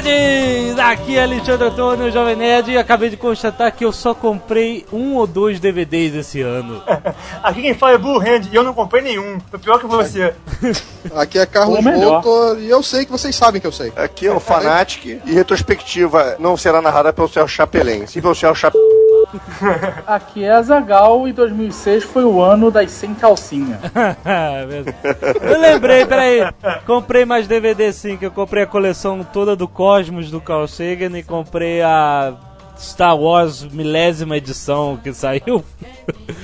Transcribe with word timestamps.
Nerds! 0.00 0.78
Aqui 0.78 1.16
é 1.16 1.22
Alexandre 1.22 1.68
Antônio, 1.68 2.10
Jovem 2.10 2.36
Nerd, 2.36 2.70
e 2.70 2.78
acabei 2.78 3.10
de 3.10 3.16
constatar 3.16 3.72
que 3.72 3.84
eu 3.84 3.92
só 3.92 4.14
comprei 4.14 4.86
um 4.92 5.16
ou 5.16 5.26
dois 5.26 5.60
DVDs 5.60 6.14
esse 6.14 6.40
ano. 6.40 6.82
Aqui 7.42 7.62
quem 7.62 7.74
fala 7.74 7.94
é 7.94 7.98
Blue 7.98 8.18
Hand 8.18 8.48
e 8.50 8.54
eu 8.54 8.62
não 8.62 8.72
comprei 8.72 9.02
nenhum. 9.02 9.38
Foi 9.50 9.58
pior 9.58 9.78
que 9.78 9.86
você. 9.86 10.34
Aqui 11.14 11.38
é 11.38 11.46
Carlos. 11.46 11.82
Voltor 11.82 12.58
e 12.58 12.70
eu 12.70 12.82
sei 12.82 13.04
que 13.04 13.12
vocês 13.12 13.34
sabem 13.34 13.60
que 13.60 13.66
eu 13.66 13.72
sei. 13.72 13.92
Aqui 13.96 14.26
é 14.26 14.32
o 14.32 14.40
Fanatic 14.40 15.20
e 15.26 15.32
retrospectiva 15.32 16.36
não 16.38 16.56
será 16.56 16.80
narrada 16.80 17.12
pelo 17.12 17.28
Céu 17.28 17.46
Chapelin, 17.46 18.06
sim 18.06 18.20
pelo 18.20 18.34
Céu 18.34 18.54
Chapelin. 18.54 19.01
Aqui 20.06 20.44
é 20.44 20.50
a 20.50 20.62
Zagal 20.62 21.26
e 21.26 21.32
2006 21.32 22.04
foi 22.04 22.24
o 22.24 22.40
ano 22.42 22.70
das 22.70 22.90
sem 22.90 23.14
calcinha. 23.14 23.78
É 24.24 25.52
eu 25.54 25.60
lembrei, 25.60 26.04
peraí. 26.06 26.40
Comprei 26.86 27.24
mais 27.24 27.46
DVD 27.46 27.92
sim, 27.92 28.16
que 28.16 28.26
eu 28.26 28.30
comprei 28.30 28.62
a 28.62 28.66
coleção 28.66 29.24
toda 29.24 29.54
do 29.54 29.66
Cosmos 29.66 30.30
do 30.30 30.40
Carl 30.40 30.66
Sagan 30.66 31.16
e 31.18 31.22
comprei 31.22 31.82
a 31.82 32.34
Star 32.82 33.16
Wars 33.18 33.62
milésima 33.62 34.36
edição 34.36 34.98
que 35.02 35.12
saiu. 35.14 35.64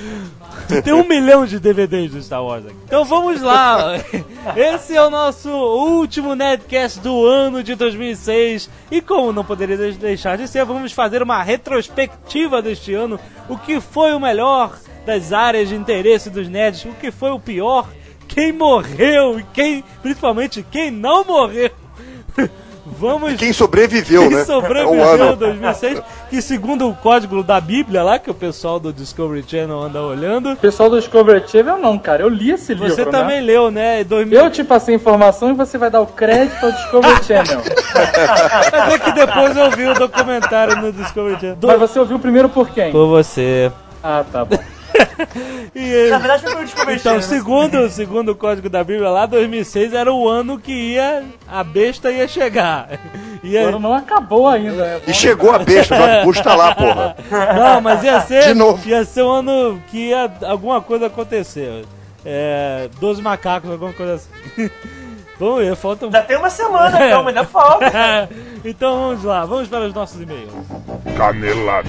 Tem 0.85 0.93
um 0.93 1.07
milhão 1.07 1.47
de 1.47 1.59
DVDs 1.59 2.13
do 2.13 2.23
Star 2.23 2.45
Wars 2.45 2.65
aqui. 2.67 2.77
Então 2.85 3.05
vamos 3.05 3.41
lá. 3.41 3.95
Esse 4.57 4.95
é 4.95 5.03
o 5.03 5.11
nosso 5.11 5.49
último 5.51 6.35
Nerdcast 6.35 7.01
do 7.01 7.25
ano 7.27 7.63
de 7.63 7.75
2006. 7.75 8.69
E 8.91 9.01
como 9.01 9.33
não 9.33 9.45
poderia 9.45 9.77
de- 9.77 9.93
deixar 9.99 10.37
de 10.37 10.47
ser, 10.47 10.65
vamos 10.65 10.93
fazer 10.93 11.23
uma 11.23 11.43
retrospectiva 11.43 12.61
deste 12.61 12.93
ano. 12.95 13.19
O 13.49 13.57
que 13.57 13.81
foi 13.81 14.13
o 14.13 14.21
melhor 14.21 14.79
das 15.07 15.33
áreas 15.33 15.71
de 15.71 15.75
interesse 15.75 16.29
dos 16.29 16.49
nerds? 16.49 16.85
O 16.85 16.93
que 16.95 17.11
foi 17.11 17.31
o 17.31 17.41
pior? 17.41 17.89
Quem 18.27 18.53
morreu? 18.53 19.41
E 19.41 19.43
quem, 19.55 19.83
principalmente, 20.03 20.65
quem 20.71 20.91
não 20.91 21.25
morreu? 21.25 21.71
Vamos 22.99 23.35
Quem 23.35 23.53
sobreviveu, 23.53 24.23
quem 24.23 24.31
né? 24.37 24.43
É 24.43 24.45
sobreviveu 24.45 25.03
ano. 25.25 25.37
2006, 25.37 26.03
que 26.31 26.43
segundo 26.43 26.89
o 26.89 26.95
código 26.95 27.43
da 27.43 27.61
Bíblia 27.61 28.03
lá, 28.03 28.19
que 28.19 28.31
o 28.31 28.35
pessoal 28.35 28.81
do 28.81 28.93
Discovery 28.93 29.45
Channel 29.47 29.81
anda 29.81 30.03
olhando, 30.03 30.53
O 30.53 30.57
pessoal 30.57 30.91
do 30.91 30.99
Discovery 30.99 31.45
Channel 31.47 31.79
não, 31.79 31.99
cara. 31.99 32.23
Eu 32.23 32.29
li 32.29 32.51
esse 32.51 32.75
livro, 32.75 32.89
você 32.91 33.05
né? 33.05 33.11
também 33.11 33.41
leu, 33.41 33.71
né? 33.71 34.03
2000... 34.05 34.39
Eu 34.39 34.51
te 34.51 34.65
passei 34.65 34.95
informação 34.95 35.51
e 35.51 35.55
você 35.55 35.79
vai 35.79 35.91
dar 35.91 36.01
o 36.01 36.07
crédito 36.07 36.65
ao 36.65 36.73
Discovery 36.73 37.23
Channel. 37.25 37.61
Dizer 37.63 38.99
que 39.01 39.13
depois 39.13 39.57
eu 39.57 39.71
vi 39.71 39.87
o 39.87 39.95
documentário 39.95 40.77
no 40.77 40.93
Discovery 40.93 41.41
Channel. 41.41 41.57
Do- 41.57 41.67
Mas 41.69 41.79
você 41.79 41.99
ouviu 41.99 42.19
primeiro 42.19 42.49
por 42.49 42.69
quem? 42.71 42.91
Por 42.91 43.07
você. 43.09 43.71
Ah, 44.03 44.25
tá 44.31 44.45
bom. 44.45 44.59
E, 45.75 46.09
Na 46.11 46.19
verdade 46.19 46.43
foi 46.43 46.95
então, 46.95 47.17
né? 47.17 47.21
segundo, 47.21 47.89
segundo 47.91 48.33
o 48.33 48.35
código 48.35 48.69
da 48.69 48.83
Bíblia 48.83 49.11
lá, 49.11 49.27
2006 49.27 49.93
era 49.93 50.13
o 50.13 50.29
ano 50.29 50.59
que 50.59 50.73
ia, 50.73 51.25
a 51.47 51.63
besta 51.63 52.11
ia 52.11 52.27
chegar. 52.27 52.89
O 53.41 53.47
Ia, 53.47 53.69
ano 53.69 53.79
não 53.79 53.95
acabou 53.95 54.49
ainda, 54.49 54.73
né? 54.85 55.01
E 55.07 55.15
chegou 55.15 55.53
a 55.53 55.61
besta, 55.61 55.95
o 56.23 56.25
Bush 56.25 56.41
tá 56.41 56.57
lá, 56.57 56.75
porra. 56.75 57.15
Não, 57.55 57.81
mas 57.81 58.03
ia 58.03 58.21
ser. 58.23 58.49
De 58.49 58.55
novo. 58.55 58.87
Ia 58.89 59.05
ser 59.05 59.23
um 59.23 59.31
ano 59.31 59.81
que 59.87 60.09
ia 60.09 60.29
alguma 60.43 60.81
coisa 60.81 61.07
acontecer. 61.07 61.85
É. 62.25 62.89
12 62.99 63.23
macacos, 63.23 63.71
alguma 63.71 63.93
coisa 63.93 64.15
assim. 64.15 64.69
Vamos 65.39 65.61
ver, 65.61 65.77
falta 65.77 66.05
um. 66.05 66.09
Ainda 66.09 66.23
tem 66.23 66.37
uma 66.37 66.51
semana, 66.51 66.99
calma, 66.99 67.31
ainda 67.31 67.45
falta. 67.45 68.29
então 68.65 69.09
vamos 69.09 69.23
lá, 69.23 69.45
vamos 69.45 69.69
para 69.69 69.87
os 69.87 69.95
nossos 69.95 70.21
e-mails. 70.21 70.53
Canelada. 71.17 71.89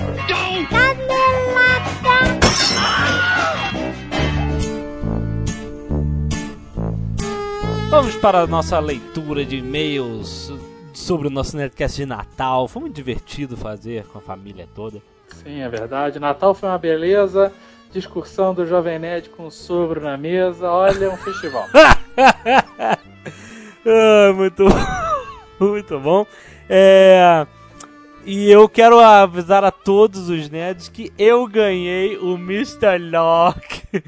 Vamos 7.90 8.16
para 8.16 8.42
a 8.42 8.48
nossa 8.48 8.80
leitura 8.80 9.44
de 9.44 9.58
e-mails 9.58 10.54
sobre 10.94 11.28
o 11.28 11.32
nosso 11.32 11.58
Nerdcast 11.58 11.98
de 11.98 12.06
Natal. 12.06 12.68
Foi 12.68 12.84
muito 12.84 12.96
divertido 12.96 13.58
fazer 13.58 14.06
com 14.06 14.20
a 14.20 14.22
família 14.22 14.68
toda. 14.76 15.02
Sim, 15.28 15.62
é 15.62 15.68
verdade. 15.70 16.20
Natal 16.20 16.54
foi 16.54 16.70
uma 16.70 16.78
beleza. 16.78 17.52
Discussão 17.92 18.54
do 18.54 18.66
Jovem 18.66 19.00
Nerd 19.00 19.30
com 19.30 19.48
o 19.48 19.52
sogro 19.52 20.02
na 20.02 20.16
mesa. 20.18 20.70
Olha, 20.70 21.10
um 21.10 21.18
festival. 21.18 21.66
Ah, 23.86 24.34
muito 24.34 24.66
bom. 24.66 24.76
muito 25.72 26.00
bom. 26.00 26.28
É, 26.70 27.48
e 28.26 28.50
eu 28.52 28.68
quero 28.70 29.00
avisar 29.00 29.64
a 29.64 29.72
todos 29.72 30.30
os 30.30 30.50
nerds 30.50 30.90
que 30.90 31.12
eu 31.18 31.48
ganhei 31.48 32.18
o 32.18 32.36
Mr. 32.36 32.98
Lock 33.12 33.82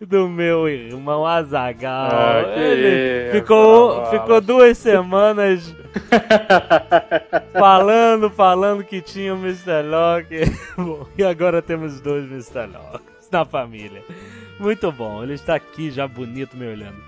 do 0.00 0.28
meu 0.28 0.68
irmão 0.68 1.26
Azagal. 1.26 2.10
Ah, 2.12 2.42
Ele 2.56 3.32
ficou, 3.32 3.96
rapaz. 3.98 4.10
ficou 4.20 4.40
duas 4.40 4.78
semanas 4.78 5.74
falando, 7.52 8.30
falando 8.30 8.84
que 8.84 9.00
tinha 9.00 9.34
o 9.34 9.38
Mr. 9.38 9.82
Lock. 9.82 10.28
Bom, 10.76 11.06
e 11.16 11.24
agora 11.24 11.60
temos 11.62 12.00
dois 12.00 12.24
Mr. 12.30 12.66
Locks 12.72 13.28
na 13.30 13.44
família. 13.44 14.02
Muito 14.60 14.92
bom, 14.92 15.20
ele 15.22 15.34
está 15.34 15.56
aqui 15.56 15.90
já 15.90 16.06
bonito 16.06 16.56
me 16.56 16.66
olhando. 16.68 17.02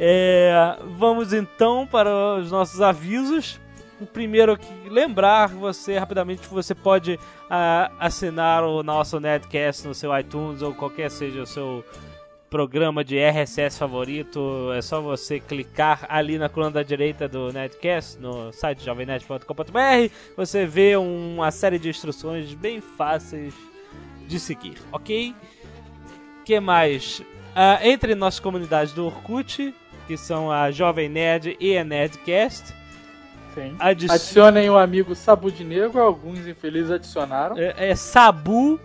É, 0.00 0.76
vamos 0.98 1.32
então 1.32 1.86
para 1.86 2.10
os 2.40 2.50
nossos 2.50 2.80
avisos. 2.80 3.60
O 4.02 4.06
primeiro 4.06 4.52
aqui, 4.52 4.66
lembrar 4.88 5.48
você 5.48 5.96
rapidamente 5.96 6.42
que 6.42 6.52
você 6.52 6.74
pode 6.74 7.18
ah, 7.48 7.88
assinar 8.00 8.64
o 8.64 8.82
nosso 8.82 9.20
Nerdcast 9.20 9.86
no 9.86 9.94
seu 9.94 10.18
iTunes 10.18 10.60
ou 10.60 10.74
qualquer 10.74 11.08
seja 11.08 11.42
o 11.42 11.46
seu 11.46 11.84
programa 12.50 13.04
de 13.04 13.16
RSS 13.16 13.78
favorito. 13.78 14.72
É 14.74 14.82
só 14.82 15.00
você 15.00 15.38
clicar 15.38 16.04
ali 16.08 16.36
na 16.36 16.48
coluna 16.48 16.72
da 16.72 16.82
direita 16.82 17.28
do 17.28 17.52
Nerdcast, 17.52 18.18
no 18.18 18.52
site 18.52 18.84
jovemnerd.com.br. 18.84 20.12
Você 20.36 20.66
vê 20.66 20.96
uma 20.96 21.52
série 21.52 21.78
de 21.78 21.88
instruções 21.88 22.52
bem 22.54 22.80
fáceis 22.80 23.54
de 24.26 24.40
seguir, 24.40 24.78
ok? 24.90 25.32
que 26.44 26.58
mais? 26.58 27.22
Ah, 27.54 27.78
entre 27.86 28.16
nossas 28.16 28.40
comunidades 28.40 28.92
do 28.92 29.06
Orkut, 29.06 29.72
que 30.08 30.16
são 30.16 30.50
a 30.50 30.72
Jovem 30.72 31.08
Nerd 31.08 31.56
e 31.60 31.78
a 31.78 31.84
Nerdcast. 31.84 32.81
Sim. 33.54 33.74
Adici- 33.78 34.12
Adicionem 34.12 34.68
o 34.70 34.78
amigo 34.78 35.14
Sabu 35.14 35.50
de 35.50 35.64
Negro. 35.64 36.00
Alguns 36.00 36.46
infelizes 36.46 36.90
adicionaram. 36.90 37.56
É, 37.58 37.90
é 37.90 37.94
Sabu, 37.94 38.80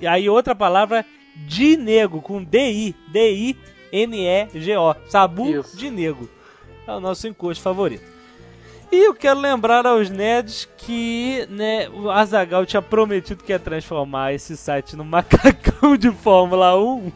e 0.00 0.06
aí 0.06 0.28
outra 0.28 0.54
palavra, 0.54 1.04
de 1.46 1.76
nego, 1.76 2.20
com 2.20 2.42
D-I, 2.42 2.94
D-I-N-E-G-O. 3.12 4.94
Sabu 5.08 5.50
Isso. 5.50 5.76
de 5.76 5.90
nego. 5.90 6.28
É 6.86 6.92
o 6.92 7.00
nosso 7.00 7.26
encosto 7.28 7.62
favorito. 7.62 8.02
E 8.90 8.96
eu 9.04 9.14
quero 9.14 9.38
lembrar 9.38 9.86
aos 9.86 10.08
nerds 10.08 10.66
que 10.78 11.46
né, 11.50 11.88
o 11.90 12.10
Azagal 12.10 12.64
tinha 12.64 12.80
prometido 12.80 13.44
que 13.44 13.52
ia 13.52 13.58
transformar 13.58 14.32
esse 14.32 14.56
site 14.56 14.96
no 14.96 15.04
macacão 15.04 15.94
de 15.96 16.10
Fórmula 16.10 16.74
1. 16.82 17.12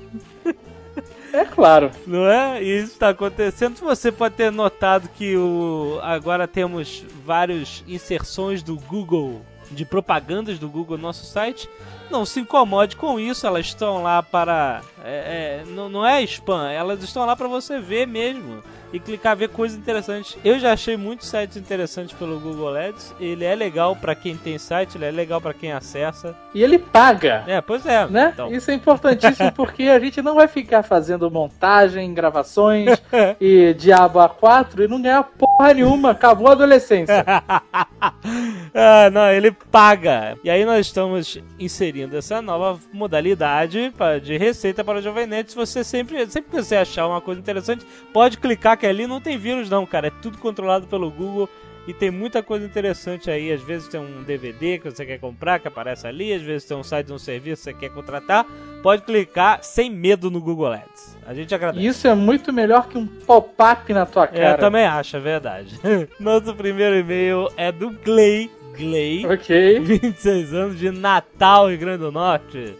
É 1.32 1.44
claro. 1.44 1.91
Não 2.06 2.26
é? 2.26 2.62
Isso 2.62 2.93
está 2.93 3.09
acontecendo. 3.09 3.76
Você 3.76 4.12
pode 4.12 4.34
ter 4.34 4.53
notado 4.53 5.09
que 5.09 5.37
o... 5.37 5.98
agora 6.03 6.47
temos 6.47 7.04
várias 7.25 7.82
inserções 7.88 8.62
do 8.62 8.76
Google, 8.76 9.41
de 9.71 9.84
propagandas 9.84 10.59
do 10.59 10.69
Google 10.69 10.97
no 10.97 11.04
nosso 11.04 11.25
site. 11.25 11.69
Não 12.10 12.26
se 12.26 12.41
incomode 12.41 12.97
com 12.97 13.19
isso, 13.19 13.47
elas 13.47 13.66
estão 13.66 14.03
lá 14.03 14.22
para. 14.22 14.82
é, 15.03 15.62
é, 15.62 15.71
não, 15.71 15.88
não 15.88 16.06
é 16.06 16.22
spam, 16.25 16.71
elas 16.71 17.03
estão 17.03 17.25
lá 17.25 17.34
para 17.34 17.48
você 17.48 17.81
ver 17.81 18.06
mesmo 18.06 18.62
e 18.92 19.00
clicar 19.00 19.36
ver 19.36 19.48
coisas 19.48 19.78
interessantes. 19.78 20.36
Eu 20.44 20.58
já 20.58 20.72
achei 20.72 20.97
muitos 20.97 21.28
sites 21.28 21.56
interessantes 21.56 22.16
pelo 22.16 22.38
Google 22.38 22.76
Ads. 22.76 23.14
Ele 23.19 23.44
é 23.44 23.54
legal 23.54 23.97
para 23.97 24.14
quem 24.14 24.36
tem 24.36 24.58
site, 24.58 24.97
ele 24.97 25.06
é 25.06 25.10
legal 25.10 25.41
para 25.41 25.54
quem 25.54 25.72
acessa. 25.72 26.36
E 26.54 26.62
ele 26.62 26.78
paga. 26.78 27.44
É, 27.47 27.60
pois 27.60 27.86
é. 27.86 28.06
Né? 28.06 28.30
Então. 28.34 28.53
Isso 28.53 28.71
é 28.71 28.74
importantíssimo 28.74 29.50
porque 29.56 29.84
a 29.84 29.98
gente 29.98 30.21
não 30.21 30.34
vai 30.34 30.47
ficar 30.47 30.83
fazendo 30.83 31.30
montagem, 31.30 32.12
gravações 32.12 32.91
e 33.41 33.74
diabo 33.74 34.18
A4 34.18 34.84
e 34.84 34.89
não 34.89 35.00
ganhar 35.00 35.22
porra 35.22 35.72
nenhuma. 35.72 36.10
Acabou 36.10 36.48
a 36.48 36.53
adolescência. 36.53 37.24
ah, 38.74 39.10
não, 39.10 39.30
ele 39.30 39.53
paga. 39.53 40.36
E 40.45 40.50
aí 40.50 40.65
nós 40.65 40.86
estamos 40.86 41.38
inserindo 41.59 42.16
essa 42.16 42.42
nova 42.42 42.78
modalidade 42.92 43.92
de 44.22 44.36
receita 44.36 44.84
para 44.84 44.98
o 44.98 45.03
Jovem 45.03 45.27
Nerd. 45.27 45.50
Se 45.50 45.56
você 45.56 45.83
sempre, 45.83 46.27
sempre 46.27 46.50
que 46.50 46.62
você 46.62 46.77
achar 46.77 47.06
uma 47.06 47.21
coisa 47.21 47.41
interessante, 47.41 47.86
pode 48.12 48.38
clicar 48.38 48.77
que 48.83 48.87
ali 48.87 49.07
não 49.07 49.21
tem 49.21 49.39
vírus 49.39 49.71
não, 49.71 49.87
cara. 49.87 50.09
É 50.09 50.13
tudo 50.21 50.39
controlado 50.39 50.89
pelo 50.89 51.09
Google. 51.09 51.49
E 51.87 51.93
tem 51.93 52.11
muita 52.11 52.43
coisa 52.43 52.65
interessante 52.67 53.31
aí. 53.31 53.53
Às 53.53 53.61
vezes 53.63 53.87
tem 53.89 54.01
um 54.01 54.25
DVD 54.25 54.79
que 54.79 54.91
você 54.91 55.07
quer 55.07 55.19
comprar, 55.19 55.61
que 55.61 55.69
aparece 55.69 56.05
ali. 56.07 56.33
Às 56.33 56.43
vezes 56.43 56.67
tem 56.67 56.77
um 56.77 56.83
site 56.83 57.07
de 57.07 57.13
um 57.13 57.19
serviço 57.19 57.63
que 57.63 57.71
você 57.71 57.75
quer 57.75 57.91
contratar. 57.91 58.45
Pode 58.83 59.03
clicar 59.03 59.63
sem 59.63 59.89
medo 59.89 60.31
no 60.33 60.41
Google 60.41 60.73
Ads. 60.73 61.17
A 61.25 61.33
gente 61.33 61.55
agradece. 61.55 61.87
Isso 61.87 62.09
é 62.09 62.15
muito 62.15 62.53
melhor 62.53 62.89
que 62.89 62.99
um 62.99 63.07
pop-up 63.07 63.93
na 63.93 64.05
tua 64.05 64.25
É, 64.25 64.27
cara. 64.27 64.51
eu 64.51 64.59
também 64.59 64.84
acho, 64.84 65.17
é 65.17 65.21
verdade. 65.21 65.79
Nosso 66.19 66.53
primeiro 66.57 66.97
e-mail 66.97 67.49
é 67.57 67.71
do 67.71 67.93
Clay 67.99 68.51
Gley, 68.77 69.27
Ok. 69.27 69.81
26 69.81 70.55
anos, 70.55 70.79
de 70.79 70.91
Natal, 70.91 71.69
Rio 71.69 71.79
Grande 71.79 71.99
do 71.99 72.11
Norte. 72.11 72.75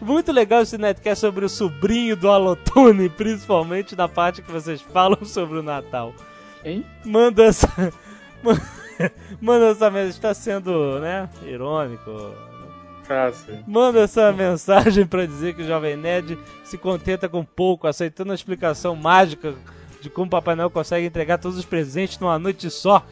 Muito 0.00 0.32
legal 0.32 0.62
esse 0.62 0.78
netcast 0.78 1.20
sobre 1.20 1.44
o 1.44 1.48
sobrinho 1.48 2.16
do 2.16 2.30
Alotune, 2.30 3.08
principalmente 3.08 3.94
na 3.94 4.08
parte 4.08 4.40
que 4.40 4.50
vocês 4.50 4.80
falam 4.80 5.24
sobre 5.24 5.58
o 5.58 5.62
Natal. 5.62 6.14
Hein? 6.64 6.84
Manda 7.04 7.44
essa. 7.44 7.68
Manda 9.40 9.66
essa 9.66 9.90
mensagem. 9.90 10.10
Está 10.10 10.34
sendo, 10.34 10.98
né? 11.00 11.28
Irônico. 11.44 12.34
Ah, 13.08 13.30
sim. 13.32 13.62
Manda 13.66 14.00
essa 14.00 14.32
mensagem 14.32 15.06
pra 15.06 15.26
dizer 15.26 15.54
que 15.54 15.62
o 15.62 15.66
Jovem 15.66 15.96
Nerd 15.96 16.38
se 16.62 16.78
contenta 16.78 17.28
com 17.28 17.44
pouco, 17.44 17.86
aceitando 17.86 18.32
a 18.32 18.34
explicação 18.34 18.94
mágica 18.94 19.54
de 20.00 20.08
como 20.08 20.30
Papai 20.30 20.54
Noel 20.54 20.70
consegue 20.70 21.06
entregar 21.06 21.38
todos 21.38 21.58
os 21.58 21.64
presentes 21.64 22.18
numa 22.18 22.38
noite 22.38 22.70
só. 22.70 23.04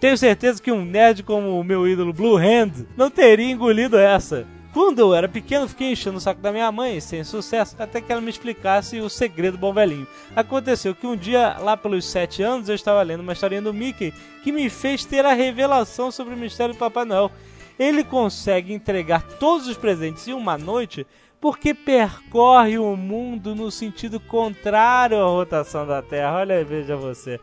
Tenho 0.00 0.16
certeza 0.16 0.62
que 0.62 0.72
um 0.72 0.84
nerd 0.84 1.22
como 1.22 1.58
o 1.58 1.64
meu 1.64 1.86
ídolo 1.86 2.12
Blue 2.12 2.36
Hand 2.36 2.86
não 2.96 3.10
teria 3.10 3.50
engolido 3.50 3.96
essa. 3.96 4.46
Quando 4.76 4.98
eu 4.98 5.14
era 5.14 5.26
pequeno, 5.26 5.66
fiquei 5.66 5.92
enchendo 5.92 6.18
o 6.18 6.20
saco 6.20 6.42
da 6.42 6.52
minha 6.52 6.70
mãe, 6.70 7.00
sem 7.00 7.24
sucesso, 7.24 7.74
até 7.78 7.98
que 7.98 8.12
ela 8.12 8.20
me 8.20 8.28
explicasse 8.28 9.00
o 9.00 9.08
segredo 9.08 9.56
bom 9.56 9.72
velhinho. 9.72 10.06
Aconteceu 10.36 10.94
que 10.94 11.06
um 11.06 11.16
dia, 11.16 11.56
lá 11.58 11.78
pelos 11.78 12.04
7 12.04 12.42
anos, 12.42 12.68
eu 12.68 12.74
estava 12.74 13.00
lendo 13.00 13.20
uma 13.20 13.32
historinha 13.32 13.62
do 13.62 13.72
Mickey 13.72 14.12
que 14.44 14.52
me 14.52 14.68
fez 14.68 15.02
ter 15.02 15.24
a 15.24 15.32
revelação 15.32 16.10
sobre 16.10 16.34
o 16.34 16.36
mistério 16.36 16.74
do 16.74 16.78
Papai 16.78 17.06
Noel. 17.06 17.30
Ele 17.78 18.04
consegue 18.04 18.74
entregar 18.74 19.22
todos 19.22 19.66
os 19.66 19.78
presentes 19.78 20.28
em 20.28 20.34
uma 20.34 20.58
noite 20.58 21.06
porque 21.40 21.72
percorre 21.72 22.76
o 22.76 22.94
mundo 22.96 23.54
no 23.54 23.70
sentido 23.70 24.20
contrário 24.20 25.16
à 25.16 25.24
rotação 25.24 25.86
da 25.86 26.02
Terra. 26.02 26.36
Olha 26.36 26.62
veja 26.62 26.96
você. 26.96 27.40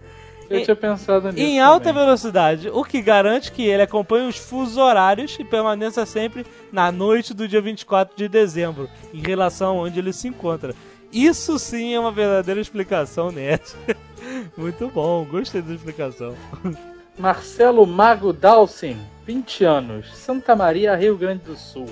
Eu 0.54 0.60
Em- 0.60 0.64
tinha 0.64 0.76
pensado 0.76 1.32
nisso. 1.32 1.40
Em 1.46 1.60
alta 1.60 1.86
também. 1.90 2.04
velocidade, 2.06 2.70
o 2.70 2.84
que 2.84 3.02
garante 3.02 3.52
que 3.52 3.64
ele 3.64 3.82
acompanhe 3.82 4.28
os 4.28 4.38
fusos 4.38 4.78
horários 4.78 5.36
e 5.40 5.44
permaneça 5.44 6.06
sempre 6.06 6.46
na 6.72 6.92
noite 6.92 7.34
do 7.34 7.48
dia 7.48 7.62
24 7.62 8.16
de 8.16 8.28
dezembro, 8.28 8.90
em 9.14 9.22
relação 9.22 9.80
a 9.80 9.82
onde 9.84 10.00
ele 10.00 10.14
se 10.14 10.28
encontra. 10.28 10.74
Isso 11.12 11.60
sim 11.60 11.94
é 11.94 12.00
uma 12.00 12.12
verdadeira 12.12 12.60
explicação 12.60 13.32
nerd. 13.32 13.62
Muito 14.58 14.88
bom, 14.90 15.26
gostei 15.26 15.62
da 15.62 15.74
explicação. 15.74 16.36
Marcelo 17.18 17.86
Mago 17.86 18.34
Dalcin, 18.34 18.98
20 19.26 19.64
anos, 19.64 20.16
Santa 20.18 20.56
Maria, 20.56 20.96
Rio 20.96 21.16
Grande 21.18 21.44
do 21.44 21.56
Sul. 21.56 21.88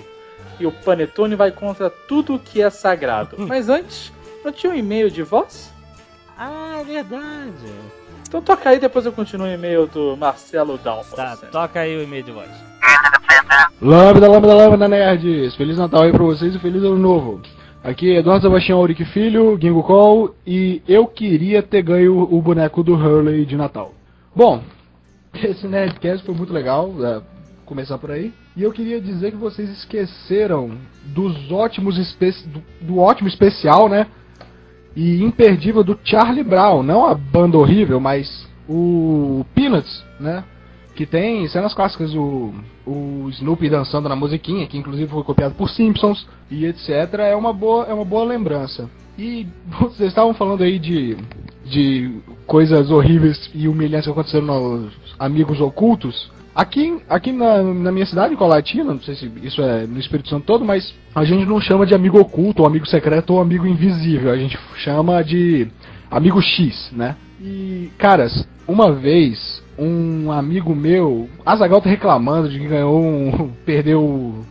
E 0.59 0.65
o 0.65 0.71
Panetone 0.71 1.35
vai 1.35 1.51
contra 1.51 1.89
tudo 1.89 2.39
que 2.39 2.61
é 2.61 2.69
sagrado. 2.69 3.35
Mas 3.47 3.69
antes, 3.69 4.11
não 4.43 4.51
tinha 4.51 4.71
um 4.73 4.75
e-mail 4.75 5.09
de 5.11 5.21
voz? 5.23 5.71
Ah, 6.37 6.77
é 6.79 6.83
verdade. 6.83 7.71
Então 8.31 8.41
toca 8.41 8.69
aí, 8.69 8.79
depois 8.79 9.05
eu 9.05 9.11
continuo 9.11 9.45
o 9.45 9.51
e-mail 9.51 9.87
do 9.87 10.15
Marcelo 10.15 10.77
Dalcin. 10.77 11.17
Tá, 11.17 11.35
toca 11.51 11.81
aí 11.81 11.97
o 11.97 12.01
e-mail 12.01 12.23
de 12.23 12.31
voz. 12.31 12.49
Lambda, 13.81 14.25
lambda, 14.29 14.53
lambda, 14.53 14.87
nerds! 14.87 15.53
Feliz 15.55 15.77
Natal 15.77 16.03
aí 16.03 16.13
pra 16.13 16.23
vocês 16.23 16.55
e 16.55 16.59
feliz 16.59 16.81
ano 16.81 16.97
novo. 16.97 17.41
Aqui 17.83 18.15
é 18.15 18.19
Eduardo 18.19 18.43
Sebastião 18.43 18.79
Auric 18.79 19.03
Filho, 19.03 19.59
Gingo 19.61 19.83
Call, 19.83 20.33
e 20.47 20.81
eu 20.87 21.07
queria 21.07 21.61
ter 21.61 21.81
ganho 21.81 22.21
o 22.21 22.41
boneco 22.41 22.81
do 22.81 22.93
Hurley 22.93 23.45
de 23.45 23.57
Natal. 23.57 23.93
Bom, 24.33 24.63
esse 25.35 25.67
Nerdcast 25.67 26.25
foi 26.25 26.33
muito 26.33 26.53
legal, 26.53 26.89
é, 27.05 27.21
começar 27.65 27.97
por 27.97 28.11
aí. 28.11 28.31
E 28.55 28.63
eu 28.63 28.71
queria 28.71 29.01
dizer 29.01 29.31
que 29.31 29.37
vocês 29.37 29.69
esqueceram 29.69 30.71
dos 31.03 31.51
ótimos 31.51 31.97
espe 31.97 32.31
do, 32.47 32.63
do 32.79 32.97
ótimo 32.97 33.27
especial, 33.27 33.89
né? 33.89 34.07
E 34.95 35.23
imperdível 35.23 35.83
do 35.83 35.97
Charlie 36.03 36.43
Brown, 36.43 36.83
não 36.83 37.05
a 37.05 37.15
banda 37.15 37.57
horrível, 37.57 37.99
mas 37.99 38.47
o 38.67 39.45
Peanuts, 39.55 40.03
né? 40.19 40.43
Que 40.95 41.05
tem 41.05 41.47
cenas 41.47 41.73
clássicas, 41.73 42.13
o, 42.13 42.53
o 42.85 43.27
Snoopy 43.29 43.69
dançando 43.69 44.09
na 44.09 44.15
musiquinha, 44.15 44.67
que 44.67 44.77
inclusive 44.77 45.09
foi 45.09 45.23
copiado 45.23 45.55
por 45.55 45.69
Simpsons 45.69 46.27
e 46.49 46.65
etc. 46.65 46.89
É 47.19 47.35
uma 47.35 47.53
boa, 47.53 47.85
é 47.85 47.93
uma 47.93 48.05
boa 48.05 48.25
lembrança. 48.25 48.89
E 49.17 49.47
vocês 49.79 50.09
estavam 50.09 50.33
falando 50.33 50.63
aí 50.63 50.77
de, 50.77 51.17
de 51.65 52.19
coisas 52.45 52.91
horríveis 52.91 53.49
e 53.53 53.67
humilhantes 53.67 54.05
que 54.05 54.11
aconteceram 54.11 54.45
nos 54.45 54.93
Amigos 55.17 55.61
Ocultos. 55.61 56.29
Aqui, 56.53 57.01
aqui 57.09 57.31
na, 57.31 57.63
na 57.63 57.91
minha 57.91 58.05
cidade, 58.05 58.33
em 58.33 58.37
Colatina, 58.37 58.93
não 58.93 59.01
sei 59.01 59.15
se 59.15 59.31
isso 59.41 59.61
é 59.61 59.87
no 59.87 59.99
Espírito 59.99 60.29
Santo 60.29 60.45
todo, 60.45 60.65
mas 60.65 60.93
a 61.15 61.23
gente 61.23 61.45
não 61.45 61.61
chama 61.61 61.85
de 61.85 61.95
amigo 61.95 62.19
oculto, 62.19 62.61
ou 62.61 62.67
amigo 62.67 62.85
secreto, 62.85 63.33
ou 63.33 63.41
amigo 63.41 63.65
invisível. 63.65 64.31
A 64.31 64.37
gente 64.37 64.59
chama 64.75 65.23
de 65.23 65.67
amigo 66.09 66.41
X, 66.41 66.91
né? 66.91 67.15
E, 67.39 67.89
caras, 67.97 68.45
uma 68.67 68.91
vez, 68.91 69.63
um 69.79 70.29
amigo 70.29 70.75
meu, 70.75 71.29
Azagal 71.45 71.81
tá 71.81 71.89
reclamando 71.89 72.49
de 72.49 72.59
que 72.59 72.67
ganhou 72.67 73.01
um. 73.01 73.51
perdeu 73.65 74.01
o, 74.01 74.45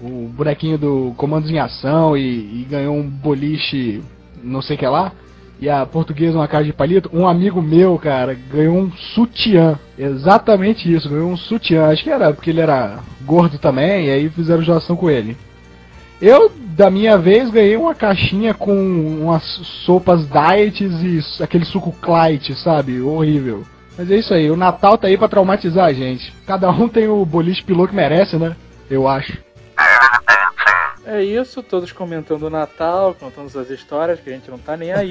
o 0.00 0.28
bonequinho 0.28 0.78
do 0.78 1.14
Comandos 1.16 1.50
em 1.50 1.58
Ação 1.58 2.16
e, 2.16 2.62
e 2.62 2.66
ganhou 2.70 2.94
um 2.94 3.08
boliche, 3.08 4.00
não 4.42 4.62
sei 4.62 4.76
o 4.76 4.78
que 4.78 4.86
lá. 4.86 5.12
E 5.60 5.68
a 5.70 5.86
portuguesa 5.86 6.36
uma 6.36 6.48
cara 6.48 6.64
de 6.64 6.72
palito. 6.72 7.10
Um 7.12 7.26
amigo 7.26 7.62
meu, 7.62 7.98
cara, 7.98 8.36
ganhou 8.50 8.76
um 8.76 8.92
sutiã. 8.92 9.78
Exatamente 9.96 10.92
isso, 10.92 11.08
ganhou 11.08 11.30
um 11.30 11.36
sutiã. 11.36 11.86
Acho 11.86 12.04
que 12.04 12.10
era 12.10 12.32
porque 12.32 12.50
ele 12.50 12.60
era 12.60 12.98
gordo 13.22 13.58
também, 13.58 14.06
e 14.06 14.10
aí 14.10 14.28
fizeram 14.28 14.62
doação 14.62 14.96
com 14.96 15.08
ele. 15.08 15.36
Eu, 16.20 16.50
da 16.76 16.90
minha 16.90 17.18
vez, 17.18 17.50
ganhei 17.50 17.76
uma 17.76 17.94
caixinha 17.94 18.54
com 18.54 18.74
umas 18.74 19.42
sopas 19.84 20.26
diets 20.28 20.92
e 21.02 21.42
aquele 21.42 21.64
suco 21.64 21.92
Clyde, 22.00 22.54
sabe? 22.56 23.00
Horrível. 23.00 23.64
Mas 23.96 24.10
é 24.10 24.16
isso 24.16 24.34
aí, 24.34 24.50
o 24.50 24.56
Natal 24.56 24.98
tá 24.98 25.06
aí 25.06 25.16
pra 25.16 25.28
traumatizar 25.28 25.86
a 25.86 25.92
gente. 25.92 26.32
Cada 26.46 26.68
um 26.70 26.88
tem 26.88 27.08
o 27.08 27.24
boliche 27.24 27.62
pilô 27.62 27.86
que 27.86 27.94
merece, 27.94 28.36
né? 28.36 28.56
Eu 28.90 29.06
acho. 29.06 29.38
É 31.06 31.22
isso, 31.22 31.62
todos 31.62 31.92
comentando 31.92 32.44
o 32.44 32.50
Natal, 32.50 33.14
contando 33.14 33.50
suas 33.50 33.68
histórias, 33.70 34.20
que 34.20 34.30
a 34.30 34.32
gente 34.32 34.50
não 34.50 34.58
tá 34.58 34.76
nem 34.76 34.92
aí. 34.92 35.10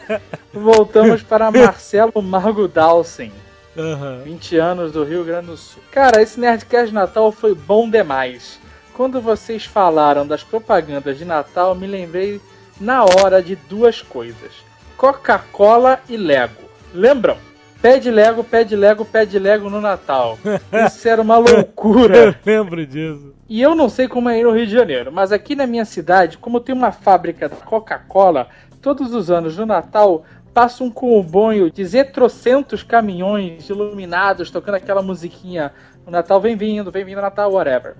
Voltamos 0.52 1.22
para 1.22 1.50
Marcelo 1.50 2.22
Margo 2.22 2.66
Dalcin, 2.66 3.30
Aham. 3.76 4.22
20 4.24 4.56
anos 4.56 4.92
do 4.92 5.04
Rio 5.04 5.22
Grande 5.24 5.48
do 5.48 5.56
Sul. 5.56 5.82
Cara, 5.90 6.22
esse 6.22 6.40
Nerdcast 6.40 6.94
Natal 6.94 7.30
foi 7.30 7.54
bom 7.54 7.90
demais. 7.90 8.58
Quando 8.94 9.20
vocês 9.20 9.64
falaram 9.64 10.26
das 10.26 10.42
propagandas 10.42 11.18
de 11.18 11.24
Natal, 11.24 11.74
me 11.74 11.86
lembrei 11.86 12.40
na 12.80 13.04
hora 13.04 13.42
de 13.42 13.54
duas 13.54 14.00
coisas: 14.00 14.52
Coca-Cola 14.96 16.00
e 16.08 16.16
Lego. 16.16 16.62
Lembram? 16.94 17.36
Pede 17.84 18.10
Lego, 18.10 18.42
pede 18.42 18.74
Lego, 18.74 19.04
pede 19.04 19.38
Lego 19.38 19.68
no 19.68 19.78
Natal. 19.78 20.38
Isso 20.86 21.06
era 21.06 21.20
uma 21.20 21.36
loucura. 21.36 22.16
Eu 22.32 22.34
lembro 22.46 22.86
disso. 22.86 23.34
E 23.46 23.60
eu 23.60 23.74
não 23.74 23.90
sei 23.90 24.08
como 24.08 24.30
é 24.30 24.42
no 24.42 24.52
Rio 24.52 24.66
de 24.66 24.72
Janeiro, 24.72 25.12
mas 25.12 25.32
aqui 25.32 25.54
na 25.54 25.66
minha 25.66 25.84
cidade, 25.84 26.38
como 26.38 26.60
tem 26.60 26.74
uma 26.74 26.92
fábrica 26.92 27.46
da 27.46 27.56
Coca-Cola, 27.56 28.48
todos 28.80 29.12
os 29.12 29.30
anos 29.30 29.58
no 29.58 29.66
Natal 29.66 30.24
passa 30.54 30.82
um 30.82 30.90
comboio 30.90 31.70
de 31.70 31.84
zetrocentos 31.84 32.82
caminhões 32.82 33.68
iluminados 33.68 34.50
tocando 34.50 34.76
aquela 34.76 35.02
musiquinha. 35.02 35.70
O 36.06 36.10
Natal 36.10 36.40
vem 36.40 36.56
vindo, 36.56 36.90
vem 36.90 37.04
vindo 37.04 37.20
Natal, 37.20 37.52
whatever. 37.52 37.96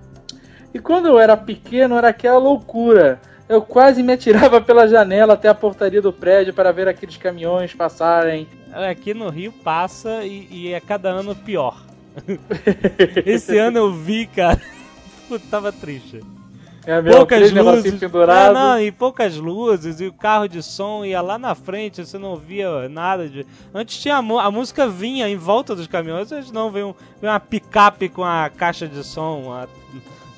E 0.73 0.79
quando 0.79 1.09
eu 1.09 1.19
era 1.19 1.37
pequeno 1.37 1.95
era 1.95 2.07
aquela 2.07 2.39
loucura. 2.39 3.19
Eu 3.47 3.61
quase 3.61 4.01
me 4.01 4.13
atirava 4.13 4.59
pela 4.65 4.87
janela 4.87 5.35
até 5.35 5.47
a 5.47 5.53
portaria 5.53 6.01
do 6.01 6.11
prédio 6.11 6.55
para 6.55 6.71
ver 6.71 6.87
aqueles 6.87 7.17
caminhões 7.17 7.71
passarem. 7.75 8.47
Aqui 8.89 9.13
no 9.13 9.29
Rio 9.29 9.51
passa 9.51 10.23
e, 10.25 10.47
e 10.51 10.73
é 10.73 10.79
cada 10.79 11.09
ano 11.09 11.35
pior. 11.35 11.81
Esse 13.25 13.57
ano 13.57 13.77
eu 13.77 13.93
vi, 13.93 14.27
cara. 14.27 14.61
Puta, 15.27 15.45
tava 15.49 15.71
triste. 15.71 16.21
É 16.85 17.01
meu, 17.01 17.13
poucas 17.17 17.51
luzes. 17.77 17.85
É, 18.49 18.53
não, 18.53 18.79
e 18.79 18.91
poucas 18.91 19.37
luzes, 19.37 19.99
e 19.99 20.05
o 20.05 20.13
carro 20.13 20.47
de 20.47 20.61
som 20.61 21.03
ia 21.03 21.19
lá 21.19 21.39
na 21.39 21.55
frente, 21.55 22.05
você 22.05 22.17
não 22.17 22.35
via 22.35 22.87
nada 22.87 23.27
de. 23.27 23.43
Antes 23.73 23.97
tinha 23.97 24.17
a, 24.17 24.19
a 24.19 24.51
música 24.51 24.87
vinha 24.87 25.27
em 25.27 25.35
volta 25.35 25.75
dos 25.75 25.87
caminhões, 25.87 26.31
hoje 26.31 26.53
não, 26.53 26.69
vem, 26.69 26.83
um, 26.83 26.93
vem 27.19 27.29
uma 27.31 27.39
picape 27.39 28.07
com 28.07 28.23
a 28.23 28.51
caixa 28.55 28.87
de 28.87 29.03
som 29.03 29.51
a- 29.51 29.67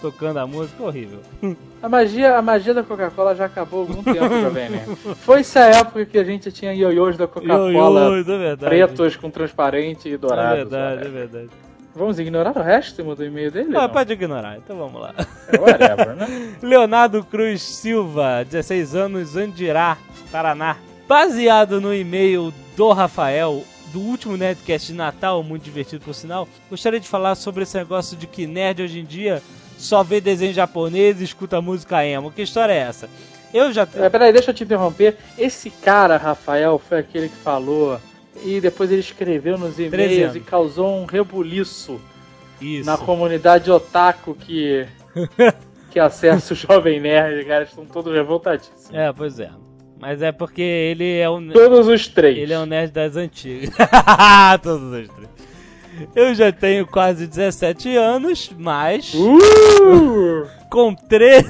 tocando 0.01 0.37
a 0.37 0.47
música, 0.47 0.83
horrível. 0.83 1.19
A 1.79 1.87
magia, 1.87 2.35
a 2.35 2.41
magia 2.41 2.73
da 2.73 2.81
Coca-Cola 2.81 3.35
já 3.35 3.45
acabou 3.45 3.81
há 3.81 3.87
algum 3.87 4.01
tempo, 4.01 4.41
Jovem 4.41 4.67
Nerd. 4.71 4.95
Foi 5.17 5.41
essa 5.41 5.59
época 5.59 6.07
que 6.07 6.17
a 6.17 6.23
gente 6.23 6.51
tinha 6.51 6.73
ioiôs 6.73 7.15
da 7.15 7.27
Coca-Cola 7.27 8.17
é 8.19 8.55
pretos 8.55 9.15
com 9.15 9.29
transparente 9.29 10.09
e 10.09 10.13
É 10.13 10.17
dourados. 10.17 10.57
verdade, 10.57 11.05
é 11.05 11.09
verdade. 11.09 11.49
Vamos 11.95 12.17
ignorar 12.17 12.57
o 12.57 12.61
resto 12.61 13.03
do 13.15 13.23
e-mail 13.23 13.51
dele? 13.51 13.69
Ah, 13.75 13.81
não? 13.81 13.89
pode 13.89 14.11
ignorar, 14.11 14.57
então 14.57 14.75
vamos 14.75 14.99
lá. 15.01 15.13
É, 15.51 15.59
whatever, 15.59 16.15
né? 16.15 16.55
Leonardo 16.61 17.23
Cruz 17.23 17.61
Silva, 17.61 18.43
16 18.43 18.95
anos, 18.95 19.35
Andirá, 19.35 19.97
Paraná. 20.31 20.77
Baseado 21.07 21.79
no 21.79 21.93
e-mail 21.93 22.51
do 22.75 22.91
Rafael, 22.91 23.63
do 23.93 23.99
último 23.99 24.35
Nerdcast 24.35 24.91
de 24.91 24.93
Natal, 24.97 25.41
muito 25.43 25.63
divertido 25.63 26.03
por 26.03 26.13
sinal, 26.13 26.47
gostaria 26.69 26.99
de 26.99 27.07
falar 27.07 27.35
sobre 27.35 27.63
esse 27.63 27.77
negócio 27.77 28.17
de 28.17 28.27
que 28.27 28.45
nerd 28.45 28.81
hoje 28.83 28.99
em 28.99 29.05
dia 29.05 29.41
só 29.77 30.03
vê 30.03 30.19
desenho 30.19 30.53
japonês 30.53 31.22
e 31.22 31.24
escuta 31.24 31.62
música 31.62 32.05
emo. 32.05 32.31
Que 32.31 32.41
história 32.41 32.74
é 32.74 32.77
essa? 32.77 33.10
Eu 33.53 33.72
já. 33.72 33.88
É, 33.96 34.10
peraí, 34.10 34.34
deixa 34.34 34.51
eu 34.51 34.55
te 34.55 34.63
interromper. 34.63 35.17
Esse 35.38 35.69
cara, 35.69 36.17
Rafael, 36.17 36.79
foi 36.79 37.00
aquele 37.00 37.29
que 37.29 37.38
falou 37.38 38.00
e 38.43 38.60
depois 38.60 38.91
ele 38.91 39.01
escreveu 39.01 39.57
nos 39.57 39.75
13 39.75 39.96
e-mails 39.96 40.36
e 40.36 40.39
causou 40.39 40.96
um 40.96 41.05
rebuliço. 41.05 42.00
Isso. 42.60 42.89
na 42.89 42.98
comunidade 42.98 43.69
otaku 43.69 44.34
que, 44.34 44.88
que 45.91 46.00
acessa 46.00 46.53
o 46.53 46.57
Jovem 46.57 47.00
Nerd, 47.00 47.46
cara, 47.46 47.63
estão 47.65 47.86
todos 47.86 48.12
revoltadíssimos. 48.12 48.91
É, 48.91 49.13
pois 49.13 49.39
é. 49.39 49.51
Mas 50.00 50.22
é 50.22 50.31
porque 50.31 50.62
ele 50.62 51.17
é 51.17 51.29
um. 51.29 51.50
Todos 51.50 51.88
os 51.88 52.07
três. 52.07 52.38
Ele 52.38 52.53
é 52.53 52.60
um 52.60 52.65
nerd 52.65 52.91
das 52.91 53.15
antigas. 53.15 53.72
Todos 54.62 54.91
os 54.91 55.07
três. 55.10 55.29
Eu 56.15 56.33
já 56.35 56.51
tenho 56.51 56.85
quase 56.85 57.27
17 57.27 57.95
anos, 57.95 58.51
mas 58.57 59.13
Uh! 59.13 60.47
com 60.69 60.93
13. 60.93 61.47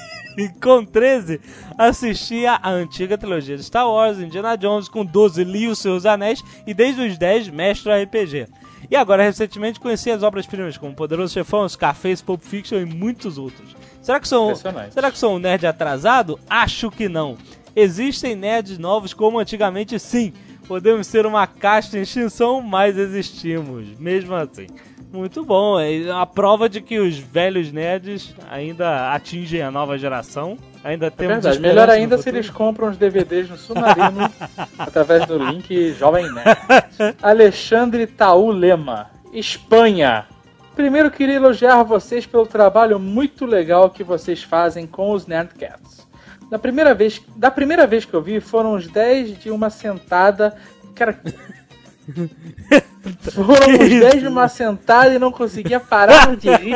com 0.62 0.84
13, 0.84 1.40
assistia 1.76 2.52
a 2.52 2.70
antiga 2.70 3.18
trilogia 3.18 3.56
de 3.56 3.62
Star 3.62 3.88
Wars, 3.88 4.18
Indiana 4.18 4.56
Jones, 4.56 4.88
com 4.88 5.04
12 5.04 5.44
li 5.44 5.66
os 5.66 5.78
seus 5.78 6.06
anéis 6.06 6.42
e 6.66 6.72
desde 6.72 7.02
os 7.02 7.18
10 7.18 7.48
mestre 7.48 7.92
RPG. 8.04 8.46
E 8.90 8.96
agora, 8.96 9.22
recentemente, 9.22 9.78
conheci 9.78 10.10
as 10.10 10.22
obras-primas 10.22 10.78
como 10.78 10.94
Poderoso 10.94 11.34
Chefão, 11.34 11.68
Scarface, 11.68 12.22
Pulp 12.24 12.40
Fiction 12.42 12.78
e 12.78 12.84
muitos 12.84 13.38
outros. 13.38 13.76
Será 14.00 14.18
que 14.18 14.26
sou, 14.26 14.54
será 14.90 15.10
que 15.10 15.18
sou 15.18 15.36
um 15.36 15.38
nerd 15.38 15.66
atrasado? 15.66 16.40
Acho 16.48 16.90
que 16.90 17.08
não. 17.08 17.36
Existem 17.76 18.34
nerds 18.34 18.78
novos 18.78 19.12
como 19.12 19.38
antigamente, 19.38 19.98
sim. 19.98 20.32
Podemos 20.70 21.08
ser 21.08 21.26
uma 21.26 21.48
casta 21.48 21.98
em 21.98 22.02
extinção, 22.02 22.62
mas 22.62 22.96
existimos, 22.96 23.88
mesmo 23.98 24.36
assim. 24.36 24.68
Muito 25.12 25.44
bom, 25.44 25.80
é 25.80 26.08
a 26.12 26.24
prova 26.24 26.68
de 26.68 26.80
que 26.80 27.00
os 27.00 27.18
velhos 27.18 27.72
nerds 27.72 28.32
ainda 28.48 29.12
atingem 29.12 29.62
a 29.62 29.70
nova 29.72 29.98
geração. 29.98 30.56
Ainda 30.84 31.08
É 31.08 31.10
temos 31.10 31.42
verdade. 31.42 31.58
Melhor 31.58 31.90
ainda 31.90 32.18
se 32.18 32.28
eles 32.28 32.48
compram 32.48 32.90
os 32.90 32.96
DVDs 32.96 33.50
no 33.50 33.56
Submarino 33.56 34.30
através 34.78 35.26
do 35.26 35.38
link 35.38 35.92
Jovem 35.94 36.32
Nerd. 36.32 36.56
Alexandre 37.20 38.06
Taú 38.06 38.52
Lema, 38.52 39.10
Espanha. 39.32 40.26
Primeiro 40.76 41.10
queria 41.10 41.34
elogiar 41.34 41.82
vocês 41.82 42.26
pelo 42.26 42.46
trabalho 42.46 42.96
muito 43.00 43.44
legal 43.44 43.90
que 43.90 44.04
vocês 44.04 44.44
fazem 44.44 44.86
com 44.86 45.10
os 45.10 45.26
Nerdcats. 45.26 46.08
Da 46.50 46.58
primeira 46.58 46.94
vez, 46.94 47.22
da 47.36 47.50
primeira 47.50 47.86
vez 47.86 48.04
que 48.04 48.12
eu 48.12 48.20
vi, 48.20 48.40
foram 48.40 48.74
os 48.74 48.88
10 48.88 49.38
de 49.38 49.50
uma 49.50 49.70
sentada. 49.70 50.56
Cara. 50.96 51.20
foram 53.32 53.72
os 53.72 53.88
10 53.88 54.20
de 54.20 54.26
uma 54.26 54.48
sentada 54.48 55.14
e 55.14 55.18
não 55.18 55.30
conseguia 55.30 55.78
parar 55.78 56.36
de 56.36 56.50
rir. 56.50 56.74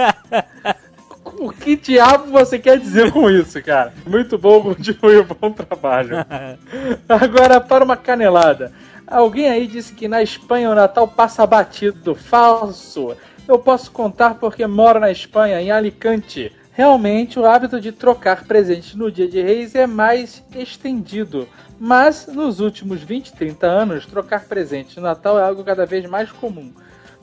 O 1.39 1.51
que 1.51 1.75
diabo 1.75 2.31
você 2.31 2.59
quer 2.59 2.79
dizer 2.79 3.11
com 3.11 3.29
isso, 3.29 3.61
cara? 3.63 3.93
Muito 4.07 4.39
bom, 4.39 4.63
continue 4.63 5.17
o 5.17 5.25
bom 5.25 5.51
trabalho. 5.51 6.19
Agora, 7.09 7.61
para 7.61 7.85
uma 7.85 7.97
canelada. 7.97 8.73
Alguém 9.07 9.49
aí 9.49 9.67
disse 9.67 9.93
que 9.93 10.07
na 10.07 10.23
Espanha 10.23 10.71
o 10.71 10.75
Natal 10.75 11.09
passa 11.09 11.45
batido. 11.47 12.15
Falso. 12.15 13.17
Eu 13.47 13.59
posso 13.59 13.91
contar 13.91 14.35
porque 14.35 14.67
moro 14.67 15.01
na 15.01 15.11
Espanha, 15.11 15.61
em 15.61 15.71
Alicante. 15.71 16.53
Realmente, 16.77 17.39
o 17.39 17.47
hábito 17.47 17.81
de 17.81 17.93
trocar 17.93 18.45
presentes 18.45 18.95
no 18.97 19.11
dia 19.11 19.29
de 19.29 19.41
reis 19.41 19.75
é 19.77 19.87
mais 19.87 20.43
estendido. 20.57 21.49
Mas, 21.79 22.27
nos 22.27 22.59
últimos 22.61 23.01
20, 23.01 23.33
30 23.33 23.67
anos, 23.67 24.07
trocar 24.07 24.45
presentes 24.45 24.97
no 24.97 25.03
Natal 25.03 25.39
é 25.39 25.43
algo 25.45 25.63
cada 25.63 25.87
vez 25.87 26.05
mais 26.07 26.33
comum. 26.33 26.73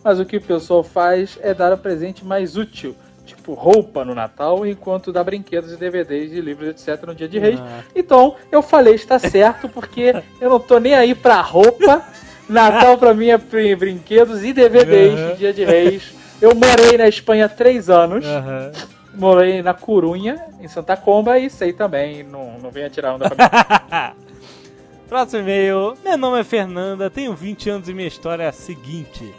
Mas 0.04 0.20
o 0.20 0.26
que 0.26 0.38
o 0.38 0.42
pessoal 0.42 0.84
faz 0.84 1.38
é 1.42 1.54
dar 1.54 1.74
o 1.74 1.78
presente 1.78 2.24
mais 2.26 2.56
útil, 2.56 2.96
tipo 3.26 3.54
roupa 3.54 4.06
no 4.06 4.16
Natal, 4.16 4.66
enquanto 4.66 5.12
dá 5.12 5.22
brinquedos 5.24 5.74
e 5.74 5.78
DVDs 5.78 6.32
e 6.32 6.40
livros, 6.40 6.70
etc. 6.70 7.06
no 7.06 7.14
dia 7.14 7.28
de 7.28 7.38
reis. 7.38 7.60
Ah. 7.60 7.82
Então, 7.94 8.36
eu 8.52 8.62
falei, 8.62 8.96
está 8.96 9.20
certo, 9.20 9.68
porque 9.68 10.14
eu 10.40 10.50
não 10.50 10.60
tô 10.62 10.80
nem 10.80 10.94
aí 10.96 11.14
pra 11.14 11.42
roupa. 11.42 12.02
Natal 12.50 12.98
pra 12.98 13.14
mim 13.14 13.28
é 13.28 13.38
brin- 13.38 13.76
brinquedos 13.76 14.44
e 14.44 14.54
DVDs 14.54 15.20
de 15.34 15.38
dia 15.38 15.54
de 15.54 15.64
reis. 15.66 16.14
Eu 16.42 16.56
morei 16.56 16.98
na 16.98 17.08
Espanha 17.08 17.48
três 17.50 17.90
anos. 17.90 18.26
Aham. 18.26 18.72
Morei 19.14 19.62
na 19.62 19.74
Corunha, 19.74 20.46
em 20.60 20.68
Santa 20.68 20.96
Comba, 20.96 21.38
e 21.38 21.50
sei 21.50 21.74
também, 21.74 22.24
não, 22.24 22.58
não 22.60 22.72
venha 22.72 22.90
tirar 22.90 23.16
onda 23.16 23.30
pra 23.30 24.14
mim. 24.16 24.22
Próximo 25.10 25.42
e-mail. 25.42 25.98
Meu 26.04 26.18
nome 26.18 26.40
é 26.40 26.44
Fernanda, 26.44 27.10
tenho 27.10 27.34
20 27.34 27.70
anos 27.70 27.90
e 27.90 27.94
minha 27.94 28.08
história 28.08 28.44
é 28.44 28.48
a 28.48 28.54
seguinte. 28.54 29.34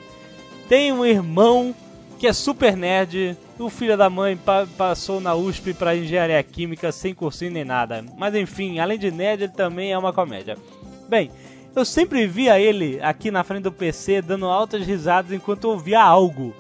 Tenho 0.69 0.97
um 0.97 1.07
irmão 1.07 1.75
que 2.19 2.26
é 2.26 2.33
super 2.33 2.76
nerd. 2.76 3.37
O 3.59 3.71
filho 3.71 3.97
da 3.97 4.11
mãe 4.11 4.37
pa- 4.37 4.67
passou 4.76 5.21
na 5.21 5.35
USP 5.35 5.73
para 5.73 5.97
engenharia 5.97 6.43
química 6.43 6.93
sem 6.93 7.14
cursinho 7.14 7.52
nem 7.52 7.64
nada. 7.64 8.05
Mas 8.19 8.35
enfim, 8.35 8.79
além 8.79 8.99
de 8.99 9.11
nerd, 9.11 9.45
ele 9.45 9.52
também 9.52 9.93
é 9.93 9.99
uma 9.99 10.12
comédia. 10.12 10.59
Bem, 11.09 11.31
eu 11.75 11.85
sempre 11.85 12.26
via 12.26 12.61
ele 12.61 13.00
aqui 13.02 13.31
na 13.31 13.43
frente 13.43 13.62
do 13.62 13.73
PC 13.73 14.21
dando 14.21 14.47
altas 14.47 14.85
risadas 14.87 15.33
enquanto 15.33 15.64
ouvia 15.64 16.02
algo. 16.02 16.55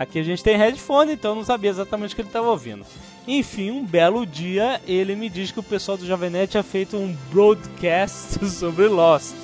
Aqui 0.00 0.18
a 0.18 0.22
gente 0.22 0.42
tem 0.42 0.56
headphone, 0.56 1.12
então 1.12 1.32
eu 1.32 1.34
não 1.34 1.44
sabia 1.44 1.68
exatamente 1.68 2.12
o 2.12 2.14
que 2.14 2.22
ele 2.22 2.28
estava 2.30 2.48
ouvindo. 2.48 2.86
Enfim, 3.28 3.70
um 3.70 3.84
belo 3.84 4.24
dia 4.24 4.80
ele 4.86 5.14
me 5.14 5.28
diz 5.28 5.50
que 5.52 5.60
o 5.60 5.62
pessoal 5.62 5.98
do 5.98 6.06
Jovem 6.06 6.30
tinha 6.46 6.62
feito 6.62 6.96
um 6.96 7.14
broadcast 7.30 8.42
sobre 8.48 8.88
Lost. 8.88 9.34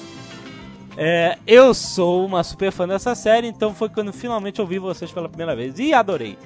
É, 0.96 1.36
eu 1.46 1.74
sou 1.74 2.24
uma 2.24 2.42
super 2.42 2.72
fã 2.72 2.88
dessa 2.88 3.14
série, 3.14 3.46
então 3.46 3.74
foi 3.74 3.90
quando 3.90 4.14
finalmente 4.14 4.58
ouvi 4.58 4.78
vocês 4.78 5.12
pela 5.12 5.28
primeira 5.28 5.54
vez 5.54 5.78
e 5.78 5.92
adorei. 5.92 6.38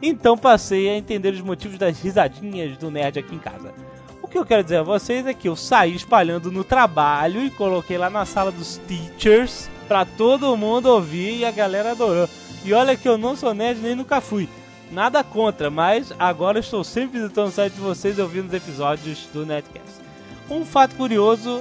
Então 0.00 0.38
passei 0.38 0.88
a 0.88 0.96
entender 0.96 1.34
os 1.34 1.40
motivos 1.40 1.78
das 1.78 2.00
risadinhas 2.00 2.78
do 2.78 2.92
nerd 2.92 3.18
aqui 3.18 3.34
em 3.34 3.40
casa. 3.40 3.74
O 4.22 4.28
que 4.28 4.38
eu 4.38 4.46
quero 4.46 4.62
dizer 4.62 4.76
a 4.76 4.82
vocês 4.84 5.26
é 5.26 5.34
que 5.34 5.48
eu 5.48 5.56
saí 5.56 5.96
espalhando 5.96 6.52
no 6.52 6.62
trabalho 6.62 7.44
e 7.44 7.50
coloquei 7.50 7.98
lá 7.98 8.08
na 8.08 8.24
sala 8.24 8.52
dos 8.52 8.80
teachers 8.86 9.68
pra 9.88 10.04
todo 10.04 10.56
mundo 10.56 10.86
ouvir 10.86 11.38
e 11.38 11.44
a 11.44 11.50
galera 11.50 11.90
adorou. 11.90 12.28
E 12.64 12.72
olha 12.72 12.96
que 12.96 13.08
eu 13.08 13.16
não 13.16 13.36
sou 13.36 13.54
nerd 13.54 13.80
nem 13.80 13.94
nunca 13.94 14.20
fui. 14.20 14.48
Nada 14.90 15.22
contra, 15.22 15.70
mas 15.70 16.12
agora 16.18 16.58
estou 16.58 16.82
sempre 16.82 17.20
visitando 17.20 17.48
o 17.48 17.52
site 17.52 17.74
de 17.74 17.80
vocês 17.80 18.18
e 18.18 18.22
ouvindo 18.22 18.48
os 18.48 18.54
episódios 18.54 19.28
do 19.32 19.44
Netcast. 19.44 20.00
Um 20.48 20.64
fato 20.64 20.94
curioso, 20.94 21.60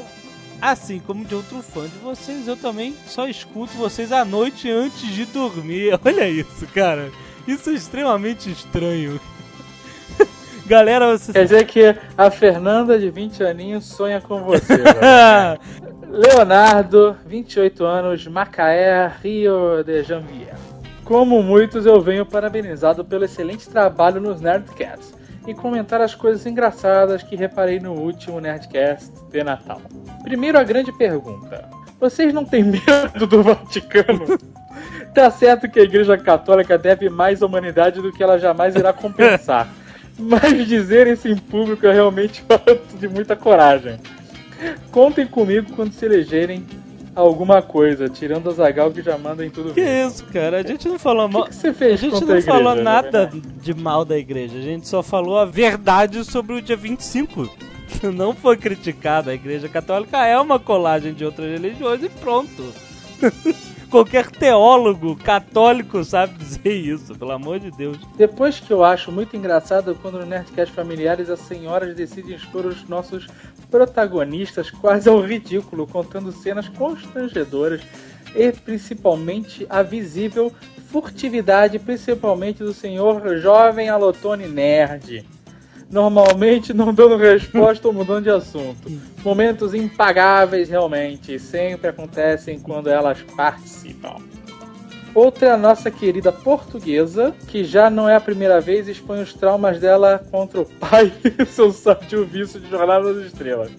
assim 0.62 1.00
como 1.00 1.26
de 1.26 1.36
outro 1.36 1.62
fã 1.62 1.84
de 1.84 1.98
vocês, 1.98 2.48
eu 2.48 2.56
também 2.56 2.96
só 3.06 3.28
escuto 3.28 3.74
vocês 3.74 4.14
à 4.14 4.24
noite 4.24 4.72
antes 4.72 5.02
de 5.14 5.26
dormir. 5.26 6.00
Olha 6.04 6.30
isso, 6.30 6.66
cara. 6.74 7.12
Isso 7.46 7.70
é 7.70 7.74
extremamente 7.74 8.50
estranho. 8.50 9.20
Galera, 10.66 11.18
vocês 11.18 11.34
Quer 11.34 11.44
dizer 11.44 11.66
que 11.66 11.96
a 12.18 12.32
Fernanda, 12.32 12.98
de 12.98 13.10
20 13.10 13.44
aninhos, 13.44 13.86
sonha 13.86 14.22
com 14.22 14.42
você. 14.44 14.74
Leonardo, 16.10 17.18
28 17.26 17.84
anos, 17.84 18.26
Macaé, 18.26 19.12
Rio 19.22 19.84
de 19.84 20.04
Janeiro. 20.04 20.67
Como 21.08 21.42
muitos, 21.42 21.86
eu 21.86 22.02
venho 22.02 22.26
parabenizado 22.26 23.06
pelo 23.06 23.24
excelente 23.24 23.70
trabalho 23.70 24.20
nos 24.20 24.42
Nerdcasts 24.42 25.14
e 25.48 25.54
comentar 25.54 26.02
as 26.02 26.14
coisas 26.14 26.46
engraçadas 26.46 27.24
que 27.24 27.34
reparei 27.34 27.80
no 27.80 27.94
último 27.94 28.42
Nerdcast 28.42 29.14
de 29.32 29.42
Natal. 29.42 29.80
Primeiro, 30.22 30.60
a 30.60 30.66
grande 30.66 30.92
pergunta: 30.92 31.64
vocês 31.98 32.34
não 32.34 32.44
têm 32.44 32.62
medo 32.68 33.26
do 33.26 33.42
Vaticano? 33.42 34.38
Tá 35.14 35.32
certo 35.32 35.68
que 35.68 35.80
a 35.80 35.84
Igreja 35.84 36.16
Católica 36.16 36.78
deve 36.78 37.10
mais 37.10 37.42
à 37.42 37.48
humanidade 37.48 38.02
do 38.02 38.12
que 38.12 38.22
ela 38.22 38.38
jamais 38.38 38.76
irá 38.76 38.94
compensar. 38.94 39.68
Mas 40.20 40.68
dizer 40.68 41.08
isso 41.08 41.28
em 41.28 41.36
público 41.36 41.88
é 41.88 41.94
realmente 41.94 42.44
um 42.48 42.54
ato 42.54 42.98
de 43.00 43.08
muita 43.08 43.36
coragem. 43.36 43.98
Contem 44.92 45.26
comigo 45.26 45.74
quando 45.76 45.94
se 45.94 46.06
elegerem 46.06 46.64
alguma 47.18 47.62
coisa, 47.62 48.08
tirando 48.08 48.50
a 48.50 48.54
Zagal 48.54 48.92
que 48.92 49.02
já 49.02 49.18
manda 49.18 49.46
em 49.46 49.50
tudo. 49.50 49.74
Que 49.74 49.82
mesmo. 49.82 50.12
isso, 50.12 50.26
cara? 50.26 50.58
A 50.60 50.64
gente 50.64 50.88
não 50.88 51.00
falou 51.00 51.28
mal. 51.28 51.44
que, 51.44 51.50
que 51.50 51.56
você 51.56 51.68
A 51.70 51.74
fez 51.74 52.00
gente 52.00 52.12
contra 52.12 52.28
não 52.28 52.36
a 52.36 52.40
igreja? 52.40 52.58
falou 52.58 52.76
né, 52.76 52.82
nada 52.84 53.26
Bernardo? 53.26 53.42
de 53.62 53.74
mal 53.74 54.06
da 54.06 54.18
igreja, 54.18 54.58
a 54.58 54.62
gente 54.62 54.88
só 54.88 55.02
falou 55.04 55.38
a 55.40 55.46
verdade 55.46 56.24
sobre 56.24 56.56
o 56.56 56.62
dia 56.62 56.76
25. 56.78 57.50
Não 58.14 58.34
foi 58.36 58.58
criticado. 58.58 59.30
A 59.30 59.34
igreja 59.34 59.68
católica 59.70 60.24
é 60.26 60.38
uma 60.40 60.60
colagem 60.60 61.14
de 61.14 61.24
outras 61.26 61.50
religiões 61.50 62.04
e 62.04 62.10
pronto. 62.10 62.72
Qualquer 63.90 64.30
teólogo 64.30 65.16
católico 65.16 66.04
sabe 66.04 66.38
dizer 66.38 66.74
isso, 66.74 67.16
pelo 67.16 67.32
amor 67.32 67.60
de 67.60 67.72
Deus. 67.72 67.98
Depois 68.18 68.60
que 68.60 68.72
eu 68.72 68.84
acho 68.84 69.12
muito 69.14 69.38
engraçado 69.38 69.98
quando 70.02 70.20
no 70.20 70.26
Nerdcast 70.26 70.74
Familiares 70.74 71.30
as 71.30 71.40
senhoras 71.40 71.96
decidem 71.96 72.36
expor 72.36 72.66
os 72.66 72.88
nossos 72.90 73.28
protagonistas 73.72 74.70
quase 74.70 75.08
ao 75.08 75.22
ridículo, 75.22 75.88
contando 75.88 76.34
cenas 76.34 76.68
constrangedoras 76.68 77.82
e 78.36 78.52
principalmente 78.52 79.66
a 79.70 79.82
visível 79.82 80.52
furtividade, 80.90 81.80
principalmente 81.80 82.64
do 82.64 82.74
senhor 82.74 83.38
jovem 83.38 83.88
Alotone 83.88 84.48
Nerd. 84.48 85.26
Normalmente 85.90 86.74
não 86.74 86.94
dando 86.94 87.16
resposta 87.16 87.88
ou 87.88 87.94
mudando 87.94 88.24
de 88.24 88.30
assunto. 88.30 88.92
Momentos 89.24 89.74
impagáveis 89.74 90.70
realmente, 90.70 91.40
sempre 91.40 91.90
acontecem 91.90 92.60
quando 92.60 92.90
elas 92.90 93.22
participam. 93.36 94.18
Outra 95.16 95.48
é 95.48 95.52
a 95.52 95.58
nossa 95.58 95.90
querida 95.90 96.32
portuguesa, 96.32 97.34
que 97.48 97.64
já 97.64 97.90
não 97.90 98.08
é 98.08 98.16
a 98.16 98.22
primeira 98.22 98.62
vez 98.62 98.88
expõe 98.88 99.22
os 99.22 99.34
traumas 99.34 99.80
dela 99.80 100.24
contra 100.30 100.62
o 100.62 100.66
pai 100.66 101.12
e 101.40 101.46
seu 101.46 101.72
sádio 101.72 102.26
vício 102.26 102.60
de 102.60 102.70
Jornada 102.70 103.14
das 103.14 103.26
Estrelas. 103.26 103.72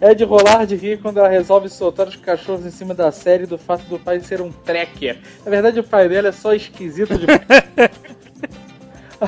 é 0.00 0.12
de 0.12 0.24
rolar 0.24 0.66
de 0.66 0.74
rir 0.74 1.00
quando 1.00 1.18
ela 1.18 1.28
resolve 1.28 1.68
soltar 1.68 2.08
os 2.08 2.16
cachorros 2.16 2.66
em 2.66 2.70
cima 2.70 2.94
da 2.94 3.12
série 3.12 3.46
do 3.46 3.56
fato 3.56 3.84
do 3.84 3.98
pai 3.98 4.18
ser 4.20 4.40
um 4.40 4.50
trekker. 4.50 5.18
Na 5.44 5.50
verdade, 5.50 5.78
o 5.78 5.84
pai 5.84 6.08
dela 6.08 6.28
é 6.28 6.32
só 6.32 6.52
esquisito 6.52 7.16
de. 7.16 7.26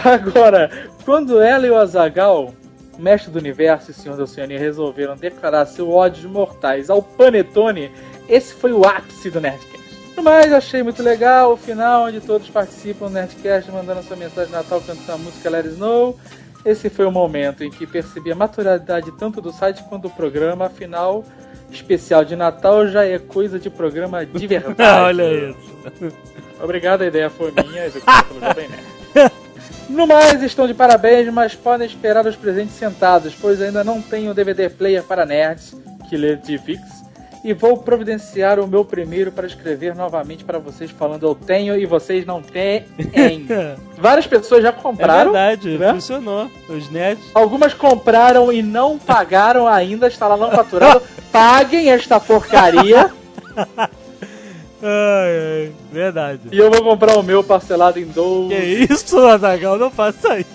Agora, 0.02 0.70
quando 1.04 1.40
ela 1.40 1.66
e 1.66 1.70
o 1.70 1.76
Azagal, 1.76 2.52
mestre 2.98 3.30
do 3.30 3.38
universo 3.38 3.90
e 3.90 3.94
senhor 3.94 4.16
da 4.16 4.24
Oceania, 4.24 4.58
resolveram 4.58 5.16
declarar 5.16 5.66
seu 5.66 5.90
ódio 5.90 6.22
de 6.22 6.28
mortais 6.28 6.90
ao 6.90 7.02
Panetone, 7.02 7.92
esse 8.28 8.54
foi 8.54 8.72
o 8.72 8.84
ápice 8.84 9.30
do 9.30 9.40
Nerdcast. 9.40 9.84
Mas 10.20 10.52
achei 10.52 10.82
muito 10.82 11.02
legal 11.02 11.52
o 11.52 11.56
final, 11.56 12.04
onde 12.04 12.20
todos 12.20 12.48
participam 12.48 13.06
do 13.06 13.12
Nerdcast, 13.12 13.70
mandando 13.70 14.02
sua 14.02 14.16
mensagem 14.16 14.46
de 14.46 14.52
Natal 14.52 14.80
cantando 14.80 15.12
a 15.12 15.18
música 15.18 15.50
Let 15.50 15.64
It 15.64 15.74
Snow. 15.74 16.18
Esse 16.64 16.88
foi 16.88 17.04
o 17.04 17.10
momento 17.10 17.62
em 17.62 17.70
que 17.70 17.86
percebi 17.86 18.32
a 18.32 18.34
maturidade 18.34 19.12
tanto 19.18 19.40
do 19.40 19.52
site 19.52 19.82
quanto 19.84 20.04
do 20.04 20.10
programa. 20.10 20.66
Afinal, 20.66 21.24
especial 21.70 22.24
de 22.24 22.34
Natal 22.34 22.86
já 22.88 23.04
é 23.04 23.18
coisa 23.18 23.58
de 23.58 23.68
programa 23.68 24.24
de 24.24 24.46
verdade. 24.48 25.04
Olha 25.04 25.50
isso. 25.50 26.16
Obrigado, 26.62 27.02
a 27.02 27.06
ideia 27.06 27.28
foi 27.28 27.52
minha, 27.52 27.84
executada 27.84 28.24
pelo 28.24 28.40
Jovem 28.40 28.68
Nerd. 28.68 29.43
No 29.88 30.06
mais, 30.06 30.42
estão 30.42 30.66
de 30.66 30.74
parabéns, 30.74 31.32
mas 31.32 31.54
podem 31.54 31.86
esperar 31.86 32.26
os 32.26 32.36
presentes 32.36 32.74
sentados, 32.74 33.34
pois 33.40 33.60
ainda 33.60 33.84
não 33.84 34.00
tenho 34.00 34.34
DVD 34.34 34.68
player 34.68 35.02
para 35.02 35.26
nerds, 35.26 35.76
que 36.08 36.16
lê 36.16 36.36
Fix, 36.38 36.80
e 37.44 37.52
vou 37.52 37.76
providenciar 37.76 38.58
o 38.58 38.66
meu 38.66 38.84
primeiro 38.84 39.30
para 39.30 39.46
escrever 39.46 39.94
novamente 39.94 40.42
para 40.42 40.58
vocês, 40.58 40.90
falando 40.90 41.26
eu 41.26 41.34
tenho 41.34 41.76
e 41.76 41.84
vocês 41.84 42.24
não 42.24 42.40
têm. 42.40 42.86
Várias 43.98 44.26
pessoas 44.26 44.62
já 44.62 44.70
É 44.70 44.72
compraram. 44.72 45.32
verdade, 45.32 45.76
né? 45.76 45.92
funcionou. 45.92 46.50
Os 46.68 46.90
nerds. 46.90 47.22
Algumas 47.34 47.74
compraram 47.74 48.50
e 48.50 48.62
não 48.62 48.98
pagaram 48.98 49.68
ainda, 49.68 50.06
está 50.06 50.26
lá 50.26 50.36
não 50.38 50.50
faturado. 50.50 51.02
Paguem 51.30 51.90
esta 51.90 52.18
porcaria 52.18 53.10
Ai, 54.86 55.62
ai, 55.66 55.72
verdade. 55.90 56.40
e 56.52 56.58
eu 56.58 56.70
vou 56.70 56.82
comprar 56.84 57.16
o 57.16 57.22
meu 57.22 57.42
parcelado 57.42 57.98
em 57.98 58.04
12. 58.04 58.54
Que 58.54 58.92
isso, 58.92 59.18
Azagal, 59.18 59.78
não 59.78 59.90
faça 59.90 60.38
isso. 60.38 60.50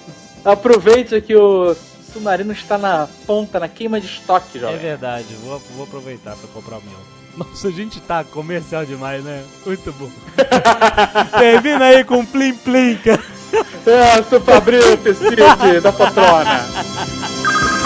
Aproveite 0.45 1.19
que 1.21 1.35
o 1.35 1.75
submarino 2.13 2.53
está 2.53 2.77
na 2.77 3.07
ponta, 3.25 3.59
na 3.59 3.67
queima 3.67 3.99
de 3.99 4.05
estoque, 4.07 4.57
É 4.57 4.61
jovem. 4.61 4.77
verdade, 4.77 5.25
vou, 5.43 5.59
vou 5.75 5.83
aproveitar 5.85 6.35
pra 6.35 6.47
comprar 6.53 6.77
o 6.77 6.81
meu. 6.83 6.99
Nossa, 7.37 7.69
a 7.69 7.71
gente 7.71 7.99
tá 8.01 8.23
comercial 8.23 8.85
demais, 8.85 9.23
né? 9.23 9.43
Muito 9.65 9.91
bom. 9.93 10.09
Termina 11.39 11.85
aí 11.85 12.03
com 12.03 12.25
Plim 12.25 12.53
Plim, 12.53 12.95
cara. 12.97 13.23
É, 13.85 14.21
seu 14.23 14.39
Fabrício 14.41 15.15
Cid 15.15 15.79
da 15.81 15.91
patrona. 15.91 16.65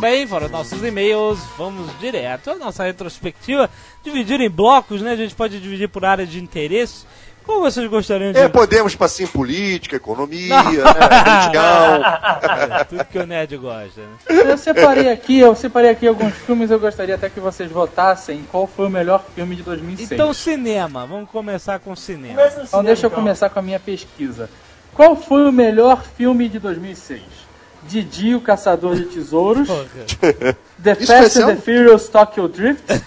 Bem, 0.00 0.26
foram 0.26 0.48
nossos 0.48 0.82
e-mails. 0.82 1.38
Vamos 1.58 1.86
direto 2.00 2.50
à 2.50 2.54
nossa 2.54 2.84
retrospectiva. 2.84 3.68
Dividir 4.02 4.40
em 4.40 4.48
blocos, 4.48 5.02
né? 5.02 5.12
A 5.12 5.16
gente 5.16 5.34
pode 5.34 5.60
dividir 5.60 5.90
por 5.90 6.06
área 6.06 6.26
de 6.26 6.42
interesse. 6.42 7.04
Qual 7.44 7.60
vocês 7.60 7.86
gostariam 7.90 8.32
de. 8.32 8.38
É, 8.38 8.48
podemos 8.48 8.94
passar 8.94 9.24
em 9.24 9.26
política, 9.26 9.96
economia, 9.96 10.62
né. 10.62 10.72
É, 12.80 12.84
tudo 12.84 13.04
que 13.04 13.18
o 13.18 13.26
Ned 13.26 13.54
gosta, 13.58 14.00
né? 14.00 14.50
Eu 14.50 14.56
separei 14.56 15.10
aqui, 15.10 15.38
eu 15.38 15.54
separei 15.54 15.90
aqui 15.90 16.06
alguns 16.06 16.34
filmes, 16.34 16.70
eu 16.70 16.80
gostaria 16.80 17.14
até 17.14 17.28
que 17.28 17.40
vocês 17.40 17.70
votassem 17.70 18.44
qual 18.50 18.66
foi 18.66 18.86
o 18.86 18.90
melhor 18.90 19.22
filme 19.34 19.54
de 19.54 19.62
2006. 19.62 20.12
Então, 20.12 20.32
cinema. 20.32 21.06
Vamos 21.06 21.28
começar 21.28 21.78
com 21.78 21.94
cinema. 21.94 22.40
Então 22.62 22.82
deixa 22.82 23.06
eu 23.06 23.10
começar 23.10 23.50
com 23.50 23.58
a 23.58 23.62
minha 23.62 23.80
pesquisa. 23.80 24.48
Qual 24.94 25.14
foi 25.14 25.46
o 25.46 25.52
melhor 25.52 26.02
filme 26.16 26.48
de 26.48 26.58
2006? 26.58 27.49
Didi, 27.84 28.34
o 28.34 28.40
Caçador 28.40 28.94
de 28.96 29.04
Tesouros, 29.04 29.66
Porra. 29.68 29.86
The 30.82 30.92
Isso 30.92 31.06
Fast 31.06 31.38
and 31.42 31.46
the 31.46 31.56
Furious 31.56 32.08
Tokyo 32.08 32.48
Drift, 32.48 32.82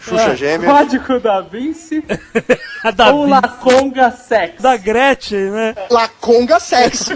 Xuxa 0.00 0.34
Gêmea. 0.36 0.70
Código 0.70 1.20
da 1.20 1.40
Vinci 1.42 2.02
da, 2.96 3.12
ou 3.12 3.26
La 3.26 3.42
Conga 3.42 4.10
Sex? 4.10 4.62
da 4.62 4.76
Gretchen, 4.76 5.50
né? 5.50 5.74
Laconga 5.90 6.58
Sexo. 6.58 7.10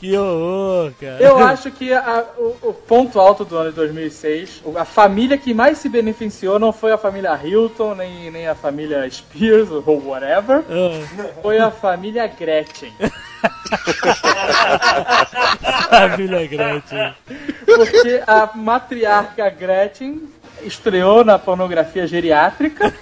Que 0.00 0.16
horror, 0.16 0.92
cara. 0.98 1.22
Eu 1.22 1.38
acho 1.38 1.70
que 1.70 1.92
a- 1.92 2.24
o, 2.38 2.56
o 2.70 2.72
ponto 2.72 3.20
alto 3.20 3.44
do 3.44 3.54
ano 3.58 3.68
de 3.68 3.76
2006, 3.76 4.62
o- 4.64 4.78
a 4.78 4.84
família 4.86 5.36
que 5.36 5.52
mais 5.52 5.76
se 5.76 5.90
beneficiou 5.90 6.58
não 6.58 6.72
foi 6.72 6.90
a 6.90 6.96
família 6.98 7.38
Hilton, 7.44 7.94
nem, 7.94 8.30
nem 8.30 8.48
a 8.48 8.54
família 8.54 9.06
Spears 9.10 9.68
ou 9.70 10.02
whatever, 10.06 10.64
Ah, 10.70 11.32
foi 11.42 11.58
a 11.58 11.70
família 11.70 12.26
Gretchen. 12.26 12.94
família 15.90 16.46
Gretchen. 16.46 17.14
Porque 17.66 18.22
a 18.26 18.50
matriarca 18.54 19.50
Gretchen 19.50 20.22
estreou 20.64 21.24
na 21.24 21.38
pornografia 21.38 22.06
geriátrica, 22.06 22.92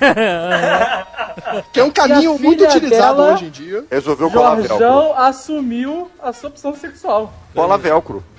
Que 1.72 1.80
é 1.80 1.84
um 1.84 1.90
caminho 1.90 2.38
muito 2.38 2.64
utilizado 2.64 3.18
dela- 3.22 3.34
hoje 3.34 3.46
em 3.46 3.50
dia. 3.50 3.84
Resolveu 3.90 4.30
colar 4.30 4.56
velcro. 4.56 4.68
Jorjão 4.78 5.14
assumiu 5.16 6.10
a 6.22 6.32
sua 6.32 6.50
opção 6.50 6.74
sexual. 6.74 7.32
Cola 7.54 7.78
velcro. 7.78 8.22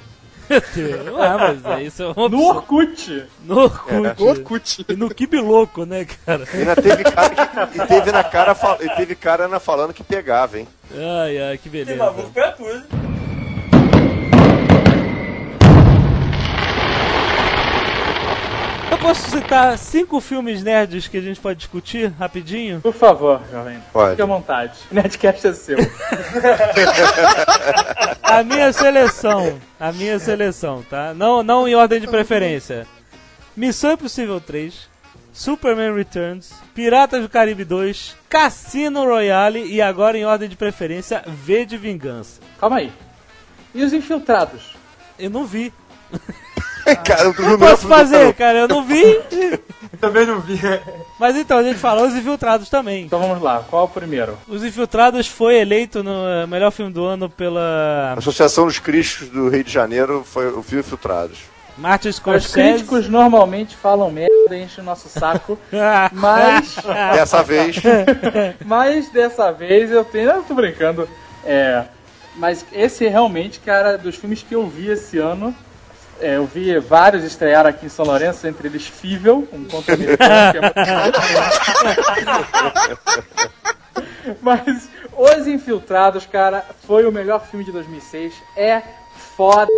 Ah, 0.49 1.37
mas 1.37 1.63
é 1.79 1.83
isso 1.83 2.01
é 2.01 2.07
uma 2.07 2.27
No. 2.27 2.41
Orkut. 2.47 3.23
No 3.45 3.59
Orkut. 3.59 4.23
Orkut. 4.23 4.85
E 4.89 4.93
no 4.95 5.13
Kibi 5.13 5.39
Louco, 5.39 5.85
né, 5.85 6.07
cara? 6.25 6.43
E 6.51 6.57
ainda 6.57 6.75
teve 6.75 7.03
cara 7.03 7.29
que, 7.29 7.77
e 7.77 7.85
teve 7.85 8.11
na 8.11 8.23
cara 8.23 8.55
e 8.81 8.89
teve 8.95 9.13
cara 9.15 9.59
falando 9.59 9.93
que 9.93 10.03
pegava, 10.03 10.57
hein? 10.57 10.67
Ai, 10.91 11.37
ai, 11.37 11.57
que 11.59 11.69
beleza. 11.69 12.11
foi 12.33 12.51
tudo. 12.53 12.83
Posso 18.99 19.29
citar 19.29 19.77
cinco 19.77 20.19
filmes 20.19 20.61
nerds 20.61 21.07
que 21.07 21.17
a 21.17 21.21
gente 21.21 21.39
pode 21.39 21.59
discutir 21.59 22.11
rapidinho? 22.19 22.81
Por 22.81 22.93
favor, 22.93 23.41
jovem. 23.51 23.79
Pode. 23.91 24.11
Fique 24.11 24.21
à 24.21 24.25
vontade. 24.25 24.79
O 24.91 24.95
Nerdcast 24.95 25.47
é 25.47 25.53
seu. 25.53 25.77
A 28.21 28.43
minha 28.43 28.71
seleção. 28.71 29.59
A 29.79 29.91
minha 29.91 30.19
seleção, 30.19 30.83
tá? 30.87 31.13
Não, 31.13 31.41
não 31.41 31.67
em 31.67 31.75
ordem 31.75 31.99
de 31.99 32.07
preferência. 32.07 32.85
Missão 33.55 33.93
Impossível 33.93 34.39
3, 34.39 34.87
Superman 35.33 35.95
Returns, 35.95 36.53
Piratas 36.73 37.21
do 37.21 37.29
Caribe 37.29 37.65
2, 37.65 38.15
Cassino 38.29 39.03
Royale 39.03 39.65
e 39.65 39.81
agora 39.81 40.17
em 40.17 40.25
ordem 40.25 40.47
de 40.47 40.55
preferência 40.55 41.23
V 41.25 41.65
de 41.65 41.77
Vingança. 41.77 42.39
Calma 42.59 42.77
aí. 42.77 42.91
E 43.73 43.83
os 43.83 43.93
infiltrados? 43.93 44.75
Eu 45.17 45.29
não 45.29 45.45
vi. 45.45 45.73
cara, 47.03 47.29
o 47.29 47.33
Eu 47.33 47.43
número 47.43 47.57
posso 47.71 47.87
fazer, 47.87 48.33
cara, 48.33 48.59
eu 48.59 48.67
não 48.67 48.83
vi. 48.83 49.19
Também 49.99 50.25
não 50.25 50.39
vi. 50.39 50.57
Mas 51.19 51.35
então, 51.35 51.57
a 51.57 51.63
gente 51.63 51.77
falou 51.77 52.07
os 52.07 52.15
Infiltrados 52.15 52.69
também. 52.69 53.03
Então 53.05 53.19
vamos 53.19 53.41
lá. 53.41 53.65
Qual 53.69 53.83
o 53.83 53.89
primeiro? 53.89 54.37
Os 54.47 54.63
Infiltrados 54.63 55.27
foi 55.27 55.57
eleito 55.59 56.01
no 56.01 56.25
eh, 56.25 56.47
melhor 56.47 56.71
filme 56.71 56.91
do 56.93 57.03
ano 57.03 57.29
pela 57.29 58.13
Associação 58.17 58.65
dos 58.65 58.79
Cristos 58.79 59.27
do 59.27 59.49
Rio 59.49 59.63
de 59.63 59.71
Janeiro 59.71 60.23
foi 60.25 60.47
o 60.49 60.63
filme 60.63 60.83
Filtrados. 60.83 61.39
Martin 61.77 62.09
Os 62.09 62.15
Scorsese. 62.17 62.53
críticos 62.53 63.09
normalmente 63.09 63.75
falam 63.75 64.09
merda 64.11 64.55
e 64.55 64.63
enchem 64.63 64.81
o 64.81 64.85
nosso 64.85 65.09
saco. 65.09 65.57
Mas, 66.13 66.75
Dessa 67.13 67.43
vez, 67.43 67.77
mas 68.65 69.09
dessa 69.09 69.51
vez 69.51 69.91
eu 69.91 70.03
tenho. 70.05 70.29
Eu 70.29 70.43
tô 70.43 70.53
brincando. 70.53 71.09
É. 71.45 71.83
Mas 72.35 72.65
esse 72.71 73.07
realmente, 73.07 73.59
cara, 73.59 73.97
dos 73.97 74.15
filmes 74.15 74.43
que 74.43 74.55
eu 74.55 74.67
vi 74.67 74.87
esse 74.89 75.17
ano. 75.17 75.53
É, 76.19 76.37
eu 76.37 76.45
vi 76.45 76.77
vários 76.79 77.23
estrear 77.23 77.65
aqui 77.65 77.85
em 77.85 77.89
São 77.89 78.05
Lourenço, 78.05 78.47
entre 78.47 78.67
eles 78.67 78.87
Fível, 78.87 79.47
um 79.51 79.65
conto 79.65 79.91
americano 79.91 80.51
que 80.51 80.57
é 80.57 80.61
muito 80.61 81.19
Mas 84.41 84.89
Os 85.15 85.47
Infiltrados, 85.47 86.25
cara, 86.25 86.65
foi 86.85 87.05
o 87.05 87.11
melhor 87.11 87.45
filme 87.45 87.65
de 87.65 87.71
2006. 87.71 88.33
É 88.55 88.81
foda. 89.35 89.71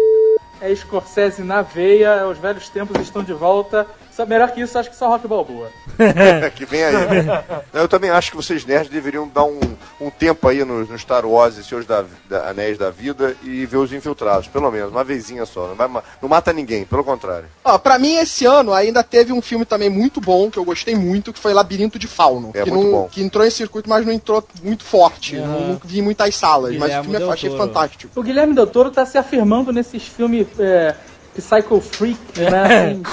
É 0.59 0.73
Scorsese 0.75 1.43
na 1.43 1.61
veia, 1.63 2.27
os 2.27 2.37
velhos 2.37 2.69
tempos 2.69 3.01
estão 3.01 3.23
de 3.23 3.33
volta. 3.33 3.87
Só, 4.15 4.25
melhor 4.25 4.51
que 4.51 4.61
isso, 4.61 4.77
acho 4.77 4.89
que 4.89 4.95
só 4.95 5.07
Rock 5.07 5.27
Balboa. 5.27 5.69
que 6.55 6.65
vem 6.65 6.83
aí. 6.83 6.95
Eu 7.73 7.87
também 7.87 8.09
acho 8.09 8.31
que 8.31 8.37
vocês 8.37 8.65
nerds 8.65 8.89
deveriam 8.91 9.27
dar 9.27 9.43
um, 9.45 9.59
um 9.99 10.09
tempo 10.09 10.47
aí 10.47 10.63
no, 10.65 10.85
no 10.85 10.99
Star 10.99 11.25
Wars 11.25 11.57
e 11.57 11.63
seus 11.63 11.85
da, 11.85 12.03
da- 12.29 12.49
anéis 12.49 12.77
da 12.77 12.89
vida 12.89 13.35
e 13.43 13.65
ver 13.65 13.77
os 13.77 13.93
infiltrados, 13.93 14.47
pelo 14.47 14.69
menos, 14.69 14.91
uma 14.91 15.03
vezinha 15.03 15.45
só. 15.45 15.67
Não, 15.67 15.75
vai 15.75 15.87
não 16.21 16.27
mata 16.29 16.51
ninguém, 16.51 16.83
pelo 16.85 17.03
contrário. 17.03 17.45
Ó, 17.63 17.77
pra 17.77 17.97
mim, 17.97 18.15
esse 18.17 18.45
ano 18.45 18.73
ainda 18.73 19.03
teve 19.03 19.31
um 19.31 19.41
filme 19.41 19.63
também 19.65 19.89
muito 19.89 20.19
bom, 20.19 20.49
que 20.51 20.57
eu 20.59 20.65
gostei 20.65 20.95
muito, 20.95 21.31
que 21.31 21.39
foi 21.39 21.53
Labirinto 21.53 21.97
de 21.97 22.07
Fauno. 22.07 22.51
É 22.53 22.63
que, 22.63 22.71
muito 22.71 22.85
não- 22.85 22.91
bom. 23.03 23.09
que 23.09 23.23
entrou 23.23 23.45
em 23.45 23.49
circuito, 23.49 23.89
mas 23.89 24.05
não 24.05 24.11
entrou 24.11 24.43
muito 24.63 24.83
forte. 24.83 25.37
Aham. 25.37 25.47
Não, 25.47 25.67
não 25.69 25.81
vi 25.83 26.01
muitas 26.01 26.35
salas, 26.35 26.71
mas 26.75 26.81
Guilherme 26.89 27.07
o 27.07 27.11
filme 27.11 27.25
eu 27.25 27.31
achei 27.31 27.49
fantástico. 27.57 28.11
O 28.19 28.23
Guilherme 28.23 28.53
Del 28.53 28.67
Toro 28.67 28.91
tá 28.91 29.05
se 29.05 29.17
afirmando 29.17 29.71
nesses 29.71 30.03
filmes 30.03 30.47
é, 30.59 30.95
Psycho 31.35 31.79
Freak, 31.79 32.19
né? 32.37 32.91
Assim, 32.91 33.03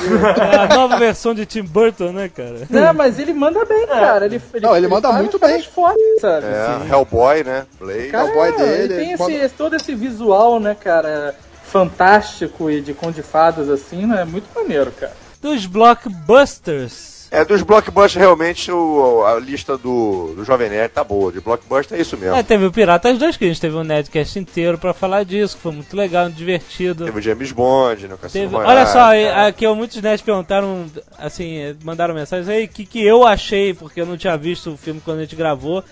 É 0.43 0.57
a 0.57 0.77
nova 0.77 0.99
versão 0.99 1.33
de 1.35 1.47
Tim 1.47 1.63
Burton, 1.63 2.13
né, 2.13 2.29
cara? 2.29 2.67
Não, 2.69 2.93
mas 2.95 3.19
ele 3.19 3.33
manda 3.33 3.65
bem, 3.65 3.87
cara. 3.87 4.27
Ele, 4.27 4.43
ele, 4.55 4.67
Não, 4.67 4.77
ele 4.77 4.89
manda 4.89 5.09
faz 5.09 5.21
muito 5.21 5.39
bem. 5.39 5.63
Fortes, 5.63 6.21
sabe? 6.21 6.47
É, 6.47 6.93
Hellboy, 6.93 7.45
né? 7.45 7.65
Blade. 7.79 8.09
Cara, 8.09 8.27
Hellboy 8.29 8.57
dele, 8.57 8.73
ele 8.85 8.89
tem 8.89 9.05
ele 9.05 9.13
esse, 9.13 9.23
manda- 9.23 9.49
todo 9.57 9.77
esse 9.77 9.95
visual, 9.95 10.59
né, 10.59 10.75
cara, 10.75 11.35
fantástico 11.65 12.71
e 12.71 12.81
de 12.81 12.93
conto 12.95 13.15
de 13.15 13.23
fadas, 13.23 13.69
assim, 13.69 14.05
né? 14.07 14.25
Muito 14.25 14.47
maneiro, 14.55 14.91
cara. 14.91 15.13
Dos 15.41 15.67
blockbusters. 15.67 17.18
É, 17.31 17.45
dos 17.45 17.61
blockbusters, 17.63 18.15
realmente, 18.15 18.73
o- 18.73 19.23
a 19.27 19.39
lista 19.39 19.77
do, 19.77 20.33
do 20.35 20.45
Jovem 20.45 20.71
Nerd 20.71 20.93
tá 20.95 21.05
boa. 21.05 21.31
De 21.31 21.41
blockbuster 21.41 21.99
é 21.99 22.01
isso 22.01 22.17
mesmo. 22.17 22.35
É, 22.37 22.43
teve 22.43 22.65
o 22.65 22.73
Piratas 22.73 23.19
2, 23.19 23.37
que 23.37 23.45
a 23.45 23.49
gente 23.49 23.61
teve 23.61 23.77
um 23.77 23.85
Nerdcast 23.85 24.39
inteiro 24.39 24.79
pra 24.79 24.95
falar 24.95 25.25
disso, 25.25 25.57
que 25.57 25.63
foi 25.63 25.73
muito 25.73 25.95
legal, 25.95 26.31
divertido. 26.31 27.05
Teve 27.05 27.19
o 27.19 27.23
James 27.23 27.53
Bond, 27.53 28.09
né? 28.09 28.15
o 28.15 28.19
Cassino 28.19 28.45
Teve- 28.45 28.57
Royale. 28.57 28.73
olha 28.79 28.87
só, 28.87 29.15
e- 29.15 29.29
aqui 29.47 29.69
muitos 29.69 30.01
nerds 30.01 30.23
perguntaram, 30.23 30.87
assim, 31.19 31.77
mandaram 31.85 32.15
mensagens 32.15 32.49
aí, 32.49 32.65
o 32.65 32.69
que, 32.69 32.87
que 32.87 33.05
eu 33.05 33.27
achei, 33.27 33.75
porque 33.75 34.01
eu 34.01 34.07
não 34.07 34.17
tinha 34.17 34.37
visto 34.39 34.71
o 34.73 34.77
filme 34.79 35.01
quando 35.05 35.19
a 35.19 35.23
gente 35.23 35.37
gravou, 35.37 35.85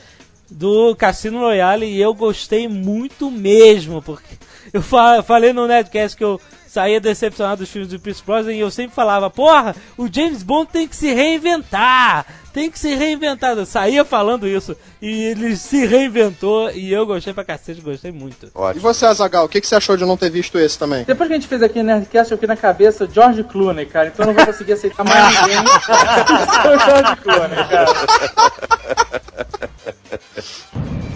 do 0.51 0.94
Cassino 0.96 1.40
Royale 1.40 1.85
e 1.87 2.01
eu 2.01 2.14
gostei 2.14 2.66
muito 2.68 3.31
mesmo, 3.31 4.01
porque 4.01 4.37
eu 4.72 4.81
fa- 4.81 5.22
falei 5.22 5.53
no 5.53 5.66
Nerdcast 5.66 6.16
que 6.16 6.25
eu 6.25 6.40
saía 6.77 7.01
decepcionado 7.01 7.61
dos 7.61 7.71
filmes 7.71 7.89
do 7.91 7.99
Pierce 7.99 8.23
Brosnan 8.23 8.53
e 8.53 8.61
eu 8.61 8.71
sempre 8.71 8.95
falava, 8.95 9.31
porra, 9.31 9.75
o 9.97 10.12
James 10.12 10.43
Bond 10.43 10.69
tem 10.71 10.87
que 10.87 10.95
se 10.95 11.11
reinventar, 11.11 12.27
tem 12.53 12.71
que 12.71 12.79
se 12.79 12.95
reinventar. 12.95 13.57
Eu 13.57 13.65
saía 13.65 14.05
falando 14.05 14.47
isso 14.47 14.77
e 15.01 15.25
ele 15.25 15.57
se 15.57 15.87
reinventou 15.87 16.71
e 16.71 16.93
eu 16.93 17.07
gostei 17.07 17.33
pra 17.33 17.45
cacete, 17.45 17.81
gostei 17.81 18.12
muito. 18.12 18.45
E 18.45 18.51
Ótimo. 18.55 18.83
você, 18.83 19.07
Azagal, 19.07 19.47
o 19.47 19.49
que, 19.49 19.59
que 19.59 19.67
você 19.67 19.75
achou 19.75 19.97
de 19.97 20.05
não 20.05 20.19
ter 20.19 20.29
visto 20.29 20.59
esse 20.59 20.79
também? 20.79 21.05
Depois 21.05 21.29
que 21.29 21.33
a 21.33 21.39
gente 21.39 21.49
fez 21.49 21.62
aqui 21.62 21.79
no 21.79 21.87
Nerdcast, 21.87 22.31
eu 22.31 22.37
fiquei 22.37 22.49
na 22.49 22.61
cabeça 22.61 23.09
George 23.11 23.43
Clooney, 23.45 23.87
cara. 23.87 24.09
Então 24.09 24.25
eu 24.25 24.27
não 24.27 24.35
vou 24.35 24.45
conseguir 24.45 24.75
aceitar 24.75 25.03
mais 25.03 25.41
ninguém. 25.41 25.57
George 26.85 27.17
Clooney, 27.23 27.57
cara. 27.71 27.87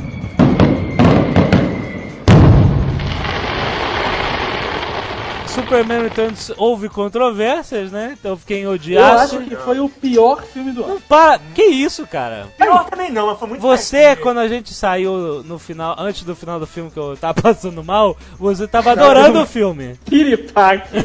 Superman 5.50 6.02
Returns 6.02 6.52
houve 6.56 6.88
controvérsias, 6.88 7.90
né? 7.90 8.16
Então 8.18 8.32
eu 8.32 8.36
fiquei 8.36 8.60
em 8.60 8.62
Eu 8.62 9.04
acho 9.04 9.38
que 9.40 9.56
foi 9.56 9.80
o 9.80 9.88
pior 9.88 10.42
filme 10.44 10.70
do 10.72 10.84
ano. 10.84 11.00
Para, 11.08 11.40
que 11.54 11.64
isso, 11.64 12.06
cara? 12.06 12.46
Pior 12.56 12.84
também 12.88 13.10
não, 13.10 13.26
mas 13.26 13.38
foi 13.38 13.48
muito 13.48 13.60
Você, 13.60 14.14
quando 14.16 14.38
a 14.38 14.48
gente 14.48 14.72
saiu 14.72 15.42
no 15.44 15.58
final, 15.58 15.96
antes 15.98 16.22
do 16.22 16.36
final 16.36 16.60
do 16.60 16.66
filme 16.66 16.90
que 16.90 16.98
eu 16.98 17.16
tava 17.16 17.34
passando 17.42 17.82
mal, 17.82 18.16
você 18.38 18.66
tava 18.68 18.92
adorando 18.92 19.40
o 19.40 19.46
filme. 19.46 19.98
Piripaque. 20.04 21.04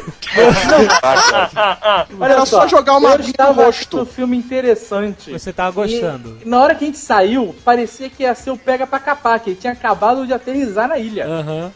Olha 2.20 2.32
Era 2.32 2.46
só 2.46 2.68
jogar 2.68 2.98
uma 2.98 3.10
eu 3.12 3.18
no 3.18 3.24
estava 3.24 3.64
rosto. 3.64 3.96
achando 3.98 4.02
o 4.02 4.06
filme 4.06 4.36
interessante. 4.36 5.32
Você 5.32 5.52
tava 5.52 5.70
gostando. 5.72 6.38
E 6.44 6.48
na 6.48 6.60
hora 6.60 6.74
que 6.74 6.84
a 6.84 6.86
gente 6.86 6.98
saiu, 6.98 7.54
parecia 7.64 8.08
que 8.08 8.22
ia 8.22 8.34
ser 8.34 8.50
o 8.50 8.56
pega 8.56 8.86
pra 8.86 8.98
capar, 8.98 9.40
que 9.40 9.50
ele 9.50 9.56
tinha 9.56 9.72
acabado 9.72 10.26
de 10.26 10.32
aterrizar 10.32 10.88
na 10.88 10.98
ilha. 10.98 11.26
Aham. 11.26 11.72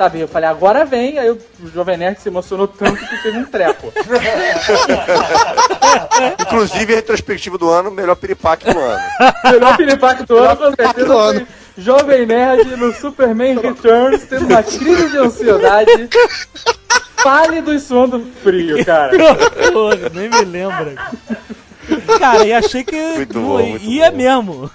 Sabe? 0.00 0.18
Eu 0.18 0.28
falei, 0.28 0.48
agora 0.48 0.86
vem. 0.86 1.18
Aí 1.18 1.30
o 1.30 1.38
Jovem 1.74 1.98
Nerd 1.98 2.18
se 2.18 2.30
emocionou 2.30 2.66
tanto 2.66 3.06
que 3.06 3.16
fez 3.18 3.34
um 3.34 3.44
treco. 3.44 3.92
Inclusive, 6.40 6.94
a 6.94 6.96
retrospectiva 6.96 7.58
do 7.58 7.68
ano, 7.68 7.90
melhor 7.90 8.16
piripaque 8.16 8.72
do 8.72 8.78
ano. 8.78 9.02
Melhor 9.44 9.76
piripaque 9.76 10.24
do 10.24 10.38
ano, 10.38 10.56
com 10.56 10.74
certeza, 10.74 11.06
do 11.06 11.18
ano. 11.18 11.46
foi 11.46 11.48
Jovem 11.76 12.24
Nerd 12.24 12.76
no 12.76 12.94
Superman 12.94 13.60
Returns, 13.60 14.22
tendo 14.22 14.46
uma 14.46 14.62
crise 14.62 15.10
de 15.10 15.18
ansiedade. 15.18 16.08
Pálido 17.22 17.74
e 17.74 17.78
suando 17.78 18.24
frio, 18.42 18.82
cara. 18.86 19.12
Porra, 19.70 20.08
nem 20.14 20.30
me 20.30 20.44
lembra. 20.46 20.94
Cara, 22.18 22.46
e 22.46 22.54
achei 22.54 22.84
que 22.84 22.96
Muito 23.16 23.38
bom, 23.38 23.62
muito 23.62 23.84
ia 23.84 24.10
bom. 24.10 24.16
mesmo. 24.16 24.70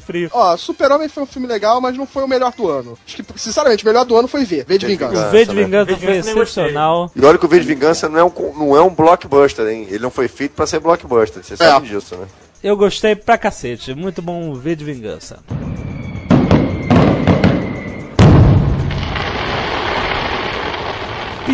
Frio. 0.00 0.30
Ó, 0.32 0.56
Super-Homem 0.56 1.08
foi 1.08 1.22
um 1.22 1.26
filme 1.26 1.46
legal, 1.46 1.80
mas 1.80 1.96
não 1.96 2.06
foi 2.06 2.22
o 2.22 2.28
melhor 2.28 2.52
do 2.52 2.68
ano. 2.68 2.98
Acho 3.06 3.16
que, 3.16 3.24
sinceramente, 3.38 3.84
o 3.84 3.86
melhor 3.86 4.04
do 4.04 4.16
ano 4.16 4.28
foi 4.28 4.44
V, 4.44 4.64
V 4.66 4.78
de 4.78 4.86
Vingança. 4.86 5.28
O 5.28 5.30
V 5.30 5.44
de? 5.44 5.54
Vingança 5.54 5.86
foi 5.86 5.96
Vingança 5.96 6.30
eu 6.30 6.34
nem 6.34 6.42
excepcional. 6.42 7.10
E 7.14 7.24
olha 7.24 7.38
que 7.38 7.44
o 7.44 7.48
V 7.48 7.60
de 7.60 7.66
Vingança 7.66 8.08
não 8.08 8.18
é 8.18 8.24
um, 8.24 8.32
não 8.56 8.76
é 8.76 8.82
um 8.82 8.94
blockbuster, 8.94 9.66
hein? 9.66 9.86
Ele 9.88 9.98
não 9.98 10.10
foi 10.10 10.28
feito 10.28 10.52
pra 10.52 10.66
ser 10.66 10.80
blockbuster. 10.80 11.42
Você 11.42 11.56
sabe 11.56 11.88
disso, 11.88 12.16
né? 12.16 12.26
Eu 12.62 12.76
gostei 12.76 13.14
pra 13.14 13.38
cacete. 13.38 13.94
Muito 13.94 14.22
bom 14.22 14.50
o 14.50 14.54
V 14.54 14.74
de 14.74 14.84
Vingança. 14.84 15.38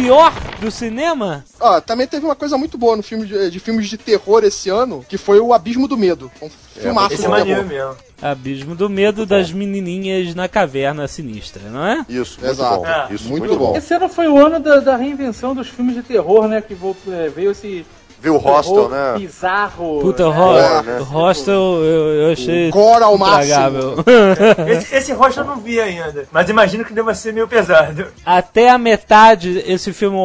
Pior 0.03 0.33
do 0.61 0.69
cinema? 0.69 1.45
Ó, 1.61 1.81
também 1.81 2.09
teve 2.09 2.27
uma 2.27 2.35
coisa 2.35 2.59
muito 2.59 2.77
boa 2.77 2.97
no 2.97 3.05
filme 3.05 3.25
de, 3.25 3.51
de 3.53 3.61
filmes 3.61 3.89
de 3.89 3.97
terror 3.97 4.43
esse 4.43 4.69
ano, 4.69 5.05
que 5.09 5.17
foi 5.17 5.39
o 5.39 5.55
Abismo 5.55 5.87
do 5.87 5.97
Medo. 5.97 6.29
Um 6.43 6.51
filmaço 6.51 7.13
Esse 7.15 7.23
de 7.23 7.27
é 7.29 7.31
maneiro 7.31 7.69
terror. 7.69 7.89
mesmo. 7.95 8.03
Abismo 8.21 8.75
do 8.75 8.91
Medo 8.91 9.25
das 9.25 9.53
menininhas 9.53 10.35
na 10.35 10.49
caverna 10.49 11.07
sinistra, 11.07 11.63
não 11.71 11.87
é? 11.87 12.05
Isso, 12.09 12.41
muito 12.41 12.51
Exato. 12.53 12.77
bom. 12.81 12.87
É. 12.87 13.15
Isso, 13.15 13.29
Muito 13.29 13.47
muito, 13.47 13.59
bom. 13.59 13.73
bom. 13.73 13.77
Esse 13.79 13.95
ano 13.95 14.09
foi 14.09 14.27
o 14.27 14.45
ano 14.45 14.59
da, 14.59 14.81
da 14.81 14.97
reinvenção 14.97 15.55
dos 15.55 15.69
filmes 15.69 15.95
de 15.95 16.03
terror, 16.03 16.49
né? 16.49 16.61
Que 16.61 16.75
é, 17.09 17.29
veio 17.29 17.53
esse 17.53 17.87
Viu 18.23 18.37
o 18.37 18.39
Hostel, 18.39 18.89
né? 18.89 19.15
bizarro. 19.19 19.99
Puta, 20.01 20.29
o 20.29 20.31
né? 20.33 20.39
Ho- 20.39 20.59
É, 20.59 20.83
né? 20.83 20.99
o 21.01 21.03
Hostel 21.05 21.55
eu, 21.55 22.09
eu 22.27 22.33
achei 22.33 22.71
Gore 22.71 23.03
ao 23.03 23.19
máximo. 23.19 23.97
Esse, 24.69 24.95
esse 24.95 25.13
rosto 25.13 25.41
eu 25.41 25.45
não 25.45 25.57
vi 25.57 25.81
ainda, 25.81 26.25
mas 26.31 26.49
imagino 26.49 26.85
que 26.85 26.93
deva 26.93 27.15
ser 27.15 27.33
meio 27.33 27.49
pesado. 27.49 28.07
até 28.25 28.71
a 28.71 28.79
metade, 28.79 29.63
esse 29.67 29.93
filme, 29.93 30.17
o, 30.17 30.21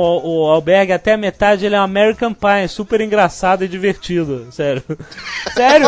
o 0.46 0.46
Albergue, 0.52 0.94
até 0.94 1.14
a 1.14 1.18
metade 1.18 1.66
ele 1.66 1.76
é 1.76 1.80
um 1.80 1.84
American 1.84 2.34
Pie, 2.34 2.68
super 2.70 3.02
engraçado 3.02 3.64
e 3.64 3.68
divertido, 3.68 4.48
sério. 4.52 4.84
Sério? 5.56 5.88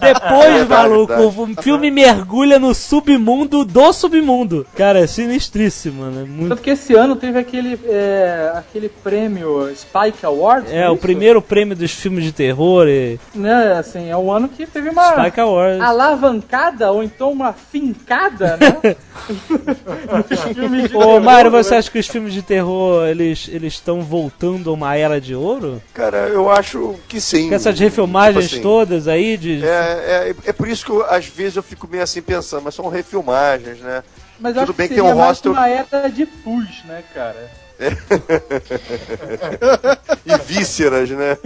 Depois, 0.00 0.52
Verdade, 0.54 0.68
maluco, 0.68 1.30
verdade. 1.30 1.58
o 1.58 1.62
filme 1.62 1.90
mergulha 1.90 2.58
no 2.58 2.72
submundo 2.74 3.64
do 3.64 3.92
submundo. 3.92 4.64
Cara, 4.76 5.00
é 5.00 5.06
sinistríssimo, 5.06 6.04
né? 6.04 6.24
Muito... 6.28 6.50
Tanto 6.50 6.62
que 6.62 6.70
esse 6.70 6.94
ano 6.94 7.16
teve 7.16 7.38
aquele, 7.38 7.78
é, 7.86 8.52
aquele 8.54 8.88
prêmio 8.88 9.68
Spike 9.74 10.24
Awards. 10.24 10.70
É, 10.72 10.88
o 10.88 10.92
isso? 10.92 11.02
primeiro 11.02 11.42
prêmio 11.48 11.74
dos 11.74 11.90
filmes 11.92 12.22
de 12.24 12.32
terror 12.32 12.86
e 12.88 13.18
Né, 13.34 13.72
assim, 13.78 14.08
é 14.10 14.16
o 14.16 14.30
ano 14.30 14.48
que 14.48 14.66
teve 14.66 14.90
uma 14.90 15.12
Spike 15.22 15.40
Awards. 15.40 15.80
alavancada 15.80 16.92
ou 16.92 17.02
então 17.02 17.32
uma 17.32 17.52
fincada, 17.52 18.56
né? 18.56 18.96
Ô, 20.94 21.20
Mário, 21.20 21.50
né? 21.50 21.62
você 21.62 21.74
acha 21.74 21.90
que 21.90 21.98
os 21.98 22.06
filmes 22.06 22.32
de 22.32 22.42
terror, 22.42 23.06
eles 23.06 23.48
eles 23.50 23.74
estão 23.74 24.00
voltando 24.02 24.70
a 24.70 24.72
uma 24.72 24.96
era 24.96 25.20
de 25.20 25.34
ouro? 25.34 25.82
Cara, 25.92 26.28
eu 26.28 26.50
acho 26.50 26.94
que 27.08 27.20
sim. 27.20 27.48
Com 27.48 27.54
essas 27.54 27.78
refilmagens 27.78 28.44
Tipo 28.46 28.54
assim, 28.56 28.62
todas 28.62 29.08
aí 29.08 29.36
de... 29.36 29.64
É, 29.64 29.66
é, 29.66 30.34
é 30.46 30.52
por 30.52 30.68
isso 30.68 30.84
que 30.84 30.90
eu, 30.90 31.04
às 31.08 31.26
vezes 31.26 31.56
eu 31.56 31.62
fico 31.62 31.86
meio 31.88 32.02
assim 32.02 32.22
pensando, 32.22 32.62
mas 32.64 32.74
são 32.74 32.88
refilmagens, 32.88 33.78
né? 33.80 34.02
Mas 34.38 34.54
tudo 34.54 34.62
acho 34.64 34.72
bem 34.74 34.88
que 34.88 34.94
que 34.94 35.00
tem 35.00 35.10
um 35.10 35.14
hostel- 35.16 35.52
uma 35.52 35.68
era 35.68 36.08
de 36.08 36.24
pus, 36.26 36.84
né, 36.84 37.02
cara? 37.14 37.50
E 40.26 40.38
vísceras, 40.44 41.10
né? 41.10 41.38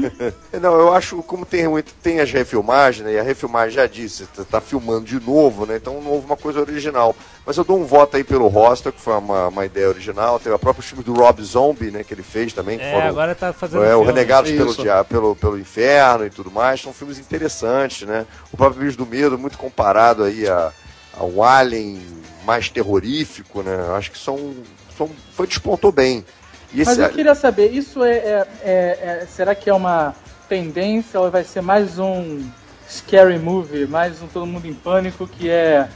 Não, 0.61 0.75
eu 0.79 0.93
acho 0.95 1.23
como 1.23 1.45
tem 1.45 1.69
muito, 1.69 1.93
tem 2.03 2.21
as 2.21 2.31
refilmagens, 2.31 3.05
né? 3.05 3.15
E 3.15 3.19
a 3.19 3.23
refilmagem 3.23 3.75
já 3.77 3.87
disse, 3.87 4.27
tá, 4.27 4.45
tá 4.45 4.61
filmando 4.61 5.05
de 5.05 5.21
novo, 5.21 5.67
né? 5.67 5.77
Então 5.77 6.01
não 6.01 6.11
houve 6.13 6.27
uma 6.27 6.37
coisa 6.37 6.61
original. 6.61 7.15
Mas 7.45 7.57
eu 7.57 7.65
dou 7.65 7.79
um 7.79 7.85
voto 7.85 8.17
aí 8.17 8.25
pelo 8.25 8.47
Hostel, 8.49 8.93
que 8.93 9.01
foi 9.01 9.15
uma, 9.15 9.49
uma 9.49 9.67
ideia 9.67 9.89
original. 9.89 10.39
Teve 10.39 10.55
a 10.55 10.59
própria 10.59 10.83
filme 10.83 11.03
do 11.05 11.13
Rob 11.15 11.43
Zombie, 11.43 11.91
né? 11.91 12.05
Que 12.05 12.15
ele 12.15 12.23
fez 12.23 12.53
também. 12.53 12.81
É, 12.81 12.93
foram- 12.93 13.09
agora 13.09 13.35
tá 13.35 13.53
fazendo 13.53 13.85
É, 13.85 13.95
o 13.95 13.99
filme. 13.99 14.07
Renegados 14.13 14.51
pelo, 14.53 14.75
dia, 14.75 15.05
pelo, 15.05 15.37
pelo 15.37 15.59
Inferno 15.59 16.25
e 16.27 16.31
tudo 16.31 16.51
mais. 16.51 16.81
São 16.81 16.93
filmes 16.93 17.19
interessantes, 17.19 18.07
né? 18.07 18.27
O 18.53 18.57
próprio 18.57 18.85
Bicho 18.85 18.97
do 18.99 19.07
Medo, 19.07 19.39
muito 19.39 19.59
comparado 19.59 20.25
aí 20.25 20.49
a, 20.49 20.73
a 21.19 21.25
um 21.25 21.43
Alien 21.43 22.01
mais 22.45 22.69
terrorífico, 22.69 23.63
né? 23.63 23.77
Acho 23.97 24.11
que 24.11 24.19
são 24.19 24.55
foi 24.97 25.47
despontou 25.47 25.91
bem. 25.93 26.25
E 26.73 26.79
Mas 26.79 26.89
esse, 26.89 27.03
eu 27.03 27.11
queria 27.11 27.35
saber, 27.35 27.71
isso 27.71 28.03
é, 28.03 28.13
é- 28.17 28.47
é- 28.63 28.99
é- 29.23 29.27
Será 29.29 29.55
que 29.55 29.69
é 29.69 29.75
uma 29.75 30.15
tendência 30.49 31.21
ou 31.21 31.31
vai 31.31 31.45
ser 31.45 31.61
mais 31.63 31.99
um 31.99 32.41
scary 32.89 33.39
movie, 33.39 33.87
mais 33.87 34.23
um 34.23 34.27
Todo 34.27 34.47
Mundo 34.47 34.67
em 34.67 34.75
Pânico, 34.75 35.27
que 35.27 35.49
é. 35.51 35.89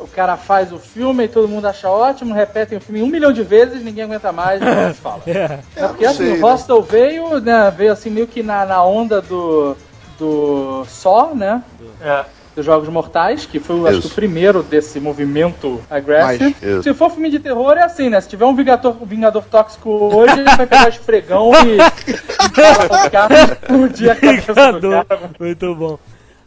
O 0.00 0.06
cara 0.06 0.36
faz 0.36 0.72
o 0.72 0.78
filme 0.78 1.24
e 1.24 1.28
todo 1.28 1.48
mundo 1.48 1.66
acha 1.66 1.90
ótimo, 1.90 2.32
repetem 2.32 2.78
o 2.78 2.80
filme 2.80 3.02
um 3.02 3.08
milhão 3.08 3.32
de 3.32 3.42
vezes, 3.42 3.82
ninguém 3.82 4.04
aguenta 4.04 4.30
mais, 4.30 4.60
ninguém 4.60 4.94
se 4.94 5.00
fala. 5.02 5.22
É. 5.26 5.58
É, 5.74 5.88
Porque 5.88 6.04
não 6.04 6.10
assim, 6.12 6.18
sei, 6.24 6.32
o 6.34 6.36
né? 6.36 6.40
Hostel 6.40 6.82
veio, 6.82 7.40
né, 7.40 7.74
veio 7.76 7.92
assim 7.92 8.08
meio 8.08 8.28
que 8.28 8.40
na, 8.42 8.64
na 8.64 8.82
onda 8.84 9.20
do. 9.20 9.76
do 10.16 10.84
Só, 10.86 11.34
né? 11.34 11.62
É. 12.00 12.24
Dos 12.58 12.66
Jogos 12.66 12.88
Mortais, 12.88 13.46
que 13.46 13.60
foi, 13.60 13.88
acho 13.88 14.08
o 14.08 14.10
primeiro 14.10 14.64
desse 14.64 14.98
movimento 14.98 15.80
aggressive. 15.88 16.56
Isso. 16.60 16.82
Se 16.82 16.92
for 16.92 17.08
filme 17.08 17.30
de 17.30 17.38
terror, 17.38 17.76
é 17.78 17.84
assim, 17.84 18.08
né? 18.10 18.20
Se 18.20 18.28
tiver 18.28 18.46
um 18.46 18.54
Vingador, 18.56 18.96
Vingador 19.06 19.44
Tóxico 19.44 19.88
hoje, 19.88 20.32
ele 20.40 20.42
vai 20.56 20.66
pegar 20.66 20.88
esfregão 20.88 21.52
e. 21.64 21.76
e 21.76 21.80
explodir 23.52 24.10
a 24.10 24.16
cabeça 24.18 24.72
do 24.72 24.90
cara. 24.90 25.30
Muito 25.38 25.74
bom. 25.76 25.98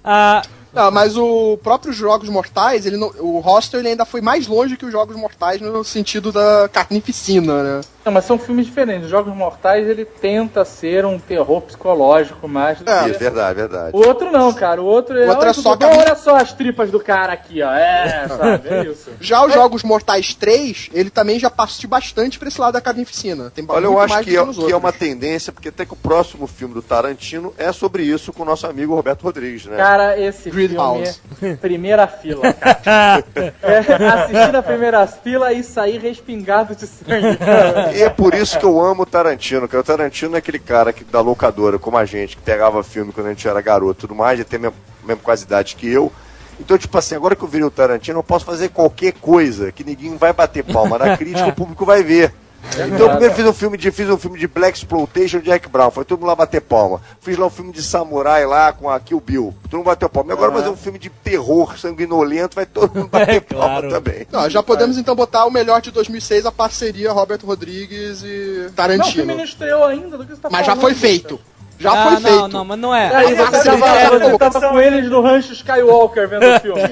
Ah, 0.03 0.41
Não, 0.73 0.89
mas 0.91 1.15
o 1.17 1.57
próprio 1.63 1.93
Jogos 1.93 2.27
Mortais, 2.29 2.85
ele 2.85 2.97
não- 2.97 3.11
o 3.19 3.39
Hostel 3.39 3.79
ele 3.81 3.89
ainda 3.89 4.05
foi 4.05 4.19
mais 4.21 4.47
longe 4.47 4.75
que 4.77 4.85
os 4.85 4.91
Jogos 4.91 5.15
Mortais 5.15 5.59
no 5.61 5.83
sentido 5.83 6.31
da 6.31 6.69
carnificina, 6.71 7.61
né? 7.63 7.81
Não, 8.03 8.11
mas 8.11 8.25
são 8.25 8.37
filmes 8.37 8.65
diferentes. 8.65 9.09
Jogos 9.09 9.33
Mortais, 9.35 9.87
ele 9.87 10.05
tenta 10.05 10.65
ser 10.65 11.05
um 11.05 11.19
terror 11.19 11.61
psicológico 11.61 12.47
mais 12.47 12.79
do 12.79 12.89
É, 12.89 13.03
que... 13.03 13.17
Verdade, 13.17 13.55
verdade. 13.55 13.91
O 13.95 14.07
outro 14.07 14.31
não, 14.31 14.51
cara. 14.53 14.81
O 14.81 14.85
outro 14.85 15.17
é. 15.17 15.25
O 15.25 15.29
outro 15.29 15.43
é 15.45 15.47
olha, 15.47 15.53
só 15.53 15.77
olha 15.79 16.15
só 16.15 16.35
as 16.35 16.51
tripas 16.53 16.89
do 16.89 16.99
cara 16.99 17.33
aqui, 17.33 17.61
ó. 17.61 17.71
É, 17.71 18.25
sabe? 18.29 18.69
É 18.69 18.83
isso. 18.85 19.11
Já 19.19 19.45
os 19.45 19.53
Jogos 19.53 19.83
Mortais 19.83 20.33
3, 20.33 20.89
ele 20.93 21.09
também 21.11 21.39
já 21.39 21.49
partiu 21.49 21.87
bastante 21.87 22.39
pra 22.39 22.47
esse 22.47 22.59
lado 22.59 22.73
da 22.73 22.81
carnificina. 22.81 23.51
Tem 23.53 23.63
Olha, 23.67 23.85
eu 23.85 23.99
acho 23.99 24.13
mais 24.15 24.25
que 24.25 24.35
é, 24.35 24.45
que 24.45 24.71
é 24.71 24.75
uma 24.75 24.91
tendência, 24.91 25.53
porque 25.53 25.69
até 25.69 25.85
que 25.85 25.93
o 25.93 25.97
próximo 25.97 26.47
filme 26.47 26.73
do 26.73 26.81
Tarantino 26.81 27.53
é 27.57 27.71
sobre 27.71 28.03
isso 28.03 28.33
com 28.33 28.41
o 28.41 28.45
nosso 28.45 28.65
amigo 28.65 28.95
Roberto 28.95 29.21
Rodrigues, 29.21 29.65
né? 29.65 29.77
Cara, 29.77 30.19
esse 30.19 30.49
Gridhouse. 30.49 31.19
filme, 31.39 31.55
primeira 31.57 32.07
fila, 32.07 32.53
cara. 32.53 33.23
É, 33.61 33.77
assistir 33.77 34.51
na 34.51 34.61
primeira 34.61 35.05
fila 35.07 35.53
e 35.53 35.63
sair 35.63 35.99
respingado 35.99 36.75
de 36.75 36.87
sangue. 36.87 37.37
cara. 37.37 37.90
E 37.93 38.01
é 38.01 38.09
por 38.09 38.33
isso 38.33 38.57
que 38.57 38.65
eu 38.65 38.79
amo 38.79 39.03
o 39.03 39.05
Tarantino, 39.05 39.67
cara. 39.67 39.81
O 39.81 39.83
Tarantino 39.83 40.35
é 40.35 40.39
aquele 40.39 40.59
cara 40.59 40.93
que, 40.93 41.03
da 41.03 41.19
locadora, 41.21 41.77
como 41.77 41.97
a 41.97 42.05
gente, 42.05 42.37
que 42.37 42.41
pegava 42.41 42.83
filme 42.83 43.11
quando 43.11 43.27
a 43.27 43.29
gente 43.29 43.47
era 43.47 43.61
garoto 43.61 43.99
e 43.99 44.01
tudo 44.01 44.15
mais, 44.15 44.39
já 44.39 44.45
tem 44.45 44.59
mesmo, 44.59 44.75
mesmo 45.03 45.21
quase 45.21 45.43
idade 45.43 45.75
que 45.75 45.87
eu. 45.87 46.11
Então, 46.59 46.77
tipo 46.77 46.95
assim, 46.97 47.15
agora 47.15 47.35
que 47.35 47.43
eu 47.43 47.47
virei 47.47 47.65
o 47.65 47.71
Tarantino, 47.71 48.19
eu 48.19 48.23
posso 48.23 48.45
fazer 48.45 48.69
qualquer 48.69 49.13
coisa 49.13 49.71
que 49.71 49.83
ninguém 49.83 50.15
vai 50.15 50.31
bater 50.31 50.63
palma. 50.63 50.97
Na 50.97 51.15
crítica, 51.17 51.47
o 51.47 51.55
público 51.55 51.85
vai 51.85 52.03
ver. 52.03 52.33
Então, 52.73 52.97
eu 52.99 53.09
primeiro 53.09 53.33
fiz 53.35 53.45
um 53.45 53.53
filme 53.53 53.77
de 53.77 53.91
fiz 53.91 54.09
um 54.09 54.17
filme 54.17 54.39
de 54.39 54.47
Black 54.47 54.77
Exploitation 54.77 55.39
de 55.39 55.45
Jack 55.45 55.67
Brown, 55.67 55.91
foi 55.91 56.05
todo 56.05 56.19
mundo 56.19 56.27
lá 56.29 56.35
bater 56.35 56.61
palma. 56.61 57.01
Fiz 57.19 57.37
lá 57.37 57.47
um 57.47 57.49
filme 57.49 57.71
de 57.71 57.81
samurai 57.83 58.45
lá 58.45 58.71
com 58.71 58.89
a 58.89 58.99
Kill 58.99 59.19
Bill, 59.19 59.53
todo 59.63 59.77
mundo 59.79 59.85
bateu 59.87 60.07
palma. 60.09 60.31
E 60.31 60.33
agora 60.33 60.51
vou 60.51 60.61
fazer 60.61 60.73
um 60.73 60.77
filme 60.77 60.97
de 60.97 61.09
terror 61.09 61.77
sanguinolento, 61.77 62.55
vai 62.55 62.65
todo 62.65 62.95
mundo 62.95 63.09
bater 63.11 63.35
É, 63.35 63.39
palma 63.41 63.65
claro. 63.81 63.89
também. 63.89 64.25
Não, 64.31 64.49
já 64.49 64.63
podemos 64.63 64.97
então 64.97 65.15
botar 65.15 65.45
o 65.45 65.51
melhor 65.51 65.81
de 65.81 65.91
2006, 65.91 66.45
a 66.45 66.51
parceria 66.51 67.11
Roberto 67.11 67.45
Rodrigues 67.45 68.23
e 68.23 68.25
Não, 68.27 68.31
o 68.31 68.69
filme 68.69 68.71
Tarantino. 68.75 69.25
não 69.35 69.43
estreou 69.43 69.83
ainda, 69.85 70.17
do 70.17 70.25
que 70.25 70.33
você 70.35 70.41
tá 70.41 70.49
Mas 70.49 70.65
já 70.65 70.75
foi 70.75 70.93
feito. 70.93 71.39
Já 71.79 71.91
ah, 71.93 72.03
foi 72.03 72.11
não, 72.11 72.21
feito. 72.21 72.49
não, 72.49 72.63
mas 72.63 72.79
não 72.79 72.93
é. 72.95 73.13
Aí 73.15 73.33
Ah, 73.39 73.45
você 73.49 73.57
você 73.57 73.63
tava, 73.71 73.85
quer- 73.91 74.19
você 74.19 74.37
tava 74.37 74.69
com 74.69 74.79
eles 74.79 75.09
no 75.09 75.19
rancho 75.21 75.51
Skywalker 75.51 76.29
vendo 76.29 76.45
o 76.45 76.59
filme. 76.59 76.81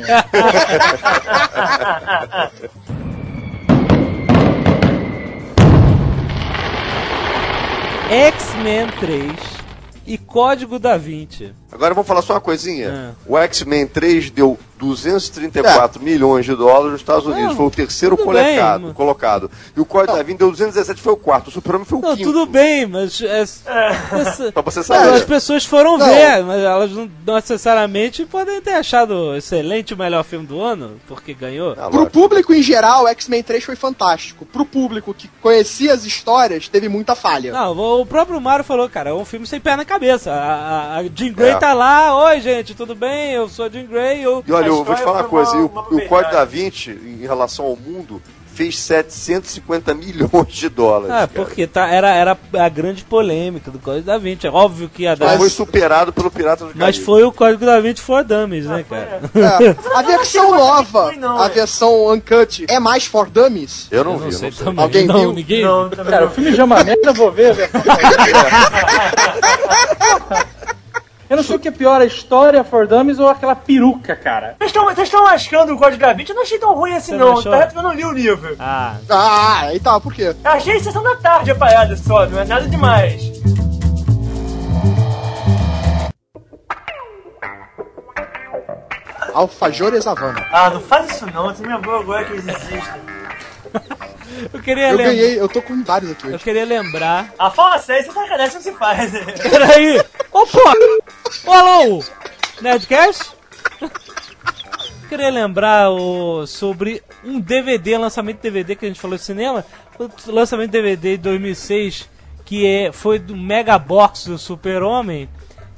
X-Men 8.11 8.87
3 8.99 9.31
e 10.07 10.17
Código 10.17 10.79
da 10.79 10.97
Vinci. 10.97 11.53
Agora 11.71 11.93
vamos 11.93 12.07
falar 12.07 12.21
só 12.21 12.33
uma 12.33 12.41
coisinha. 12.41 13.13
Ah. 13.13 13.23
O 13.27 13.37
X-Men 13.37 13.85
3 13.87 14.31
deu 14.31 14.57
234 14.79 16.01
milhões 16.01 16.45
de 16.45 16.55
dólares 16.55 16.93
nos 16.93 17.01
Estados 17.01 17.25
Unidos. 17.25 17.49
Não, 17.49 17.55
foi 17.55 17.65
o 17.65 17.69
terceiro 17.71 18.17
colocado, 18.17 18.81
bem. 18.85 18.93
colocado. 18.93 19.51
E 19.75 19.79
o 19.79 19.85
Código 19.85 20.15
da 20.17 20.23
Vinci 20.23 20.37
deu 20.39 20.49
217, 20.51 21.01
foi 21.01 21.13
o 21.13 21.17
quarto. 21.17 21.49
O 21.49 21.51
Super-Homem 21.51 21.85
foi 21.85 21.99
o 21.99 22.01
Não, 22.01 22.15
quinto. 22.15 22.31
tudo 22.31 22.45
bem, 22.45 22.85
mas 22.85 23.21
é- 23.21 23.41
essa- 24.11 24.51
Pra 24.53 24.61
você 24.61 24.81
saber. 24.83 25.13
as 25.13 25.23
pessoas 25.25 25.65
foram 25.65 25.97
Não. 25.97 26.05
ver, 26.07 26.43
mas 26.43 26.61
elas 26.63 26.91
não 26.91 27.09
necessariamente 27.25 28.25
podem 28.25 28.61
ter 28.61 28.73
achado 28.73 29.35
excelente 29.35 29.93
o 29.93 29.97
melhor 29.97 30.23
filme 30.23 30.45
do 30.47 30.61
ano, 30.61 30.93
porque 31.07 31.33
ganhou. 31.33 31.75
Ah, 31.77 31.89
Pro 31.89 32.09
público 32.09 32.53
em 32.53 32.61
geral, 32.63 33.07
X-Men 33.09 33.43
3 33.43 33.63
foi 33.63 33.75
fantástico. 33.75 34.45
Pro 34.45 34.65
público 34.65 35.13
que 35.13 35.29
conhecia 35.41 35.93
as 35.93 36.05
histórias, 36.05 36.67
teve 36.67 36.87
muita 36.87 37.15
falha. 37.15 37.51
Não, 37.51 37.77
o 38.01 38.05
próprio 38.05 38.39
Mario 38.39 38.63
falou, 38.63 38.87
cara, 38.89 39.09
é 39.09 39.13
um 39.13 39.25
filme 39.25 39.45
sem 39.45 39.59
pé 39.59 39.75
na 39.75 39.83
cabeça. 39.85 40.31
A, 40.31 40.95
a, 40.95 40.97
a 40.99 41.03
Jean 41.03 41.33
Grey 41.33 41.51
É. 41.51 41.58
tá 41.59 41.73
lá, 41.73 42.15
oi 42.25 42.39
gente, 42.41 42.73
tudo 42.75 42.95
bem? 42.95 43.31
Eu 43.33 43.49
sou 43.49 43.65
a 43.65 43.69
Jean 43.69 43.85
Grey, 43.85 44.21
eu... 44.23 44.43
E 44.47 44.51
olha, 44.51 44.65
A 44.65 44.69
eu 44.69 44.83
vou 44.83 44.95
te 44.95 45.01
falar 45.01 45.17
uma 45.23 45.23
foi 45.23 45.29
coisa. 45.29 45.51
uma- 45.51 45.59
e 45.59 45.63
o, 45.63 45.67
uma 45.67 45.81
o 45.81 46.07
Código 46.07 46.31
da 46.33 46.45
Vinci, 46.45 46.91
em 46.91 47.25
relação 47.25 47.65
ao 47.65 47.75
mundo, 47.75 48.21
fez 48.53 48.77
750 48.79 49.93
milhões 49.93 50.47
de 50.49 50.67
dólares. 50.67 51.09
Ah, 51.11 51.19
cara. 51.19 51.29
porque 51.33 51.65
tá, 51.65 51.87
era, 51.87 52.09
era 52.13 52.37
a 52.59 52.67
grande 52.67 53.05
polêmica 53.05 53.71
do 53.71 53.79
Código 53.79 54.05
da 54.05 54.17
Vinci. 54.17 54.47
É 54.47 54.51
óbvio 54.51 54.89
que 54.93 55.03
ia 55.03 55.15
Só 55.15 55.23
dar... 55.25 55.37
foi 55.37 55.49
superado 55.49 56.11
pelo 56.11 56.29
Pirata 56.29 56.65
do 56.65 56.71
Mas 56.75 56.95
Caribe. 56.97 57.05
foi 57.05 57.23
o 57.23 57.31
Código 57.31 57.65
da 57.65 57.79
Vinci 57.79 58.01
for 58.01 58.21
Dummies, 58.21 58.65
né, 58.65 58.83
cara? 58.89 59.21
É. 59.33 59.75
A 59.97 60.01
versão 60.01 60.51
nova, 60.51 61.05
Foi 61.05 61.15
não, 61.15 61.39
a 61.39 61.45
é. 61.45 61.49
versão 61.49 62.11
uncut, 62.11 62.65
é 62.67 62.79
mais 62.81 63.05
for 63.05 63.29
dummies? 63.29 63.87
Eu 63.91 64.03
não 64.03 64.13
Eu 64.13 64.17
vi, 64.19 64.25
não 64.25 64.31
eu 64.31 64.37
sei 64.37 64.49
não 64.49 64.57
sei. 64.57 64.65
também. 64.65 64.83
Alguém 64.83 65.05
não, 65.05 65.19
viu? 65.19 65.31
ninguém 65.33 65.63
Não, 65.63 65.89
também 65.89 66.11
Cara, 66.11 66.25
o 66.25 66.29
filme 66.29 66.51
já 66.53 66.63
é 66.63 66.65
uma 66.65 66.83
merda, 66.83 67.09
eu 67.09 67.13
vou 67.13 67.31
ver. 67.31 67.55
Eu 71.29 71.37
não 71.37 71.43
sei 71.43 71.55
o 71.57 71.59
que 71.59 71.67
é 71.67 71.71
pior, 71.71 72.01
a 72.01 72.05
história 72.05 72.63
For 72.63 72.87
Dummies 72.87 73.19
ou 73.19 73.27
aquela 73.29 73.55
peruca, 73.55 74.15
cara. 74.15 74.55
Vocês 74.57 74.71
estão- 74.71 74.85
Vocês 74.85 75.07
estão 75.07 75.23
lascando 75.23 75.73
o 75.73 75.77
Código 75.77 76.01
da 76.01 76.11
Vinci? 76.11 76.31
Eu 76.31 76.35
não 76.35 76.41
achei 76.43 76.57
tão 76.57 76.73
ruim 76.73 76.93
assim, 76.95 77.11
Você 77.11 77.17
não. 77.17 77.41
Tá 77.43 77.65
porque 77.67 77.77
eu 77.77 77.83
não 77.83 77.93
li 77.93 78.03
o 78.03 78.11
livro. 78.11 78.55
Ah, 78.59 78.95
Ah, 79.09 79.59
aí 79.65 79.79
tá, 79.79 79.99
por 79.99 80.11
quê? 80.13 80.35
Achei 80.43 80.79
sessão 80.79 81.03
da 81.03 81.15
tarde 81.17 81.51
a 81.51 81.55
parada 81.55 81.95
só, 81.95 82.25
não 82.25 82.39
é 82.39 82.45
nada 82.45 82.67
demais. 82.67 83.29
Alfajores 89.33 90.07
Havana. 90.07 90.45
Ah, 90.51 90.69
não 90.69 90.81
faz 90.81 91.09
isso 91.11 91.25
não, 91.27 91.43
você 91.45 91.61
me 91.65 91.73
lembrou 91.73 91.99
agora 91.99 92.25
que 92.25 92.33
eles 92.33 92.47
existem. 92.47 93.01
eu 94.53 94.61
queria 94.61 94.89
Eu 94.89 94.97
lembrar... 94.97 95.13
ganhei, 95.13 95.39
eu 95.39 95.49
tô 95.49 95.61
com 95.61 95.83
vários 95.83 96.11
aqui 96.11 96.27
Eu 96.27 96.35
hoje. 96.35 96.43
queria 96.43 96.65
lembrar... 96.65 97.33
Ah, 97.37 97.49
fala 97.51 97.77
sério, 97.79 98.01
isso 98.07 98.11
é 98.17 98.21
sacanagem, 98.23 98.55
não 98.55 98.61
se 98.61 98.71
faz. 98.73 99.11
Peraí! 99.41 99.99
Ô, 100.31 100.45
pô! 100.45 100.59
Ô, 101.45 101.51
alô! 101.51 102.03
Nerdcast? 102.61 103.31
Queria 105.07 105.31
lembrar 105.31 105.89
o, 105.89 106.45
sobre 106.45 107.01
um 107.23 107.39
DVD, 107.39 107.97
lançamento 107.97 108.37
de 108.37 108.43
DVD 108.43 108.75
que 108.75 108.85
a 108.85 108.87
gente 108.87 108.99
falou 108.99 109.17
de 109.17 109.23
cinema. 109.23 109.65
O 109.97 110.31
lançamento 110.31 110.69
de 110.71 110.77
DVD 110.81 111.17
de 111.17 111.23
2006, 111.23 112.07
que 112.45 112.65
é, 112.67 112.91
foi 112.91 113.17
do 113.17 113.35
Mega 113.35 113.79
Box 113.79 114.27
do 114.27 114.37
Super-Homem, 114.37 115.27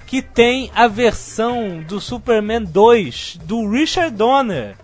que 0.06 0.22
tem 0.22 0.70
a 0.76 0.86
versão 0.88 1.82
do 1.88 2.02
Superman 2.02 2.66
2 2.66 3.40
do 3.44 3.70
Richard 3.70 4.14
Donner. 4.14 4.76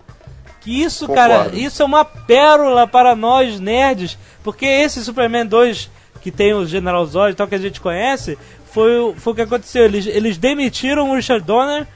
Que 0.67 0.83
isso, 0.83 1.07
cara, 1.07 1.35
Concordo. 1.37 1.57
isso 1.59 1.81
é 1.81 1.85
uma 1.85 2.03
pérola 2.03 2.85
para 2.85 3.15
nós 3.15 3.57
nerds, 3.57 4.17
porque 4.43 4.65
esse 4.65 5.01
Superman 5.01 5.45
2 5.45 5.89
que 6.21 6.29
tem 6.29 6.53
o 6.53 6.65
General 6.65 7.05
Zod 7.05 7.31
e 7.31 7.35
tal 7.35 7.47
que 7.47 7.55
a 7.55 7.59
gente 7.59 7.79
conhece, 7.79 8.37
foi, 8.69 8.99
o- 8.99 9.13
foi 9.15 9.31
o 9.31 9.35
que 9.37 9.41
aconteceu. 9.43 9.85
Eles, 9.85 10.05
eles 10.07 10.37
demitiram 10.37 11.09
o 11.09 11.15
Richard 11.15 11.45
Donner 11.45 11.87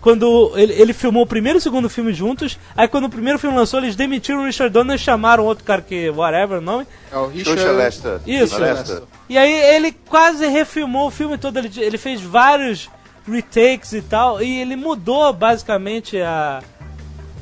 quando 0.00 0.52
ele, 0.56 0.72
ele 0.74 0.92
filmou 0.94 1.22
o 1.24 1.26
primeiro 1.26 1.58
e 1.58 1.60
o 1.60 1.62
segundo 1.62 1.90
filme 1.90 2.14
juntos. 2.14 2.58
Aí 2.74 2.88
quando 2.88 3.04
o 3.04 3.10
primeiro 3.10 3.38
filme 3.38 3.54
lançou, 3.56 3.80
eles 3.80 3.94
demitiram 3.94 4.40
o 4.40 4.46
Richard 4.46 4.72
Donner 4.72 4.96
e 4.96 4.98
chamaram 4.98 5.44
outro 5.44 5.64
cara 5.64 5.82
que, 5.82 6.08
whatever 6.08 6.58
o 6.58 6.62
nome. 6.62 6.86
É 7.12 7.16
o 7.18 7.26
Richard... 7.26 7.62
Lester. 7.62 8.20
Isso. 8.26 8.56
Lester. 8.58 9.02
E 9.28 9.36
aí 9.36 9.52
ele 9.52 9.92
quase 9.92 10.46
refilmou 10.46 11.08
o 11.08 11.10
filme 11.10 11.36
todo, 11.36 11.58
ele, 11.58 11.70
ele 11.76 11.98
fez 11.98 12.22
vários 12.22 12.88
retakes 13.26 13.92
e 13.94 14.02
tal, 14.02 14.42
e 14.42 14.60
ele 14.60 14.76
mudou 14.76 15.32
basicamente 15.32 16.18
a, 16.20 16.62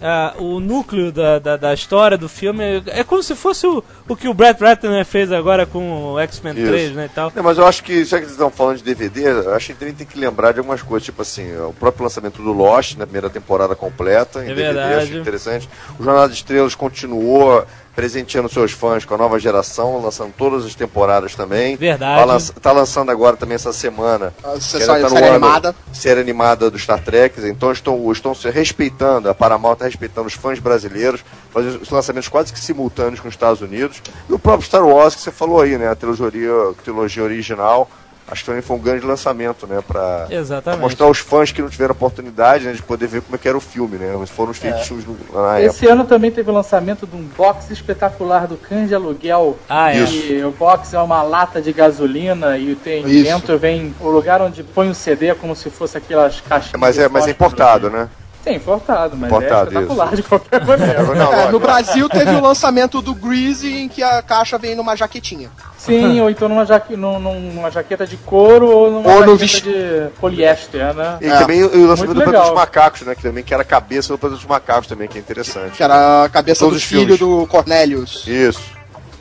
a- 0.02 0.34
o 0.38 0.58
núcleo 0.60 1.12
da, 1.12 1.38
da, 1.38 1.56
da 1.56 1.74
história 1.74 2.18
do 2.18 2.28
filme. 2.28 2.82
É 2.86 3.04
como 3.04 3.22
se 3.22 3.34
fosse 3.34 3.66
o, 3.66 3.82
o 4.08 4.16
que 4.16 4.28
o 4.28 4.34
Brett 4.34 4.62
Ratner 4.62 5.04
fez 5.04 5.30
agora 5.32 5.64
com 5.66 6.12
o 6.14 6.18
X-Men 6.20 6.54
Isso. 6.54 6.66
3, 6.66 6.92
né, 6.92 7.06
e 7.06 7.08
tal. 7.08 7.32
Não, 7.34 7.42
mas 7.42 7.58
eu 7.58 7.66
acho 7.66 7.82
que, 7.82 8.04
já 8.04 8.18
que 8.18 8.24
vocês 8.24 8.32
estão 8.32 8.50
falando 8.50 8.78
de 8.78 8.82
DVD, 8.84 9.28
eu 9.30 9.54
acho 9.54 9.68
que 9.68 9.74
também 9.78 9.94
tem 9.94 10.06
que 10.06 10.18
lembrar 10.18 10.52
de 10.52 10.58
algumas 10.58 10.82
coisas, 10.82 11.04
tipo 11.04 11.22
assim, 11.22 11.54
o 11.56 11.72
próprio 11.72 12.02
lançamento 12.04 12.42
do 12.42 12.52
Lost, 12.52 12.96
na 12.96 13.04
primeira 13.06 13.30
temporada 13.30 13.74
completa, 13.74 14.40
em 14.40 14.50
É 14.50 14.54
DVD, 14.54 14.62
verdade. 14.74 14.94
acho 15.04 15.16
interessante. 15.16 15.68
O 15.98 16.02
Jornada 16.04 16.28
de 16.28 16.34
Estrelas 16.34 16.74
continuou 16.74 17.64
presenteando 17.94 18.48
seus 18.48 18.72
fãs 18.72 19.04
com 19.04 19.14
a 19.14 19.18
nova 19.18 19.38
geração, 19.38 20.00
lançando 20.00 20.32
todas 20.36 20.64
as 20.64 20.74
temporadas 20.74 21.34
também. 21.34 21.76
Verdade. 21.76 22.18
Tá, 22.20 22.24
lança- 22.24 22.52
tá 22.60 22.72
lançando 22.72 23.10
agora 23.10 23.36
também 23.36 23.54
essa 23.54 23.72
semana. 23.72 24.32
A 24.42 24.52
que 24.52 24.60
sessão- 24.64 24.94
ainda 24.94 25.08
tá 25.08 25.14
no 25.14 25.20
série 25.20 25.26
ano, 25.34 25.44
animada. 25.44 25.74
Série 25.92 26.20
animada 26.20 26.70
do 26.70 26.78
Star 26.78 27.02
Trek, 27.02 27.40
então 27.46 27.70
estão, 27.70 28.10
estão 28.10 28.34
se 28.34 28.48
respeitando, 28.50 29.28
a 29.28 29.34
Paramount 29.34 29.74
está 29.74 29.84
respeitando 29.84 30.26
os 30.26 30.34
fãs 30.34 30.58
brasileiros, 30.58 31.22
fazendo 31.50 31.82
os 31.82 31.90
lançamentos 31.90 32.28
quase 32.28 32.52
que 32.52 32.58
simultâneos 32.60 33.20
com 33.20 33.28
os 33.28 33.34
Estados 33.34 33.60
Unidos. 33.60 34.02
E 34.28 34.32
o 34.32 34.38
próprio 34.38 34.66
Star 34.66 34.86
Wars, 34.86 35.14
que 35.14 35.20
você 35.20 35.30
falou 35.30 35.60
aí, 35.60 35.76
né? 35.76 35.88
A 35.88 35.94
trilogia, 35.94 36.50
trilogia 36.82 37.22
original. 37.22 37.88
Acho 38.32 38.40
que 38.44 38.46
também 38.46 38.62
foi 38.62 38.76
um 38.76 38.80
grande 38.80 39.04
lançamento, 39.04 39.66
né? 39.66 39.82
Pra, 39.86 40.24
pra 40.26 40.34
Exatamente. 40.34 40.80
mostrar 40.80 41.04
aos 41.04 41.18
fãs 41.18 41.52
que 41.52 41.60
não 41.60 41.68
tiveram 41.68 41.92
oportunidade 41.92 42.64
né, 42.64 42.72
de 42.72 42.80
poder 42.80 43.06
ver 43.06 43.20
como 43.20 43.36
é 43.36 43.38
que 43.38 43.46
era 43.46 43.58
o 43.58 43.60
filme, 43.60 43.98
né? 43.98 44.16
Mas 44.18 44.30
foram 44.30 44.52
os 44.52 44.56
feitos 44.56 44.86
filmes 44.86 45.04
no- 45.04 45.12
na 45.34 45.58
época. 45.58 45.66
Esse 45.66 45.86
ano 45.86 46.04
também 46.04 46.30
teve 46.30 46.50
o 46.50 46.54
lançamento 46.54 47.06
de 47.06 47.14
um 47.14 47.22
box 47.36 47.70
espetacular 47.70 48.46
do 48.46 48.56
Cães 48.56 48.88
de 48.88 48.94
Aluguel. 48.94 49.58
Ah, 49.68 49.92
é. 49.94 49.98
E 50.10 50.42
o 50.44 50.50
box 50.50 50.94
é 50.94 50.98
uma 50.98 51.22
lata 51.22 51.60
de 51.60 51.74
gasolina 51.74 52.56
e 52.56 52.74
tem 52.74 53.04
Isso. 53.06 53.24
dentro 53.24 53.58
vem 53.58 53.94
o 54.00 54.08
lugar 54.08 54.40
onde 54.40 54.62
põe 54.62 54.88
o 54.88 54.94
CD 54.94 55.26
é 55.26 55.34
como 55.34 55.54
se 55.54 55.68
fosse 55.68 55.98
aquelas 55.98 56.40
caixinhas. 56.40 56.80
Mas 56.80 56.96
é, 56.98 57.10
mas 57.10 57.26
é 57.26 57.32
importado, 57.32 57.90
né? 57.90 58.08
Sim, 58.42 58.54
importado, 58.56 59.16
mas 59.16 59.30
Importado, 59.30 59.70
é 59.70 59.74
espetacular 59.74 60.06
isso. 60.08 60.16
de 60.16 60.22
qualquer 60.24 60.64
maneira. 60.66 61.00
É, 61.46 61.50
no 61.52 61.60
Brasil 61.60 62.08
teve 62.08 62.32
o 62.32 62.40
lançamento 62.40 63.00
do 63.00 63.14
Greasy, 63.14 63.72
em 63.82 63.88
que 63.88 64.02
a 64.02 64.20
caixa 64.20 64.58
vem 64.58 64.74
numa 64.74 64.96
jaquetinha. 64.96 65.48
Sim, 65.78 66.20
ou 66.20 66.28
então 66.28 66.48
numa, 66.48 66.64
jaque, 66.66 66.96
num- 66.96 67.18
numa 67.20 67.70
jaqueta 67.70 68.04
de 68.06 68.16
couro 68.16 68.66
ou 68.68 68.90
numa 68.90 69.12
Ou 69.14 69.36
jaqueta 69.38 69.60
de 69.62 70.10
poliéster, 70.20 70.92
né? 70.94 71.18
E 71.20 71.26
É. 71.28 71.38
também 71.38 71.62
o 71.62 71.86
lançamento 71.86 71.98
Muito 71.98 72.14
do 72.14 72.22
Planeta 72.24 72.44
dos 72.46 72.54
Macacos, 72.54 73.02
né? 73.02 73.14
Que 73.14 73.22
também 73.22 73.44
que 73.44 73.52
era 73.54 73.62
a 73.62 73.66
cabeça 73.66 74.12
do 74.12 74.18
Planeta 74.18 74.38
dos 74.40 74.48
Macacos 74.48 74.86
também, 74.88 75.06
que 75.08 75.18
é 75.18 75.20
interessante. 75.20 75.76
Que 75.76 75.82
era 75.82 76.24
a 76.24 76.28
cabeça 76.28 76.64
Todos 76.64 76.80
do 76.80 76.86
filho 76.86 77.16
filmes. 77.16 77.18
do 77.18 77.46
Cornelius. 77.48 78.24
Isso. 78.26 78.60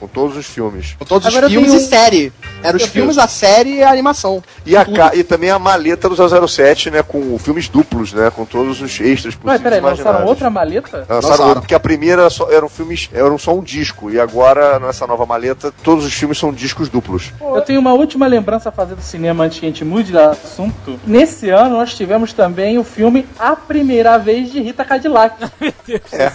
Com 0.01 0.07
todos 0.07 0.35
os 0.35 0.47
filmes. 0.47 0.95
Com 0.97 1.05
todos 1.05 1.27
Agora 1.27 1.45
os 1.45 1.51
filmes 1.53 1.69
tenho 1.71 1.79
e 1.81 1.85
um- 1.85 1.87
série. 1.89 2.33
Eram 2.63 2.77
os 2.77 2.85
filmes, 2.85 3.17
a 3.19 3.27
série 3.27 3.75
e 3.75 3.83
a 3.83 3.91
animação. 3.91 4.43
E, 4.65 4.75
a 4.75 4.83
ca- 4.83 5.11
e 5.15 5.23
também 5.23 5.49
a 5.51 5.59
maleta 5.59 6.09
do 6.09 6.15
007, 6.47 6.89
né? 6.89 7.03
Com 7.03 7.37
filmes 7.37 7.69
duplos, 7.69 8.11
né? 8.11 8.31
Com 8.31 8.43
todos 8.45 8.81
os 8.81 8.99
extras 8.99 9.35
Mas 9.43 9.61
possíveis 9.61 9.61
peraí, 9.61 9.79
e 9.79 9.81
lançaram 9.81 10.25
outra 10.25 10.49
maleta? 10.49 10.97
Lançaram 10.97 11.15
Lançaram. 11.21 11.45
outro, 11.47 11.61
porque 11.61 11.75
a 11.75 11.79
primeira 11.79 12.29
só, 12.29 12.51
eram 12.51 12.67
filmes, 12.67 13.09
eram 13.13 13.37
só 13.37 13.53
um 13.53 13.61
disco. 13.61 14.09
E 14.09 14.19
agora, 14.19 14.79
nessa 14.79 15.05
nova 15.05 15.25
maleta, 15.25 15.71
todos 15.83 16.03
os 16.05 16.13
filmes 16.13 16.37
são 16.37 16.51
discos 16.51 16.89
duplos. 16.89 17.31
Eu 17.39 17.61
tenho 17.61 17.79
uma 17.79 17.93
última 17.93 18.25
lembrança 18.25 18.69
a 18.69 18.71
fazer 18.71 18.95
do 18.95 19.01
cinema 19.01 19.43
antes 19.43 19.59
que 19.59 19.65
a 19.65 19.69
gente 19.69 19.85
mude 19.85 20.11
de 20.11 20.17
assunto. 20.17 20.99
Nesse 21.05 21.49
ano 21.49 21.77
nós 21.77 21.93
tivemos 21.93 22.33
também 22.33 22.77
o 22.79 22.83
filme 22.83 23.27
A 23.37 23.55
Primeira 23.55 24.17
Vez 24.17 24.51
de 24.51 24.59
Rita 24.61 24.83
Cadillac. 24.83 25.35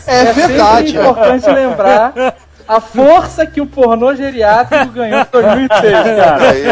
É, 0.06 0.32
verdade. 0.32 0.90
sempre 0.92 1.00
importante 1.00 1.46
lembrar 1.50 2.36
a 2.68 2.80
força 2.80 3.46
que 3.46 3.60
o 3.60 3.66
pornô 3.66 4.14
geriátrico 4.14 4.86
ganhou 4.92 5.20
em 5.20 5.26
2006, 5.30 5.70
cara. 6.16 6.50
Aí, 6.50 6.64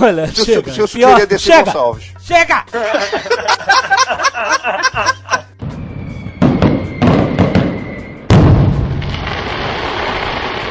Olha, 0.00 0.26
se 0.28 0.40
eu, 0.40 0.44
chega. 0.44 0.72
se 0.72 0.80
eu 0.80 0.88
Pior, 0.88 1.08
sugeria 1.10 1.26
descer 1.26 1.52
chega, 1.52 1.64
Gonçalves. 1.64 2.12
chega! 2.20 2.64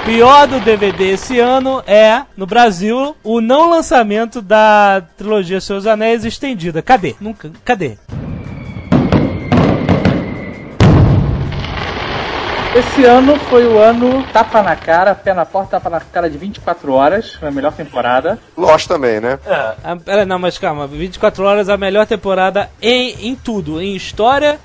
Pior 0.06 0.46
do 0.48 0.60
DVD 0.60 1.14
esse 1.14 1.40
ano 1.40 1.82
é, 1.88 2.22
no 2.38 2.46
Brasil, 2.46 3.16
o 3.24 3.42
não 3.42 3.72
lançamento 3.72 4.40
da 4.40 5.02
trilogia 5.18 5.60
Seus 5.60 5.88
Anéis 5.88 6.24
estendida. 6.24 6.80
Cadê? 6.84 7.16
Nunca. 7.20 7.52
Cadê? 7.66 7.98
Esse 12.76 13.06
ano 13.06 13.40
foi 13.50 13.66
o 13.66 13.78
ano 13.80 14.22
tapa 14.34 14.62
na 14.62 14.76
cara, 14.76 15.16
pé 15.16 15.34
na 15.34 15.46
porta, 15.46 15.80
tapa 15.80 15.90
na 15.90 16.02
cara 16.02 16.30
de 16.30 16.38
24 16.38 16.92
horas. 16.92 17.34
Foi 17.36 17.48
a 17.48 17.52
melhor 17.52 17.72
temporada. 17.72 18.38
Lost 18.58 18.86
também, 18.88 19.22
né? 19.22 19.40
Ah, 19.82 19.96
pera, 19.96 20.26
não, 20.26 20.38
mas 20.38 20.58
calma. 20.58 20.86
24 20.86 21.42
horas 21.46 21.70
a 21.70 21.78
melhor 21.78 22.06
temporada 22.06 22.70
em, 22.82 23.30
em 23.30 23.36
tudo. 23.36 23.82
Em 23.82 23.96
história, 23.96 24.60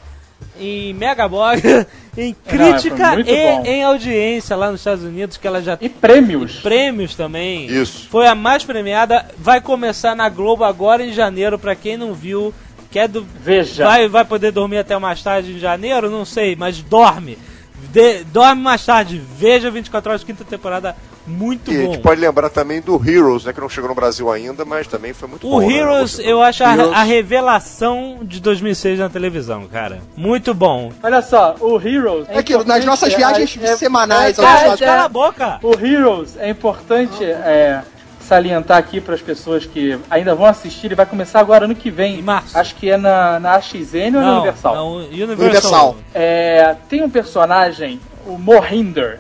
em 0.59 0.93
Megablog, 0.93 1.63
em 2.19 2.35
crítica 2.35 3.07
foi 3.07 3.15
muito 3.15 3.31
e 3.31 3.37
bom. 3.37 3.63
em 3.65 3.85
audiência 3.85 4.57
lá 4.57 4.73
nos 4.73 4.81
Estados 4.81 5.05
Unidos, 5.05 5.37
que 5.37 5.47
ela 5.47 5.63
já 5.63 5.79
E 5.81 5.89
prêmios. 5.89 6.57
prêmios 6.57 7.15
também. 7.15 7.67
Isso. 7.67 8.09
Foi 8.11 8.27
a 8.27 8.35
mais 8.35 8.65
premiada. 8.65 9.25
Vai 9.39 9.61
começar 9.61 10.17
na 10.17 10.29
Globo 10.29 10.65
agora 10.65 11.05
em 11.05 11.13
janeiro, 11.13 11.61
pra 11.61 11.77
quem 11.77 11.97
não 11.97 12.13
viu. 12.13 12.53
Quer 12.91 13.07
do... 13.07 13.25
Veja. 13.41 13.85
vai, 13.85 14.09
vai 14.09 14.25
poder 14.25 14.51
dormir 14.51 14.79
até 14.79 14.99
mais 14.99 15.23
tarde 15.23 15.53
em 15.53 15.59
janeiro? 15.61 16.11
Não 16.11 16.25
sei, 16.25 16.57
mas 16.57 16.83
dorme. 16.83 17.39
De- 17.93 18.25
dorme 18.25 18.63
mais 18.63 18.85
tarde. 18.85 19.21
Veja 19.37 19.71
24 19.71 20.11
horas, 20.11 20.25
quinta 20.25 20.45
temporada. 20.45 20.95
Muito 21.27 21.71
E 21.71 21.77
a 21.77 21.85
bom. 21.87 21.93
gente 21.93 22.03
pode 22.03 22.21
lembrar 22.21 22.49
também 22.49 22.81
do 22.81 22.97
Heroes, 23.09 23.45
né? 23.45 23.53
Que 23.53 23.61
não 23.61 23.69
chegou 23.69 23.89
no 23.89 23.95
Brasil 23.95 24.31
ainda, 24.33 24.65
mas 24.65 24.87
também 24.87 25.13
foi 25.13 25.29
muito 25.29 25.47
O 25.47 25.51
bom. 25.51 25.61
né? 25.61 25.73
Heroes, 25.75 26.01
Gostei. 26.17 26.33
eu 26.33 26.43
acho 26.43 26.65
a, 26.65 26.73
Heroes. 26.73 26.93
a 26.93 27.03
revelação 27.03 28.19
de 28.23 28.41
2006 28.41 28.99
na 28.99 29.09
televisão, 29.09 29.67
cara. 29.69 30.01
Muito 30.17 30.55
bom. 30.55 30.91
Olha 31.03 31.23
só, 31.23 31.55
o 31.61 31.77
Heroes. 31.81 32.27
É 32.29 32.39
aquilo, 32.39 32.61
nas 32.61 32.79
importante, 32.83 32.87
nossas 32.87 33.13
é- 33.13 33.17
viagens 33.17 33.59
é- 33.63 33.77
semanais 33.77 34.39
é- 34.39 34.45
aos 34.45 34.81
é- 34.81 34.85
é- 34.85 34.87
Cala 34.89 35.05
a 35.05 35.09
boca! 35.09 35.59
O 35.63 35.73
Heroes 35.75 36.37
é 36.39 36.49
importante 36.51 37.23
é, 37.25 37.83
salientar 38.31 38.79
aqui 38.79 39.01
para 39.01 39.15
as 39.15 39.21
pessoas 39.21 39.67
que 39.67 39.99
ainda 40.09 40.37
vão 40.37 40.47
assistir 40.47 40.93
e 40.93 40.95
vai 40.95 41.05
começar 41.05 41.41
agora 41.41 41.65
ano 41.65 41.75
que 41.75 41.91
vem. 41.91 42.21
Em 42.21 42.23
março. 42.23 42.57
Acho 42.57 42.77
que 42.77 42.89
é 42.89 42.97
na, 42.97 43.41
na 43.41 43.55
AXN 43.55 44.15
ou 44.15 44.23
na 44.23 44.37
Universal. 44.37 44.75
não, 44.77 44.93
Universal. 44.95 45.45
Universal. 45.45 45.97
É, 46.15 46.77
tem 46.89 47.03
um 47.03 47.11
personagem, 47.11 48.01
o 48.25 48.39
Mohinder. 48.39 49.19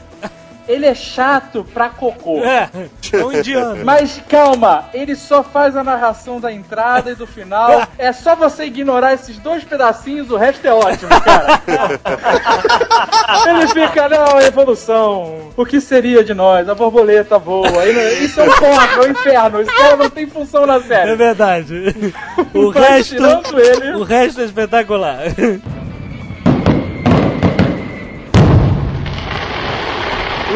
Ele 0.70 0.86
é 0.86 0.94
chato 0.94 1.64
pra 1.74 1.88
cocô. 1.88 2.38
É, 2.44 2.68
é 3.12 3.24
um 3.24 3.32
indiano. 3.32 3.84
Mas 3.84 4.20
calma, 4.28 4.84
ele 4.94 5.16
só 5.16 5.42
faz 5.42 5.76
a 5.76 5.82
narração 5.82 6.40
da 6.40 6.52
entrada 6.52 7.10
e 7.10 7.14
do 7.14 7.26
final. 7.26 7.82
É 7.98 8.12
só 8.12 8.34
você 8.34 8.64
ignorar 8.64 9.12
esses 9.12 9.36
dois 9.38 9.62
pedacinhos, 9.62 10.30
o 10.30 10.36
resto 10.36 10.66
é 10.66 10.72
ótimo, 10.72 11.10
cara. 11.20 11.60
ele 13.46 13.68
fica, 13.68 14.08
não, 14.08 14.40
evolução. 14.40 15.50
O 15.56 15.66
que 15.66 15.80
seria 15.80 16.24
de 16.24 16.32
nós? 16.32 16.68
A 16.68 16.74
borboleta 16.74 17.38
voa. 17.38 17.84
Ele- 17.84 18.24
Isso 18.24 18.40
é 18.40 18.44
um 18.44 18.46
porco, 18.56 19.02
é 19.04 19.06
um 19.06 19.10
inferno. 19.10 19.60
Esse 19.60 19.74
cara 19.76 19.96
não 19.96 20.08
tem 20.10 20.26
função 20.26 20.64
na 20.66 20.76
É 20.76 20.80
série. 20.80 21.14
verdade. 21.16 22.12
O 22.54 22.72
Mas 22.72 23.10
resto, 23.10 23.58
ele- 23.58 23.96
o 23.96 24.02
resto 24.02 24.40
é 24.40 24.44
espetacular. 24.44 25.18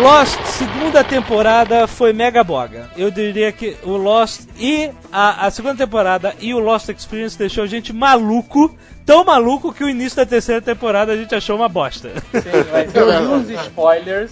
Lost, 0.01 0.39
segunda 0.47 1.05
temporada, 1.05 1.87
foi 1.87 2.13
mega 2.13 2.43
boga. 2.43 2.91
Eu 2.97 3.11
diria 3.11 3.53
que 3.53 3.77
o 3.85 3.97
Lost 3.97 4.41
e 4.59 4.91
a, 5.13 5.47
a 5.47 5.51
segunda 5.51 5.77
temporada 5.77 6.35
e 6.41 6.53
o 6.53 6.59
Lost 6.59 6.89
Experience 6.89 7.39
deixou 7.39 7.63
a 7.65 7.67
gente 7.67 7.93
maluco. 7.93 8.77
Tão 9.07 9.25
maluco 9.25 9.73
que 9.73 9.85
o 9.85 9.89
início 9.89 10.17
da 10.17 10.27
terceira 10.27 10.61
temporada 10.61 11.13
a 11.13 11.17
gente 11.17 11.35
achou 11.35 11.57
uma 11.57 11.69
bosta. 11.69 12.11
Sim, 12.33 12.71
mas 12.73 12.95
eu 12.95 13.09
li 13.09 13.27
uns 13.27 13.51
spoilers. 13.51 14.31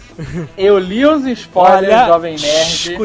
Eu 0.57 0.79
li 0.79 1.07
uns 1.07 1.27
spoilers, 1.27 1.85
Olha, 1.85 2.07
Jovem 2.07 2.39
shh, 2.39 2.43
Nerd. 2.43 2.97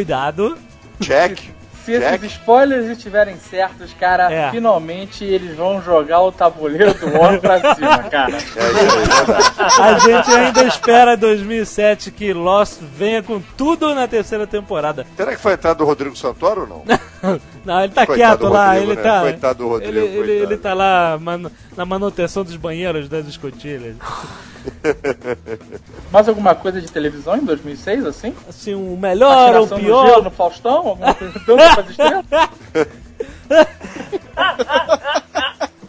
Check. 1.02 1.40
Se 1.88 1.94
esses 1.94 2.10
Jack? 2.12 2.26
spoilers 2.26 2.86
estiverem 2.88 3.38
certos, 3.38 3.94
cara, 3.94 4.30
É. 4.32 4.52
finalmente 4.52 5.24
eles 5.24 5.56
vão 5.56 5.82
jogar 5.82 6.22
o 6.22 6.32
tabuleiro 6.34 6.94
do 6.94 7.18
War 7.18 7.40
pra 7.40 7.60
cima, 7.76 8.00
cara. 8.04 8.36
É. 8.36 9.82
A 9.82 10.00
gente 10.00 10.30
ainda 10.32 10.64
espera 10.66 11.16
2007 11.16 12.12
que 12.12 12.34
Lost 12.34 12.80
venha 12.82 13.24
com 13.24 13.40
tudo 13.56 13.96
na 13.96 14.06
terceira 14.08 14.46
temporada. 14.46 15.08
Será 15.16 15.34
que 15.36 15.42
foi 15.42 15.54
a 15.54 15.56
entrada 15.56 15.76
do 15.78 15.86
Rodrigo 15.86 16.16
Santoro 16.16 16.62
ou 16.62 16.68
não? 16.68 16.84
Não, 17.66 17.84
ele 17.84 17.92
tá 17.92 18.06
Coitado 18.06 18.38
quieto 18.38 18.54
lá, 18.54 18.68
Rodrigo, 18.74 18.92
ele 18.92 18.96
né? 18.96 19.02
tá. 19.04 19.22
Coitado 19.22 19.58
do 19.64 19.68
Rodrigo, 19.70 19.92
ele, 19.98 20.06
ele, 20.06 20.18
coitado. 20.28 20.54
ele 20.54 20.58
tá 20.58 20.74
lá 20.74 21.18
manu- 21.20 21.52
na 21.76 21.84
manutenção 21.86 22.44
dos 22.44 22.56
banheiros 22.56 23.10
das 23.10 23.26
escotilhas. 23.28 23.96
Mais 26.12 26.28
alguma 26.28 26.56
coisa 26.56 26.82
de 26.82 26.92
televisão 26.92 27.36
em 27.38 27.46
2006, 27.46 28.06
assim? 28.06 28.34
Assim, 28.48 28.74
o 28.74 28.98
melhor 28.98 29.56
ou 29.56 29.62
o 29.62 29.66
Atiração 29.66 29.78
no 29.78 29.84
gelo 29.84 30.04
pior. 30.04 30.24
no 30.24 30.32
Faustão? 30.32 30.88
Alguma 30.88 31.14
coisa 31.14 31.40
dança 31.46 31.82
as 31.82 31.90
estrelas? 31.90 32.26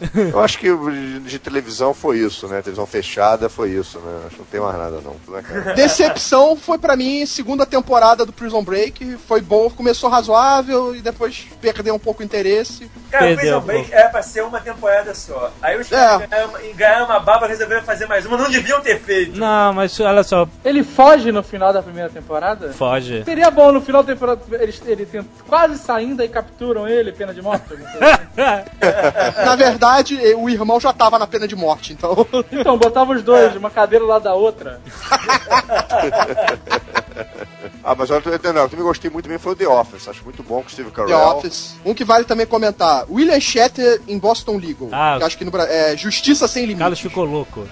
Eu 0.33 0.41
acho 0.41 0.59
que 0.59 0.69
de, 0.75 1.21
de 1.21 1.39
televisão 1.39 1.93
foi 1.95 2.19
isso, 2.19 2.47
né? 2.49 2.63
Televisão 2.63 2.87
fechada 2.87 3.49
foi 3.49 3.71
isso, 3.71 3.99
né? 3.99 4.21
Acho 4.27 4.37
que 4.37 4.39
não 4.41 4.47
tem 4.47 4.61
mais 4.61 4.77
nada, 4.79 5.01
não. 5.03 5.43
Cara. 5.43 5.75
Decepção 5.75 6.57
foi 6.57 6.79
pra 6.79 6.97
mim 6.97 7.25
segunda 7.27 7.67
temporada 7.67 8.25
do 8.25 8.33
Prison 8.33 8.63
Break. 8.63 9.17
Foi 9.27 9.41
bom, 9.41 9.69
começou 9.71 10.09
razoável 10.09 10.95
e 10.95 11.01
depois 11.01 11.47
perdeu 11.61 11.95
um 11.95 11.99
pouco 11.99 12.23
o 12.23 12.25
interesse. 12.25 12.91
Cara, 13.11 13.25
Perdeu, 13.27 13.61
Prison 13.61 13.61
Break 13.61 13.91
pô. 13.91 13.97
era 13.97 14.09
pra 14.09 14.23
ser 14.23 14.43
uma 14.45 14.61
temporada 14.61 15.15
só. 15.15 15.51
Aí 15.63 15.79
os 15.81 15.89
caras 15.89 16.29
ganharam, 16.29 16.53
ganharam 16.75 17.05
uma 17.07 17.21
baba 17.21 17.47
e 17.47 17.49
resolveram 17.51 17.83
fazer 17.83 18.07
mais 18.07 18.25
uma. 18.27 18.37
Não 18.37 18.51
deviam 18.51 18.81
ter 18.81 19.01
feito. 19.01 19.39
Não, 19.39 19.73
mas 19.73 19.99
olha 20.01 20.23
só, 20.23 20.47
Ele 20.65 20.85
foge 20.85 21.33
no 21.33 21.43
final 21.43 21.73
da 21.73 21.83
primeira 21.83 22.09
temporada? 22.11 22.73
foge. 22.73 23.25
Seria 23.25 23.51
bom 23.51 23.73
no 23.73 23.81
final 23.81 24.03
da 24.03 24.13
temporada 24.13 24.41
eles, 24.61 24.81
ele 24.87 25.05
tem- 25.07 25.29
quase 25.49 25.79
saindo 25.79 26.23
e 26.23 26.29
capturam 26.29 26.87
ele, 26.89 27.13
pena 27.13 27.33
de 27.35 27.43
morte. 27.43 27.65
assim. 27.73 27.83
Na 29.45 29.57
verdade, 29.57 29.88
o 30.37 30.49
irmão 30.49 30.81
já 30.81 30.93
tava 30.93 31.19
na 31.19 31.27
pena 31.27 31.47
de 31.49 31.57
morte, 31.57 31.93
então. 31.93 32.27
Então, 32.51 32.77
botava 32.77 33.13
os 33.13 33.23
dois, 33.23 33.55
uma 33.57 33.71
cadeira 33.71 34.05
lá 34.05 34.19
da 34.19 34.35
outra. 34.35 34.81
Ah, 37.85 37.95
mas 37.97 38.11
olha, 38.11 38.23
eu, 38.27 38.53
não, 38.53 38.63
eu 38.63 38.69
também 38.69 38.85
gostei 38.85 39.11
muito 39.11 39.29
bem 39.29 39.39
foi 39.39 39.53
o 39.53 39.57
The 39.57 39.67
Office. 39.67 40.09
Acho 40.09 40.23
muito 40.23 40.43
bom 40.43 40.61
com 40.61 40.67
o 40.67 40.71
Steve 40.71 40.91
The 40.91 40.97
Carell. 40.97 41.19
Office. 41.19 41.75
Um 41.85 41.95
que 41.95 42.05
vale 42.05 42.25
também 42.25 42.45
comentar: 42.45 43.07
William 43.11 43.41
Shatter 43.41 44.03
em 44.07 44.19
Boston 44.19 44.59
Legal. 44.59 44.91
Ah. 44.93 45.17
que 45.19 45.25
acho 45.25 45.39
que 45.39 45.45
no 45.45 45.51
Brasil. 45.51 45.73
É 45.73 45.97
Justiça 45.97 46.47
Sem 46.47 46.65
Limites. 46.65 46.81
Carlos 46.81 47.01
ficou 47.01 47.25
louco. 47.25 47.67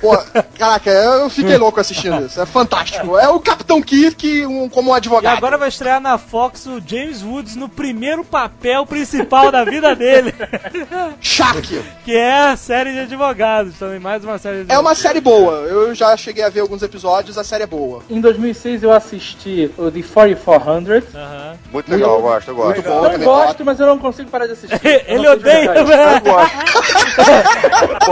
Pô, 0.00 0.16
caraca, 0.58 0.90
eu 0.90 1.30
fiquei 1.30 1.56
louco 1.56 1.80
assistindo 1.80 2.24
isso. 2.26 2.40
É 2.40 2.46
fantástico. 2.46 3.18
É 3.18 3.28
o 3.28 3.40
Capitão 3.40 3.80
Kirk 3.80 4.44
um, 4.46 4.68
como 4.68 4.90
um 4.90 4.94
E 4.94 4.96
advogado. 4.98 5.36
agora 5.36 5.56
vai 5.56 5.68
estrear 5.68 6.00
na 6.00 6.18
Fox 6.18 6.66
o 6.66 6.80
James 6.84 7.22
Woods 7.22 7.56
no 7.56 7.68
primeiro 7.68 8.24
papel 8.24 8.84
principal 8.86 9.50
da 9.50 9.64
vida 9.64 9.94
dele, 9.94 10.34
Shark. 11.20 11.82
que 12.04 12.14
é 12.14 12.48
a 12.50 12.56
série 12.56 12.92
de 12.92 12.98
advogados. 13.00 13.78
Também 13.78 13.98
mais 13.98 14.22
uma 14.24 14.36
série 14.38 14.64
de 14.64 14.72
É 14.72 14.78
uma 14.78 14.94
série 14.94 15.20
boa. 15.20 15.52
Eu 15.66 15.94
já 15.94 16.16
cheguei 16.16 16.44
a 16.44 16.48
ver 16.50 16.60
alguns 16.60 16.82
episódios, 16.82 17.38
a 17.38 17.44
série 17.44 17.62
é 17.64 17.66
boa. 17.66 18.02
Em 18.10 18.20
2006 18.20 18.82
eu 18.82 18.92
assisti 18.92 19.70
o 19.78 19.90
The 19.90 20.02
4400. 20.02 21.14
Aham. 21.14 21.54
Muito 21.72 21.90
legal, 21.90 22.16
eu 22.16 22.22
gosto, 22.22 22.48
eu 22.48 22.54
gosto. 22.54 22.74
Muito 22.74 22.88
bom. 22.88 23.02
Também 23.02 23.18
gosto, 23.24 23.64
mas 23.64 23.80
eu 23.80 23.86
não 23.86 23.98
consigo 23.98 24.30
parar 24.30 24.46
de 24.46 24.52
assistir. 24.52 24.80
Eu 24.84 25.16
Ele 25.18 25.28
odeia, 25.28 25.72
isso. 25.80 25.92
Eu 25.92 26.20
gosto. 26.20 26.54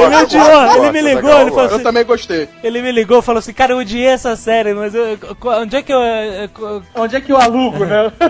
Ele 0.00 0.16
odiou, 0.16 0.76
ele 0.76 0.92
me 0.92 1.00
ligou, 1.14 1.40
ele 1.40 1.50
falou 1.50 1.81
Eu 1.82 1.86
também 1.86 2.04
gostei. 2.04 2.48
ele 2.62 2.80
me 2.82 2.90
ligou 2.92 3.18
e 3.18 3.22
falou 3.22 3.38
assim, 3.40 3.52
cara, 3.52 3.72
eu 3.72 3.78
odiei 3.78 4.06
essa 4.06 4.34
série, 4.36 4.72
mas 4.74 4.94
eu, 4.94 5.18
onde 5.60 5.76
é 5.76 5.82
que 5.82 5.92
eu... 5.92 6.00
eu- 6.00 6.82
Onde 6.94 7.16
é 7.16 7.20
que 7.20 7.32
eu 7.32 7.36
alugo, 7.36 7.84
né? 7.84 8.12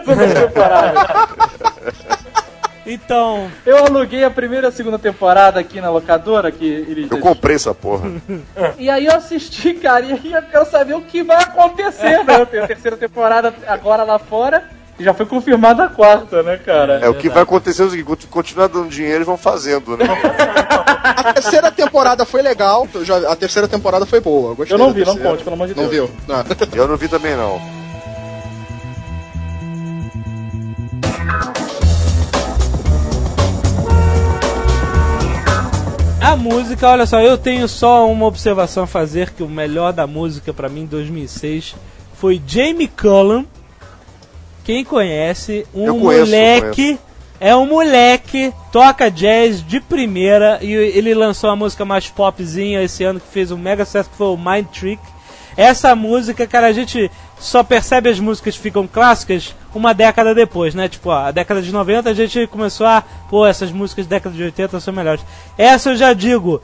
Então, 2.84 3.48
Eu 3.64 3.78
aluguei 3.78 4.24
a 4.24 4.30
primeira 4.30 4.66
e 4.66 4.68
a 4.68 4.72
segunda 4.72 4.98
temporada 4.98 5.60
aqui 5.60 5.80
na 5.80 5.88
locadora, 5.88 6.50
que 6.50 6.64
eles. 6.66 7.08
Eu 7.10 7.18
comprei 7.20 7.54
essa 7.54 7.72
porra. 7.72 8.10
E 8.76 8.90
aí 8.90 9.06
eu 9.06 9.14
assisti, 9.14 9.74
cara, 9.74 10.04
e 10.04 10.12
aí 10.12 10.32
eu 10.32 10.42
quero 10.42 10.66
saber 10.66 10.94
o 10.94 11.00
que 11.02 11.22
vai 11.22 11.36
acontecer, 11.40 12.24
né? 12.24 12.44
Tem 12.44 12.58
a 12.60 12.66
terceira 12.66 12.96
temporada 12.96 13.54
agora 13.68 14.02
lá 14.02 14.18
fora. 14.18 14.68
Já 15.00 15.12
foi 15.14 15.26
confirmada 15.26 15.84
a 15.84 15.88
quarta, 15.88 16.42
né, 16.42 16.56
cara? 16.58 17.00
É, 17.02 17.08
o 17.08 17.14
que 17.14 17.28
vai 17.28 17.42
acontecer 17.42 17.82
é 17.82 17.86
o 17.86 17.90
seguinte, 17.90 18.26
continuar 18.26 18.68
dando 18.68 18.88
dinheiro, 18.88 19.16
eles 19.16 19.26
vão 19.26 19.36
fazendo, 19.38 19.96
né? 19.96 20.04
A 21.02 21.32
terceira 21.34 21.70
temporada 21.70 22.24
foi 22.24 22.42
legal, 22.42 22.86
eu 22.94 23.04
já- 23.04 23.30
a 23.30 23.36
terceira 23.36 23.66
temporada 23.68 24.04
foi 24.06 24.20
boa. 24.20 24.50
Eu, 24.50 24.56
gostei 24.56 24.74
Eu 24.74 24.78
não 24.78 24.92
vi, 24.92 25.04
não 25.04 25.16
conte, 25.16 25.42
pelo 25.44 25.54
amor 25.54 25.66
de 25.68 25.74
Não 25.74 25.88
Deus. 25.88 26.08
viu? 26.08 26.10
Não. 26.26 26.44
Eu 26.74 26.88
não 26.88 26.96
vi 26.96 27.08
também, 27.08 27.36
não. 27.36 27.60
a 36.20 36.36
música, 36.36 36.88
olha 36.88 37.04
só, 37.04 37.20
eu 37.20 37.36
tenho 37.36 37.68
só 37.68 38.08
uma 38.10 38.26
observação 38.26 38.84
a 38.84 38.86
fazer 38.86 39.30
que 39.30 39.42
o 39.42 39.48
melhor 39.48 39.92
da 39.92 40.06
música 40.06 40.52
pra 40.52 40.68
mim 40.68 40.82
em 40.82 40.86
2006 40.86 41.74
foi 42.14 42.40
Jamie 42.46 42.88
Cullum. 42.88 43.44
Quem 44.64 44.84
conhece, 44.84 45.66
um 45.74 46.00
conheço, 46.00 46.26
moleque, 46.26 46.98
é 47.40 47.54
um 47.56 47.66
moleque, 47.66 48.52
toca 48.70 49.10
jazz 49.10 49.66
de 49.66 49.80
primeira 49.80 50.58
e 50.62 50.72
ele 50.72 51.12
lançou 51.12 51.50
a 51.50 51.56
música 51.56 51.84
mais 51.84 52.08
popzinha 52.08 52.82
esse 52.82 53.02
ano 53.02 53.18
que 53.18 53.26
fez 53.26 53.50
um 53.50 53.58
mega 53.58 53.84
sucesso 53.84 54.10
que 54.10 54.16
foi 54.16 54.28
o 54.28 54.36
Mind 54.36 54.66
Trick. 54.66 55.02
Essa 55.56 55.94
música, 55.94 56.46
cara, 56.46 56.68
a 56.68 56.72
gente 56.72 57.10
só 57.38 57.62
percebe 57.64 58.08
as 58.08 58.20
músicas 58.20 58.56
que 58.56 58.62
ficam 58.62 58.86
clássicas 58.86 59.54
uma 59.74 59.92
década 59.92 60.34
depois, 60.34 60.74
né? 60.74 60.88
Tipo, 60.88 61.10
ó, 61.10 61.26
a 61.26 61.30
década 61.30 61.60
de 61.60 61.72
90 61.72 62.08
a 62.08 62.14
gente 62.14 62.46
começou 62.46 62.86
a, 62.86 63.02
pô, 63.28 63.44
essas 63.44 63.72
músicas 63.72 64.06
da 64.06 64.16
década 64.16 64.36
de 64.36 64.42
80 64.44 64.80
são 64.80 64.94
melhores. 64.94 65.24
Essa 65.58 65.90
eu 65.90 65.96
já 65.96 66.12
digo, 66.12 66.62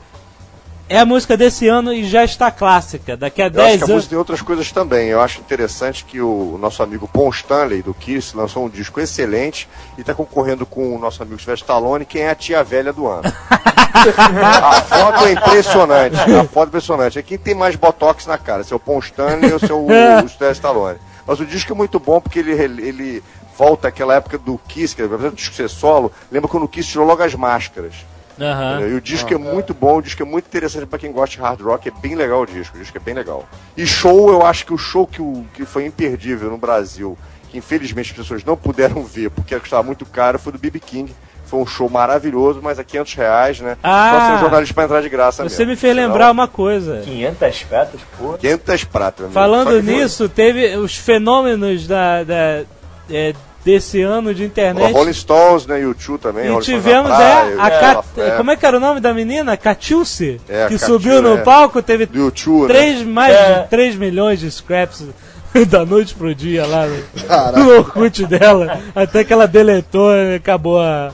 é 0.89 0.99
a 0.99 1.05
música 1.05 1.37
desse 1.37 1.67
ano 1.67 1.93
e 1.93 2.03
já 2.03 2.23
está 2.23 2.49
clássica. 2.49 3.15
Daqui 3.15 3.41
a 3.41 3.45
Eu 3.45 3.49
acho 3.49 3.55
10 3.55 3.77
que 3.77 3.83
a 3.83 3.85
anos. 3.85 3.95
música 3.95 4.09
tem 4.09 4.17
outras 4.17 4.41
coisas 4.41 4.71
também. 4.71 5.09
Eu 5.09 5.21
acho 5.21 5.39
interessante 5.39 6.03
que 6.03 6.19
o 6.19 6.57
nosso 6.59 6.81
amigo 6.81 7.07
Paul 7.07 7.29
Stanley, 7.29 7.83
do 7.83 7.93
Kiss, 7.93 8.35
lançou 8.35 8.65
um 8.65 8.69
disco 8.69 8.99
excelente 8.99 9.69
e 9.97 10.01
está 10.01 10.13
concorrendo 10.15 10.65
com 10.65 10.95
o 10.95 10.99
nosso 10.99 11.21
amigo 11.21 11.37
Sylvester 11.39 11.63
Stallone, 11.63 12.05
quem 12.05 12.23
é 12.23 12.31
a 12.31 12.35
tia 12.35 12.63
velha 12.63 12.91
do 12.91 13.07
ano. 13.07 13.23
a 13.53 14.81
foto 14.81 15.25
é 15.25 15.31
impressionante. 15.33 16.15
A 16.15 16.43
foto 16.45 16.65
é 16.65 16.69
impressionante. 16.69 17.19
É 17.19 17.21
quem 17.21 17.37
tem 17.37 17.53
mais 17.53 17.75
botox 17.75 18.25
na 18.25 18.37
cara, 18.37 18.63
se 18.63 18.73
é 18.73 18.75
o 18.75 18.79
Paul 18.79 18.99
Stanley 18.99 19.53
ou 19.53 19.59
se 19.59 19.69
é 19.71 19.73
o, 19.73 19.85
o 19.85 19.87
Sylvester 20.27 20.51
Stallone. 20.51 20.99
Mas 21.25 21.39
o 21.39 21.45
disco 21.45 21.71
é 21.71 21.75
muito 21.75 21.99
bom 21.99 22.19
porque 22.19 22.39
ele, 22.39 22.51
ele 22.51 23.23
volta 23.55 23.89
àquela 23.89 24.15
época 24.15 24.37
do 24.37 24.57
Kiss, 24.67 24.95
que 24.95 25.03
apesar 25.03 25.29
do 25.29 25.35
disco 25.35 25.53
ser 25.53 25.69
solo, 25.69 26.11
lembra 26.31 26.49
quando 26.49 26.63
o 26.63 26.67
Kiss 26.67 26.89
tirou 26.89 27.05
logo 27.05 27.21
as 27.21 27.35
máscaras. 27.35 27.93
Aham. 28.39 28.87
E 28.87 28.93
o 28.93 29.01
disco 29.01 29.33
é 29.33 29.37
muito 29.37 29.73
bom, 29.73 29.97
o 29.97 30.01
disco 30.01 30.21
é 30.21 30.25
muito 30.25 30.45
interessante 30.47 30.85
pra 30.85 30.97
quem 30.99 31.11
gosta 31.11 31.35
de 31.35 31.41
hard 31.41 31.59
rock, 31.61 31.87
é 31.89 31.91
bem 32.01 32.15
legal 32.15 32.41
o 32.41 32.45
disco, 32.45 32.77
o 32.77 32.79
disco 32.79 32.97
é 32.97 33.01
bem 33.01 33.13
legal. 33.13 33.47
E 33.75 33.85
show, 33.85 34.29
eu 34.31 34.45
acho 34.45 34.65
que 34.65 34.73
o 34.73 34.77
show 34.77 35.05
que, 35.05 35.21
o, 35.21 35.45
que 35.53 35.65
foi 35.65 35.85
imperdível 35.85 36.49
no 36.49 36.57
Brasil, 36.57 37.17
que 37.49 37.57
infelizmente 37.57 38.11
as 38.11 38.17
pessoas 38.17 38.43
não 38.43 38.55
puderam 38.55 39.03
ver 39.03 39.29
porque 39.31 39.59
custava 39.59 39.83
muito 39.83 40.05
caro, 40.05 40.37
foi 40.39 40.53
do 40.53 40.59
BB 40.59 40.79
King. 40.79 41.13
Foi 41.45 41.59
um 41.59 41.65
show 41.65 41.89
maravilhoso, 41.89 42.59
mas 42.61 42.77
a 42.77 42.83
500 42.83 43.13
reais, 43.15 43.59
né? 43.59 43.75
Ah! 43.81 44.11
Só 44.13 44.33
ser 44.35 44.39
jornalista 44.41 44.73
pra 44.75 44.83
entrar 44.83 45.01
de 45.01 45.09
graça 45.09 45.41
Você 45.41 45.61
mesmo. 45.65 45.71
me 45.71 45.75
fez 45.75 45.95
Senão, 45.95 46.07
lembrar 46.07 46.29
uma 46.29 46.47
coisa. 46.47 47.01
500 47.03 47.63
pratas, 47.63 48.01
porra. 48.19 48.37
500 48.37 48.83
pratas. 48.83 49.33
Falando 49.33 49.69
que 49.79 49.81
foi- 49.83 49.93
nisso, 49.95 50.29
teve 50.29 50.77
os 50.77 50.95
fenômenos 50.95 51.87
da, 51.87 52.23
da- 52.23 52.61
é, 53.09 53.33
desse 53.69 54.01
ano 54.01 54.33
de 54.33 54.41
O 54.43 54.45
internet. 54.45 54.91
Rolling 54.93 55.13
Stones, 55.13 55.67
né? 55.67 55.79
YouTube 55.79 56.19
também. 56.19 56.45
E 56.45 56.49
Rolling 56.49 56.65
tivemos, 56.65 57.11
praia, 57.11 57.53
é, 57.53 57.59
a 57.59 57.67
é, 57.67 57.79
Cat... 57.79 58.05
é, 58.17 58.31
Como 58.31 58.51
é 58.51 58.55
que 58.55 58.65
era 58.65 58.77
o 58.77 58.79
nome 58.79 58.99
da 58.99 59.13
menina? 59.13 59.55
Catiúce? 59.55 60.41
É, 60.49 60.65
que 60.67 60.73
Catiú, 60.73 60.79
subiu 60.79 61.21
no 61.21 61.37
é. 61.37 61.41
palco, 61.41 61.81
teve 61.83 62.07
Do 62.07 62.17
YouTube, 62.17 62.67
né? 62.67 62.67
três, 62.73 63.03
mais 63.05 63.33
É. 63.35 63.61
de 63.61 63.69
3 63.69 63.95
milhões 63.95 64.39
de 64.39 64.49
scraps 64.49 65.05
da 65.69 65.85
noite 65.85 66.15
pro 66.15 66.33
dia 66.33 66.65
lá 66.65 66.87
no, 66.87 67.27
Caraca. 67.27 67.59
no 67.59 67.69
Orkut 67.77 68.25
dela. 68.25 68.79
Até 68.95 69.23
que 69.23 69.31
ela 69.31 69.47
deletou 69.47 70.11
e 70.15 70.35
acabou 70.35 70.79
a, 70.79 71.11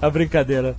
a 0.00 0.08
brincadeira. 0.08 0.74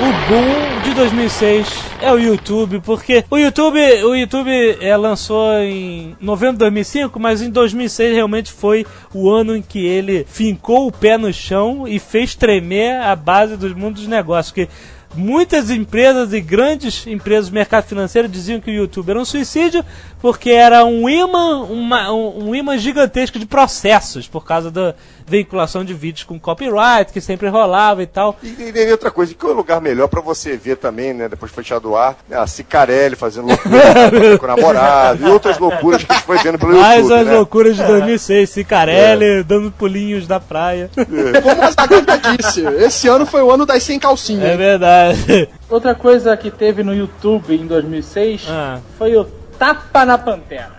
O 0.00 0.28
boom 0.28 0.73
de 0.94 1.00
2006 1.00 1.66
é 2.00 2.12
o 2.12 2.18
YouTube, 2.18 2.80
porque 2.80 3.24
o 3.28 3.36
YouTube, 3.36 3.80
o 4.04 4.14
YouTube 4.14 4.50
é, 4.80 4.96
lançou 4.96 5.52
em 5.58 6.16
novembro 6.20 6.52
de 6.54 6.58
2005, 6.60 7.18
mas 7.18 7.42
em 7.42 7.50
2006 7.50 8.14
realmente 8.14 8.52
foi 8.52 8.86
o 9.12 9.28
ano 9.28 9.56
em 9.56 9.62
que 9.62 9.84
ele 9.84 10.24
fincou 10.28 10.86
o 10.86 10.92
pé 10.92 11.18
no 11.18 11.32
chão 11.32 11.88
e 11.88 11.98
fez 11.98 12.36
tremer 12.36 13.00
a 13.00 13.16
base 13.16 13.56
do 13.56 13.76
mundo 13.76 13.96
dos 13.96 14.06
negócios. 14.06 14.52
Que 14.52 14.68
muitas 15.16 15.68
empresas 15.68 16.32
e 16.32 16.40
grandes 16.40 17.04
empresas 17.08 17.48
do 17.50 17.54
mercado 17.54 17.84
financeiro 17.86 18.28
diziam 18.28 18.60
que 18.60 18.70
o 18.70 18.74
YouTube 18.74 19.10
era 19.10 19.20
um 19.20 19.24
suicídio 19.24 19.84
porque 20.20 20.50
era 20.50 20.84
um 20.84 21.08
imã, 21.08 21.62
uma- 21.64 22.12
um, 22.12 22.50
um 22.50 22.54
imã 22.54 22.78
gigantesco 22.78 23.38
de 23.38 23.46
processos 23.46 24.28
por 24.28 24.44
causa 24.44 24.70
da 24.70 24.94
veiculação 25.26 25.84
de 25.84 25.94
vídeos 25.94 26.24
com 26.24 26.38
copyright 26.38 27.12
que 27.12 27.20
sempre 27.20 27.48
rolava 27.48 28.02
e 28.02 28.06
tal. 28.06 28.36
E, 28.42 28.48
e, 28.48 28.72
e 28.76 28.90
outra 28.92 29.10
coisa, 29.10 29.34
que 29.34 29.44
é 29.46 29.48
um 29.48 29.52
lugar 29.52 29.80
melhor 29.80 30.08
pra 30.08 30.20
você 30.20 30.56
ver 30.56 30.76
também, 30.76 31.14
né? 31.14 31.28
Depois 31.28 31.50
de 31.50 31.56
fechar 31.56 31.78
do 31.78 31.96
ar, 31.96 32.16
a 32.30 32.46
Cicarelli 32.46 33.16
fazendo 33.16 33.46
loucura 33.48 34.38
com 34.38 34.44
o 34.44 34.48
namorado 34.48 35.26
e 35.26 35.30
outras 35.30 35.58
loucuras 35.58 36.02
que 36.04 36.12
a 36.12 36.14
gente 36.16 36.24
foi 36.26 36.38
vendo 36.38 36.58
pelo 36.58 36.78
Mais 36.80 37.00
YouTube, 37.02 37.20
as 37.20 37.26
né? 37.26 37.32
loucuras 37.32 37.76
de 37.76 37.84
2006, 37.84 38.50
Cicarelli 38.50 39.42
dando 39.42 39.70
pulinhos 39.72 40.26
da 40.26 40.38
praia. 40.40 40.90
Como 40.94 41.62
a 41.62 41.70
Zagalha 41.70 42.36
disse, 42.36 42.60
esse 42.84 43.08
ano 43.08 43.24
foi 43.26 43.42
o 43.42 43.50
ano 43.50 43.64
das 43.66 43.82
sem 43.82 43.98
calcinha. 43.98 44.46
É 44.46 44.56
verdade. 44.56 45.48
Outra 45.68 45.94
coisa 45.94 46.36
que 46.36 46.50
teve 46.50 46.82
no 46.82 46.94
YouTube 46.94 47.54
em 47.54 47.66
2006 47.66 48.46
Ah. 48.48 48.78
foi 48.98 49.16
o 49.16 49.24
Tapa 49.58 50.04
na 50.04 50.18
Pantera. 50.18 50.72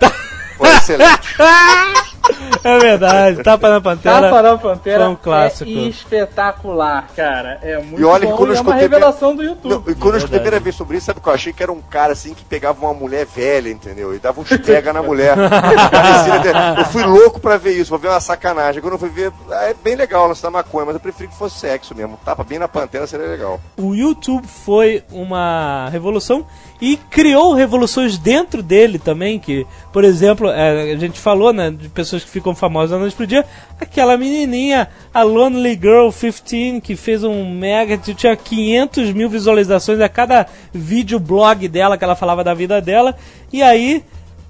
Foi 0.57 0.69
excelente. 0.69 1.35
É 2.63 2.79
verdade. 2.79 3.43
Tapa 3.43 3.69
na 3.69 3.79
Pantera. 3.79 4.21
Tapa 4.21 4.41
na 4.41 4.57
Pantera 4.57 5.03
foi 5.03 5.13
um 5.13 5.15
clássico. 5.15 5.69
é 5.69 5.73
espetacular, 5.73 7.07
cara. 7.15 7.59
É 7.61 7.77
muito 7.77 8.01
E 8.01 8.03
olha 8.03 8.27
bom 8.27 8.35
quando 8.35 8.49
eu 8.49 8.55
e 8.55 8.57
é 8.57 8.61
uma 8.61 8.73
revelação 8.75 9.35
do 9.35 9.43
YouTube. 9.43 9.69
Não, 9.69 9.83
e 9.91 9.95
quando 9.95 10.15
eu 10.15 10.17
escutei 10.17 10.39
a 10.39 10.41
primeira 10.41 10.59
vez 10.59 10.75
sobre 10.75 10.97
isso, 10.97 11.05
sabe 11.05 11.19
o 11.19 11.21
que 11.21 11.29
eu 11.29 11.33
achei? 11.33 11.53
Que 11.53 11.63
era 11.63 11.71
um 11.71 11.81
cara 11.81 12.13
assim 12.13 12.33
que 12.33 12.43
pegava 12.43 12.83
uma 12.83 12.93
mulher 12.93 13.25
velha, 13.25 13.69
entendeu? 13.69 14.15
E 14.15 14.19
dava 14.19 14.41
uns 14.41 14.49
pega 14.57 14.91
na 14.91 15.03
mulher. 15.03 15.37
Eu 16.77 16.85
fui 16.85 17.03
louco 17.03 17.39
pra 17.39 17.57
ver 17.57 17.73
isso, 17.73 17.89
vou 17.89 17.99
ver 17.99 18.09
uma 18.09 18.19
sacanagem. 18.19 18.81
Quando 18.81 18.93
eu 18.93 18.99
fui 18.99 19.09
ver, 19.09 19.31
ah, 19.51 19.65
é 19.65 19.73
bem 19.73 19.95
legal 19.95 20.27
lançar 20.27 20.49
maconha, 20.49 20.85
mas 20.85 20.95
eu 20.95 20.99
preferi 20.99 21.27
que 21.29 21.35
fosse 21.35 21.59
sexo 21.59 21.95
mesmo. 21.95 22.17
Tapa 22.23 22.43
bem 22.43 22.59
na 22.59 22.67
pantera 22.67 23.07
seria 23.07 23.27
legal. 23.27 23.59
o 23.77 23.93
YouTube 23.93 24.47
foi 24.47 25.03
uma 25.11 25.89
revolução 25.89 26.45
e 26.81 26.97
criou 27.09 27.53
revoluções 27.53 28.17
dentro 28.17 28.61
dele 28.61 28.99
também, 28.99 29.39
que, 29.39 29.65
por 29.93 30.03
exemplo, 30.03 30.49
é, 30.49 30.91
a 30.91 30.97
gente 30.97 31.19
falou, 31.19 31.53
né, 31.53 31.71
de 31.71 31.87
pessoas 31.89 32.23
que 32.23 32.29
ficam 32.29 32.53
famosas 32.53 32.91
da 32.91 32.97
noite 32.97 33.15
pro 33.15 33.25
dia, 33.25 33.45
aquela 33.79 34.17
menininha, 34.17 34.89
a 35.13 35.23
Lonely 35.23 35.79
Girl 35.81 36.09
15, 36.09 36.81
que 36.81 36.95
fez 36.95 37.23
um 37.23 37.49
mega, 37.49 37.97
tinha 37.97 38.35
500 38.35 39.11
mil 39.13 39.29
visualizações 39.29 39.99
a 40.01 40.09
cada 40.09 40.47
vídeo 40.73 41.19
blog 41.19 41.67
dela, 41.67 41.97
que 41.97 42.03
ela 42.03 42.15
falava 42.15 42.43
da 42.43 42.53
vida 42.53 42.81
dela, 42.81 43.15
e 43.53 43.63
aí, 43.63 44.03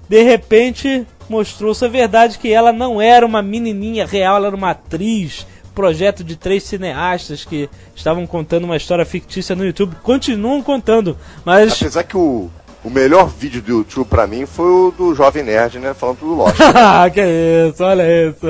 de 0.08 0.22
repente, 0.22 1.06
mostrou-se 1.28 1.84
a 1.84 1.88
verdade 1.88 2.38
que 2.38 2.52
ela 2.52 2.72
não 2.72 3.00
era 3.00 3.24
uma 3.24 3.42
menininha 3.42 4.04
real, 4.04 4.36
ela 4.36 4.48
era 4.48 4.56
uma 4.56 4.70
atriz, 4.70 5.46
projeto 5.76 6.24
de 6.24 6.36
três 6.36 6.62
cineastas 6.64 7.44
que 7.44 7.68
estavam 7.94 8.26
contando 8.26 8.64
uma 8.64 8.78
história 8.78 9.04
fictícia 9.04 9.54
no 9.54 9.64
YouTube. 9.64 9.94
Continuam 10.02 10.62
contando, 10.62 11.18
mas 11.44 11.74
Apesar 11.74 12.02
que 12.02 12.16
o, 12.16 12.50
o 12.82 12.88
melhor 12.88 13.28
vídeo 13.28 13.60
do 13.60 13.70
YouTube 13.70 14.08
pra 14.08 14.26
mim 14.26 14.46
foi 14.46 14.66
o 14.66 14.90
do 14.90 15.14
Jovem 15.14 15.44
Nerd, 15.44 15.78
né? 15.78 15.92
Falando 15.92 16.18
tudo 16.20 16.34
Lost. 16.34 16.56
Ah, 16.74 17.08
que 17.12 17.20
isso, 17.20 17.84
olha 17.84 18.02
isso. 18.26 18.46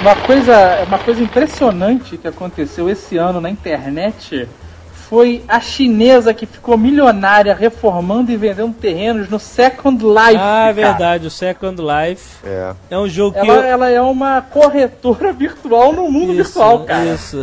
Uma 0.00 0.16
coisa, 0.16 0.84
uma 0.86 0.98
coisa 0.98 1.22
impressionante 1.22 2.16
que 2.16 2.26
aconteceu 2.26 2.88
esse 2.88 3.18
ano 3.18 3.42
na 3.42 3.50
internet 3.50 4.48
foi 5.12 5.44
a 5.46 5.60
chinesa 5.60 6.32
que 6.32 6.46
ficou 6.46 6.78
milionária 6.78 7.54
reformando 7.54 8.32
e 8.32 8.36
vendendo 8.38 8.72
terrenos 8.72 9.28
no 9.28 9.38
Second 9.38 10.02
Life. 10.02 10.38
ah, 10.40 10.68
é 10.70 10.72
cara. 10.72 10.72
verdade, 10.72 11.26
o 11.26 11.30
Second 11.30 11.82
Life 11.82 12.38
É. 12.42 12.72
é 12.88 12.98
um 12.98 13.06
jogo 13.06 13.38
que 13.38 13.46
Ela, 13.46 13.66
ela 13.66 13.90
é 13.90 14.00
uma 14.00 14.40
corretora 14.40 15.30
virtual 15.36 15.92
no 15.92 16.10
mundo 16.10 16.32
Isso, 16.32 16.44
virtual, 16.44 16.84
cara. 16.84 17.04
Isso. 17.04 17.42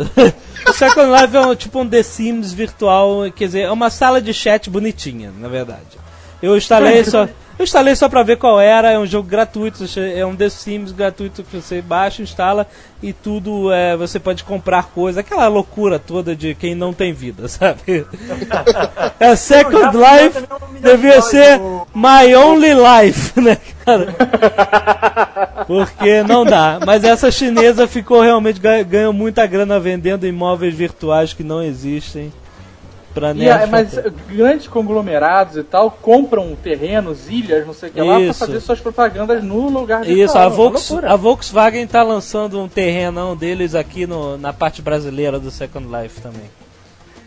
o 0.68 0.72
Second 0.74 1.12
Life 1.12 1.36
é 1.36 1.40
um, 1.42 1.54
tipo 1.54 1.78
um 1.78 1.88
The 1.88 2.02
Sims 2.02 2.52
virtual, 2.52 3.30
quer 3.30 3.44
dizer, 3.44 3.60
é 3.60 3.70
uma 3.70 3.88
sala 3.88 4.20
de 4.20 4.34
chat 4.34 4.68
bonitinha, 4.68 5.30
na 5.38 5.46
verdade. 5.46 5.96
Eu 6.42 6.56
instalei 6.56 7.04
só, 7.04 7.28
eu 7.60 7.64
instalei 7.64 7.94
só 7.94 8.08
pra 8.08 8.22
ver 8.22 8.38
qual 8.38 8.58
era, 8.58 8.90
é 8.90 8.98
um 8.98 9.04
jogo 9.04 9.28
gratuito, 9.28 9.84
é 9.98 10.24
um 10.24 10.34
The 10.34 10.48
Sims 10.48 10.92
gratuito 10.92 11.42
que 11.42 11.56
você 11.60 11.82
baixa, 11.82 12.22
instala 12.22 12.66
e 13.02 13.12
tudo 13.12 13.70
é, 13.70 13.94
você 13.98 14.18
pode 14.18 14.44
comprar 14.44 14.84
coisas, 14.84 15.18
aquela 15.18 15.46
loucura 15.46 15.98
toda 15.98 16.34
de 16.34 16.54
quem 16.54 16.74
não 16.74 16.94
tem 16.94 17.12
vida, 17.12 17.48
sabe? 17.52 18.06
é 19.20 19.36
Second 19.36 19.94
Life 19.94 20.42
devia 20.80 21.20
ser 21.20 21.60
My 21.94 22.34
Only 22.34 22.72
Life, 22.72 23.36
né, 23.38 23.58
cara? 23.84 24.06
Porque 25.66 26.22
não 26.22 26.46
dá. 26.46 26.80
Mas 26.86 27.04
essa 27.04 27.30
chinesa 27.30 27.86
ficou 27.86 28.22
realmente 28.22 28.58
ganhou 28.58 29.12
muita 29.12 29.46
grana 29.46 29.78
vendendo 29.78 30.26
imóveis 30.26 30.74
virtuais 30.74 31.34
que 31.34 31.44
não 31.44 31.62
existem. 31.62 32.32
Pra 33.12 33.32
E, 33.34 33.48
é, 33.48 33.66
mas 33.66 33.98
grandes 34.28 34.68
conglomerados 34.68 35.56
e 35.56 35.64
tal 35.64 35.90
compram 35.90 36.56
terrenos, 36.62 37.28
ilhas, 37.28 37.66
não 37.66 37.74
sei 37.74 37.88
o 37.88 37.92
que 37.92 38.00
lá, 38.00 38.14
pra 38.14 38.20
Isso. 38.22 38.38
fazer 38.38 38.60
suas 38.60 38.78
propagandas 38.80 39.42
no 39.42 39.68
lugar 39.68 40.02
de 40.02 40.12
Isso, 40.12 40.38
a, 40.38 40.48
Volks, 40.48 40.92
a 40.92 41.16
Volkswagen 41.16 41.86
tá 41.88 42.02
lançando 42.04 42.60
um 42.60 42.68
terrenão 42.68 43.34
deles 43.36 43.74
aqui 43.74 44.06
no, 44.06 44.38
na 44.38 44.52
parte 44.52 44.80
brasileira 44.80 45.40
do 45.40 45.50
Second 45.50 45.88
Life 45.88 46.20
também. 46.20 46.48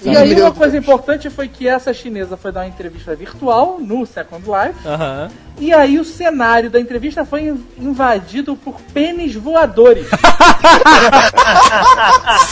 E 0.05 0.17
aí 0.17 0.33
uma 0.41 0.51
coisa 0.51 0.75
importante 0.75 1.29
foi 1.29 1.47
que 1.47 1.65
essa 1.65 1.93
chinesa 1.93 2.35
foi 2.35 2.51
dar 2.51 2.61
uma 2.61 2.67
entrevista 2.67 3.15
virtual 3.15 3.77
no 3.79 4.05
Second 4.05 4.43
Life. 4.45 4.85
Aham. 4.85 5.29
E 5.59 5.73
aí 5.73 5.97
o 5.97 6.03
cenário 6.03 6.69
da 6.69 6.77
entrevista 6.79 7.23
foi 7.23 7.43
in- 7.43 7.63
invadido 7.77 8.53
por 8.55 8.75
pênis 8.93 9.33
voadores. 9.33 10.05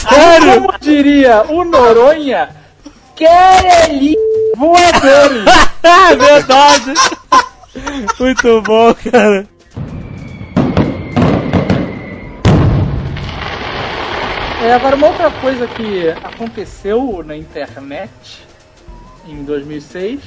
Sério? 0.08 0.62
Como 0.62 0.78
diria 0.80 1.44
o 1.50 1.64
Noronha, 1.64 2.48
quereli 3.22 4.16
voadores. 4.56 5.44
Verdade! 6.18 6.94
Muito 8.18 8.62
bom, 8.62 8.94
cara. 8.94 9.46
É, 14.62 14.74
agora, 14.74 14.96
uma 14.96 15.08
outra 15.08 15.30
coisa 15.30 15.66
que 15.66 16.08
aconteceu 16.08 17.22
na 17.24 17.36
internet 17.36 18.46
em 19.26 19.42
2006 19.44 20.20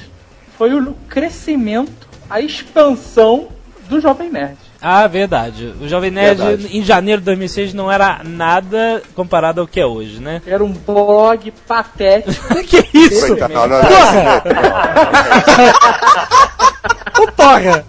foi 0.56 0.74
o 0.74 0.94
crescimento, 1.08 2.08
a 2.28 2.40
expansão 2.40 3.48
do 3.88 4.00
Jovem 4.00 4.30
Nerd. 4.30 4.65
Ah, 4.80 5.06
verdade. 5.06 5.74
O 5.80 5.88
Jovem 5.88 6.10
Nerd 6.10 6.36
Verdade. 6.42 6.76
em 6.78 6.82
janeiro 6.82 7.20
de 7.20 7.24
2006 7.26 7.72
não 7.74 7.90
era 7.90 8.20
nada 8.24 9.02
comparado 9.14 9.60
ao 9.60 9.66
que 9.66 9.80
é 9.80 9.86
hoje, 9.86 10.20
né? 10.20 10.42
Era 10.46 10.62
um 10.62 10.72
blog 10.72 11.50
patético. 11.66 12.54
que 12.64 12.84
isso? 12.92 13.26
Coitado, 13.26 13.54
não, 13.54 13.66
não, 13.66 13.78
Ô, 17.18 17.26
porra! 17.32 17.84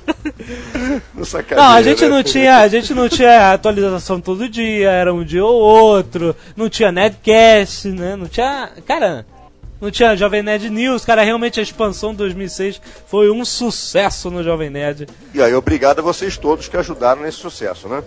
não, 1.13 1.57
Não, 1.57 1.71
a 1.73 1.81
gente 1.81 2.03
né? 2.03 2.09
não 2.09 2.23
tinha, 2.23 2.57
a 2.57 2.67
gente 2.67 2.93
não 2.93 3.09
tinha 3.09 3.51
atualização 3.53 4.21
todo 4.21 4.47
dia, 4.47 4.89
era 4.89 5.13
um 5.13 5.23
dia 5.23 5.43
ou 5.43 5.59
outro, 5.59 6.35
não 6.55 6.69
tinha 6.69 6.91
Nerdcast, 6.91 7.89
né? 7.89 8.15
Não 8.15 8.27
tinha, 8.27 8.69
cara, 8.85 9.25
não 9.79 9.91
tinha 9.91 10.15
Jovem 10.15 10.41
Nerd 10.43 10.69
News, 10.69 11.05
cara, 11.05 11.23
realmente 11.23 11.59
a 11.59 11.63
expansão 11.63 12.11
de 12.11 12.17
2006 12.17 12.81
foi 13.07 13.29
um 13.29 13.45
sucesso 13.45 14.29
no 14.31 14.43
Jovem 14.43 14.69
Nerd. 14.69 15.07
E 15.33 15.41
aí, 15.41 15.53
obrigado 15.53 15.99
a 15.99 16.01
vocês 16.01 16.37
todos 16.37 16.67
que 16.67 16.77
ajudaram 16.77 17.21
nesse 17.21 17.37
sucesso, 17.37 17.87
né? 17.87 18.03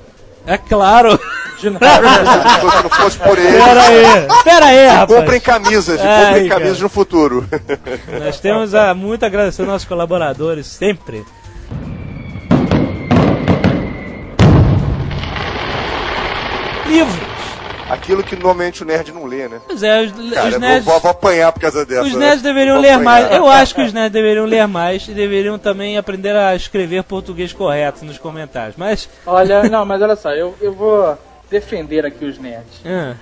É 0.47 0.57
claro. 0.57 1.19
De 1.61 1.69
nada. 1.69 1.87
Se 1.87 2.83
não 2.83 2.91
fosse 2.91 3.19
por 3.19 3.39
eles, 3.39 3.63
Pera 3.63 3.83
aí, 3.83 4.29
pera 4.45 4.67
aí, 4.67 4.87
rapaz. 4.89 5.21
comprem 5.21 5.41
camisas, 5.41 6.01
Ai, 6.01 6.25
comprem 6.25 6.49
cara. 6.49 6.61
camisas 6.61 6.81
no 6.81 6.89
futuro. 6.89 7.47
Nós 8.19 8.41
temos 8.41 8.75
a 8.75 8.95
muito 8.95 9.23
a 9.23 9.27
agradecer 9.27 9.61
aos 9.63 9.69
nossos 9.71 9.87
colaboradores, 9.87 10.67
sempre. 10.67 11.23
Livros. 16.87 17.30
Aquilo 17.91 18.23
que 18.23 18.37
normalmente 18.37 18.83
o 18.83 18.87
nerd 18.87 19.13
não 19.13 19.25
lê, 19.27 19.49
né? 19.49 19.61
Pois 19.67 19.83
é, 19.83 20.03
os, 20.03 20.13
Cara, 20.33 20.49
os 20.49 20.55
eu 20.55 20.61
nerds, 20.61 20.85
vou, 20.85 21.01
vou 21.01 21.11
apanhar 21.11 21.51
por 21.53 21.61
causa 21.61 21.85
dessa. 21.85 22.03
os 22.05 22.13
né? 22.15 22.27
nerds 22.27 22.43
deveriam 22.43 22.75
Vou 22.77 22.83
ler 22.83 22.91
apanhar. 22.93 23.05
mais. 23.05 23.33
Eu 23.37 23.49
acho 23.49 23.75
que 23.75 23.83
os 23.83 23.93
nerds 23.93 24.13
deveriam 24.13 24.45
ler 24.47 24.67
mais 24.69 25.09
e 25.09 25.13
deveriam 25.13 25.59
também 25.59 25.99
aprender 25.99 26.37
a 26.37 26.55
escrever 26.55 27.03
português 27.03 27.53
correto 27.53 28.05
nos 28.05 28.17
comentários. 28.17 28.77
Mas, 28.77 29.09
Olha, 29.27 29.65
não, 29.65 29.85
mas 29.85 30.01
olha 30.01 30.15
só, 30.15 30.31
eu, 30.33 30.55
eu 30.61 30.73
vou 30.73 31.19
defender 31.51 32.07
aqui 32.07 32.25
os 32.25 32.39
nerds. 32.39 32.81
ah, 32.87 33.15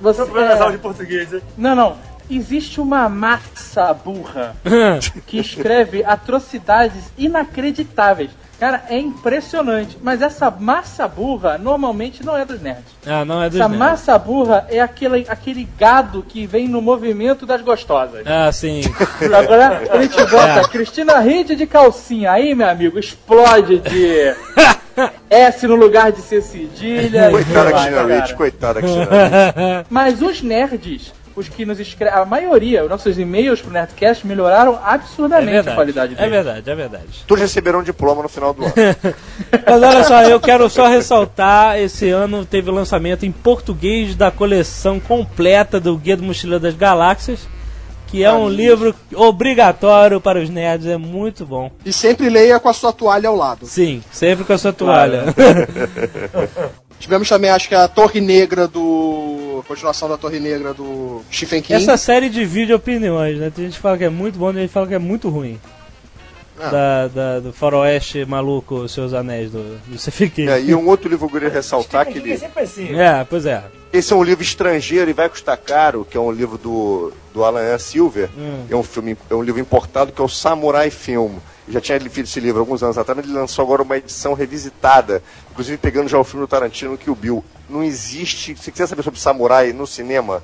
Você, 0.00 0.22
é, 0.22 0.70
de 0.70 0.78
português, 0.78 1.30
né? 1.30 1.40
não, 1.58 1.74
não. 1.74 1.96
Existe 2.30 2.80
uma 2.80 3.08
massa 3.08 3.92
burra 3.92 4.54
ah, 4.64 4.98
que 5.26 5.38
escreve 5.40 6.04
atrocidades 6.04 7.02
inacreditáveis. 7.18 8.30
Cara, 8.62 8.84
é 8.88 8.96
impressionante. 8.96 9.98
Mas 10.00 10.22
essa 10.22 10.48
massa 10.48 11.08
burra 11.08 11.58
normalmente 11.58 12.24
não 12.24 12.36
é 12.36 12.44
dos 12.44 12.60
nerds. 12.62 12.84
ah, 13.04 13.24
não 13.24 13.42
é 13.42 13.50
dos 13.50 13.58
Essa 13.58 13.68
nerds. 13.68 13.76
massa 13.88 14.16
burra 14.16 14.68
é 14.70 14.78
aquele, 14.78 15.26
aquele 15.28 15.68
gado 15.76 16.22
que 16.28 16.46
vem 16.46 16.68
no 16.68 16.80
movimento 16.80 17.44
das 17.44 17.60
gostosas. 17.60 18.24
Ah, 18.24 18.52
sim. 18.52 18.82
Agora 19.36 19.82
a 19.90 20.00
gente 20.00 20.16
bota 20.30 20.60
É. 20.60 20.68
Cristina 20.68 21.18
Rede 21.18 21.56
de 21.56 21.66
calcinha. 21.66 22.30
Aí, 22.30 22.54
meu 22.54 22.68
amigo, 22.68 23.00
explode 23.00 23.80
de 23.80 24.32
S 25.28 25.66
no 25.66 25.74
lugar 25.74 26.12
de 26.12 26.20
ser 26.20 26.40
cedilha. 26.40 27.30
Coitada 27.32 27.72
Cristina. 27.72 28.04
Rich, 28.20 28.34
coitada 28.36 28.74
da 28.74 28.80
Cristina 28.80 29.04
Rich. 29.06 29.86
Mas 29.90 30.22
os 30.22 30.40
nerds, 30.40 31.12
os 31.34 31.48
que 31.48 31.64
nos 31.64 31.80
escrevem, 31.80 32.18
a 32.18 32.24
maioria, 32.24 32.84
os 32.84 32.90
nossos 32.90 33.18
e-mails 33.18 33.60
pro 33.60 33.70
Nerdcast 33.70 34.26
melhoraram 34.26 34.74
É 34.74 34.94
absurdamente 34.94 35.68
a 35.68 35.74
qualidade 35.74 36.12
verdade, 36.14 36.14
é 36.16 36.28
verdade, 36.28 36.70
é 36.70 36.74
verdade. 36.74 37.24
Todos 37.26 37.42
receberão 37.42 37.80
um 37.80 37.82
diploma 37.82 38.22
no 38.22 38.28
final 38.28 38.52
do 38.52 38.64
ano. 38.64 38.74
Mas 39.66 39.82
olha 39.82 40.04
só, 40.04 40.22
eu 40.22 40.40
quero 40.40 40.68
só 40.68 40.86
ressaltar, 40.86 41.78
esse 41.78 42.10
ano 42.10 42.44
teve 42.44 42.70
o 42.70 42.74
lançamento 42.74 43.24
em 43.24 43.32
português 43.32 44.14
da 44.14 44.30
coleção 44.30 44.98
completa 45.00 45.78
do 45.80 45.96
Guia 45.96 46.16
do 46.16 46.22
Mochileiro 46.22 46.62
das 46.62 46.74
Galáxias, 46.74 47.46
que 48.06 48.22
é 48.22 48.32
um 48.32 48.48
livro 48.48 48.94
obrigatório 49.14 50.20
para 50.20 50.38
os 50.38 50.50
nerds, 50.50 50.86
é 50.86 50.96
muito 50.96 51.46
bom. 51.46 51.70
E 51.84 51.92
sempre 51.92 52.28
leia 52.28 52.60
com 52.60 52.68
a 52.68 52.74
sua 52.74 52.92
toalha 52.92 53.28
ao 53.28 53.36
lado. 53.36 53.66
Sim, 53.66 54.02
sempre 54.12 54.44
com 54.44 54.52
a 54.52 54.58
sua 54.58 54.72
toalha. 54.72 55.24
Tivemos 56.98 57.28
também, 57.28 57.50
acho 57.50 57.68
que 57.68 57.74
a 57.74 57.88
Torre 57.88 58.20
Negra 58.20 58.68
do. 58.68 59.41
Continuação 59.62 60.08
da 60.08 60.16
Torre 60.16 60.38
Negra 60.40 60.72
do 60.74 61.22
Stephen 61.32 61.62
King. 61.62 61.74
Essa 61.82 61.96
série 61.96 62.28
divide 62.28 62.72
opiniões, 62.72 63.38
né? 63.38 63.50
Tem 63.54 63.64
gente 63.66 63.74
que 63.76 63.80
fala 63.80 63.96
que 63.98 64.04
é 64.04 64.08
muito 64.10 64.38
bom, 64.38 64.52
tem 64.52 64.60
gente 64.62 64.68
que 64.68 64.74
fala 64.74 64.86
que 64.86 64.94
é 64.94 64.98
muito 64.98 65.28
ruim. 65.28 65.58
Ah. 66.60 66.68
Da, 66.68 67.08
da- 67.08 67.40
do 67.40 67.52
faroeste 67.52 68.24
maluco, 68.24 68.74
Os 68.76 68.92
Seus 68.92 69.14
Anéis, 69.14 69.50
do, 69.50 69.78
do 69.86 69.98
Stephen 69.98 70.28
King. 70.30 70.48
É, 70.50 70.60
e 70.60 70.74
um 70.74 70.86
outro 70.86 71.08
livro 71.08 71.26
que 71.28 71.34
eu 71.36 71.40
queria 71.40 71.52
ressaltar 71.54 72.06
que 72.06 72.12
É 72.12 72.16
ele, 72.18 72.36
sempre 72.38 72.62
assim. 72.62 72.94
É, 72.94 73.24
pois 73.24 73.46
é. 73.46 73.64
esse 73.92 74.12
é 74.12 74.16
um 74.16 74.22
livro 74.22 74.44
estrangeiro 74.44 75.10
e 75.10 75.14
vai 75.14 75.28
custar 75.28 75.56
caro, 75.56 76.06
que 76.08 76.16
é 76.16 76.20
um 76.20 76.30
livro 76.30 76.58
do, 76.58 77.12
do 77.34 77.42
Alan 77.42 77.76
Silver. 77.78 78.28
Hum. 78.36 78.64
É 78.70 78.76
um 78.76 78.82
filme, 78.82 79.16
é 79.30 79.34
um 79.34 79.42
livro 79.42 79.60
importado 79.60 80.12
que 80.12 80.20
é 80.20 80.24
o 80.24 80.28
Samurai 80.28 80.90
Film. 80.90 81.32
Já 81.68 81.80
tinha 81.80 81.98
lido 81.98 82.18
esse 82.18 82.40
livro 82.40 82.60
alguns 82.60 82.82
anos 82.82 82.98
atrás, 82.98 83.16
mas 83.16 83.26
ele 83.26 83.38
lançou 83.38 83.64
agora 83.64 83.82
uma 83.82 83.96
edição 83.96 84.34
revisitada, 84.34 85.22
inclusive 85.50 85.78
pegando 85.78 86.08
já 86.08 86.18
o 86.18 86.24
filme 86.24 86.44
do 86.44 86.48
Tarantino 86.48 86.98
que 86.98 87.10
o 87.10 87.14
Bill. 87.14 87.44
Não 87.68 87.82
existe, 87.82 88.56
se 88.56 88.72
quiser 88.72 88.86
saber 88.86 89.02
sobre 89.02 89.20
samurai 89.20 89.72
no 89.72 89.86
cinema, 89.86 90.42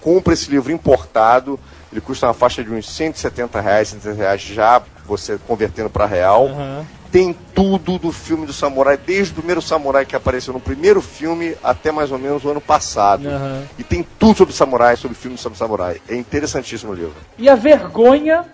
compra 0.00 0.34
esse 0.34 0.50
livro 0.50 0.70
importado. 0.70 1.58
Ele 1.90 2.00
custa 2.00 2.26
uma 2.26 2.34
faixa 2.34 2.62
de 2.62 2.70
uns 2.70 2.88
170 2.88 3.60
reais, 3.60 3.88
170 3.88 4.22
reais 4.22 4.40
já 4.42 4.82
você 5.06 5.38
convertendo 5.46 5.88
para 5.88 6.06
real. 6.06 6.48
Aham. 6.48 6.86
Tem 7.10 7.34
tudo 7.54 7.98
do 7.98 8.12
filme 8.12 8.44
do 8.44 8.52
samurai, 8.52 8.98
desde 8.98 9.32
o 9.32 9.36
primeiro 9.36 9.62
samurai 9.62 10.04
que 10.04 10.14
apareceu 10.14 10.52
no 10.52 10.60
primeiro 10.60 11.00
filme 11.00 11.56
até 11.64 11.90
mais 11.90 12.12
ou 12.12 12.18
menos 12.18 12.44
o 12.44 12.50
ano 12.50 12.60
passado. 12.60 13.26
Aham. 13.26 13.62
E 13.78 13.82
tem 13.82 14.06
tudo 14.18 14.36
sobre 14.36 14.54
samurai, 14.54 14.94
sobre 14.94 15.16
filmes 15.16 15.40
sobre 15.40 15.58
samurai. 15.58 16.02
É 16.06 16.14
interessantíssimo 16.14 16.92
o 16.92 16.94
livro. 16.94 17.14
E 17.38 17.48
a 17.48 17.54
vergonha 17.54 18.44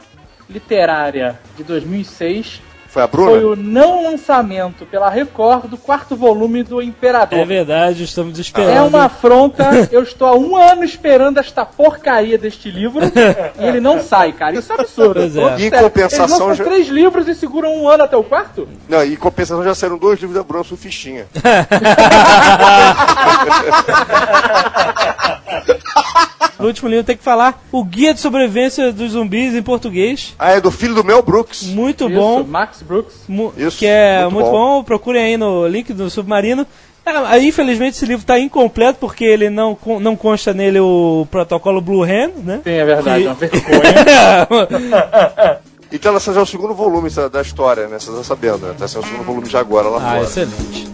literária 0.49 1.39
de 1.57 1.65
2006 1.65 2.61
Foi 2.95 3.03
a 3.03 3.09
Bruna? 3.09 3.31
foi 3.33 3.45
o 3.45 3.57
não 3.57 4.05
lançamento 4.05 4.87
pela 4.87 5.11
Record 5.11 5.65
do 5.65 5.77
quarto 5.77 6.15
volume 6.15 6.63
do 6.63 6.81
Imperador. 6.81 7.37
É 7.41 7.45
verdade, 7.45 8.05
estamos 8.05 8.39
esperando. 8.39 8.71
É 8.71 8.81
uma 8.83 9.07
afronta. 9.07 9.69
Eu 9.91 10.05
estou 10.05 10.29
há 10.29 10.37
um 10.37 10.57
ano 10.57 10.85
esperando 10.85 11.39
esta 11.39 11.65
porcaria 11.67 12.39
deste 12.39 12.71
livro 12.71 13.01
e 13.59 13.67
ele 13.67 13.81
não 13.81 14.01
sai, 14.01 14.33
cara. 14.33 14.55
Isso 14.57 14.73
é 14.73 14.81
absurdo. 14.81 15.15
Pois 15.15 15.37
é. 15.37 15.59
E 15.59 15.67
em 15.67 15.71
compensação 15.73 16.47
Eles 16.47 16.59
já- 16.59 16.65
três 16.65 16.87
livros 16.87 17.27
e 17.27 17.35
seguram 17.35 17.75
um 17.75 17.89
ano 17.89 18.05
até 18.05 18.17
o 18.17 18.23
quarto? 18.23 18.69
Não, 18.89 19.05
e 19.05 19.15
em 19.15 19.17
compensação 19.17 19.65
já 19.65 19.75
saíram 19.75 19.99
dois 19.99 20.21
livros 20.21 20.39
da 20.39 20.45
Bruna 20.45 20.63
Surfistinha. 20.63 21.27
No 26.59 26.69
último 26.69 26.89
livro 26.89 27.05
tem 27.05 27.17
que 27.17 27.23
falar 27.23 27.63
o 27.71 27.85
Guia 27.85 28.15
de 28.15 28.21
Sobrevivência 28.21 28.91
dos 28.93 29.13
Zumbis 29.13 29.55
em 29.55 29.63
português. 29.63 30.35
Ah, 30.39 30.53
é 30.53 30.61
do 30.61 30.71
filho 30.71 30.95
do 30.95 31.05
Mel 31.05 31.21
Brooks. 31.21 31.65
Muito 31.65 32.09
Isso, 32.09 32.15
bom. 32.19 32.43
Max 32.45 32.81
Brooks. 32.85 33.15
mu- 33.29 33.53
Isso, 33.57 33.79
que 33.79 33.87
é 33.87 34.23
muito, 34.23 34.35
muito 34.35 34.51
bom. 34.51 34.79
bom. 34.79 34.85
Procurem 34.85 35.23
aí 35.25 35.37
no 35.37 35.67
link 35.67 35.93
do 35.93 36.09
Submarino. 36.11 36.67
Ah, 37.07 37.39
infelizmente 37.39 37.97
esse 37.97 38.07
livro 38.07 38.23
está 38.23 38.39
incompleto 38.41 38.99
porque 38.99 39.25
ele 39.25 39.51
não, 39.51 39.77
não 40.01 40.17
consta 40.17 40.55
nele 40.55 40.81
o 40.81 41.27
protocolo 41.31 41.81
Blue 41.81 42.03
Hand, 42.03 42.33
né? 42.43 42.61
Sim, 42.65 42.71
é 42.71 42.85
verdade, 42.85 43.21
Que- 43.21 43.27
é 43.27 43.31
uma 43.31 43.35
vergonha. 43.35 44.81
E 45.93 45.99
tá 45.99 46.11
lançando 46.11 46.35
já 46.37 46.43
o 46.43 46.47
segundo 46.47 46.75
volume 46.75 47.11
da, 47.11 47.41
história, 47.43 47.83
né? 47.85 47.99
Vocês 47.99 48.09
estão 48.09 48.25
sabendo, 48.25 48.67
né? 48.67 48.75
Tá 48.77 48.89
sendo 48.89 49.05
o 49.05 49.07
segundo 49.07 49.25
volume 49.25 49.47
de 49.49 49.57
agora 49.57 49.89
lá 49.89 49.99
ah, 49.99 50.11
fora. 50.13 50.23
excelente. 50.25 50.89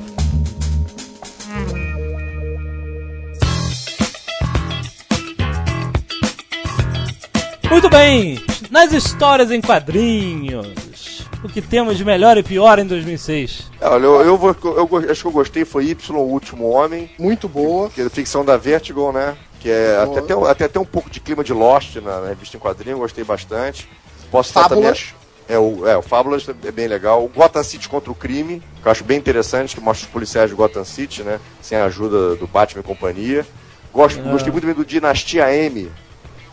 Muito 7.71 7.89
bem, 7.89 8.43
nas 8.71 8.93
histórias 8.93 9.51
em 9.51 9.61
quadrinhos. 9.61 11.27
O 11.43 11.49
que 11.49 11.61
temos 11.63 11.97
de 11.97 12.05
melhor 12.05 12.37
e 12.37 12.43
pior 12.43 12.79
em 12.79 12.87
2006. 12.87 13.71
É, 13.81 13.89
olha, 13.89 14.05
eu, 14.05 14.21
eu, 14.23 14.37
vou, 14.37 14.57
eu, 14.65 15.11
acho 15.11 15.23
que 15.23 15.29
eu 15.29 15.33
gostei 15.33 15.65
foi 15.65 15.87
Y, 15.87 16.17
o 16.17 16.21
Último 16.21 16.69
Homem, 16.69 17.11
Muito 17.19 17.49
boa. 17.49 17.89
que 17.91 18.01
é 18.01 18.05
a 18.05 18.11
ficção 18.11 18.45
da 18.45 18.57
Vertigo, 18.57 19.11
né? 19.13 19.37
Que 19.61 19.71
é 19.71 20.05
Boa. 20.07 20.19
até, 20.19 20.51
até, 20.51 20.65
até 20.65 20.81
um 20.81 20.85
pouco 20.85 21.11
de 21.11 21.21
clima 21.21 21.45
de 21.45 21.53
Lost 21.53 21.97
na, 21.97 22.21
na 22.21 22.29
revista 22.29 22.57
em 22.57 22.61
quadrinho, 22.61 22.95
eu 22.95 22.99
gostei 23.01 23.25
bastante. 23.25 23.89
Posso 24.31 24.49
citar 24.49 24.69
também. 24.69 24.85
Fábulas. 24.85 25.15
É, 25.49 25.59
o, 25.59 25.87
é, 25.87 25.97
o 25.97 26.03
Fábulas 26.03 26.47
é 26.49 26.71
bem 26.71 26.87
legal. 26.87 27.25
O 27.25 27.29
Gotham 27.29 27.63
City 27.63 27.89
contra 27.89 28.11
o 28.11 28.15
crime, 28.15 28.63
que 28.81 28.87
eu 28.87 28.93
acho 28.93 29.03
bem 29.05 29.19
interessante, 29.19 29.75
que 29.75 29.83
mostra 29.83 30.07
os 30.07 30.13
policiais 30.13 30.49
de 30.49 30.57
Gotham 30.57 30.85
City, 30.85 31.23
né? 31.23 31.41
Sem 31.61 31.77
a 31.77 31.87
ajuda 31.87 32.37
do 32.37 32.47
Batman 32.47 32.81
e 32.81 32.85
companhia. 32.85 33.45
Gosto, 33.93 34.21
Ah. 34.21 34.31
Gostei 34.31 34.53
muito 34.53 34.63
também 34.63 34.77
do 34.77 34.85
Dinastia 34.85 35.53
M, 35.53 35.91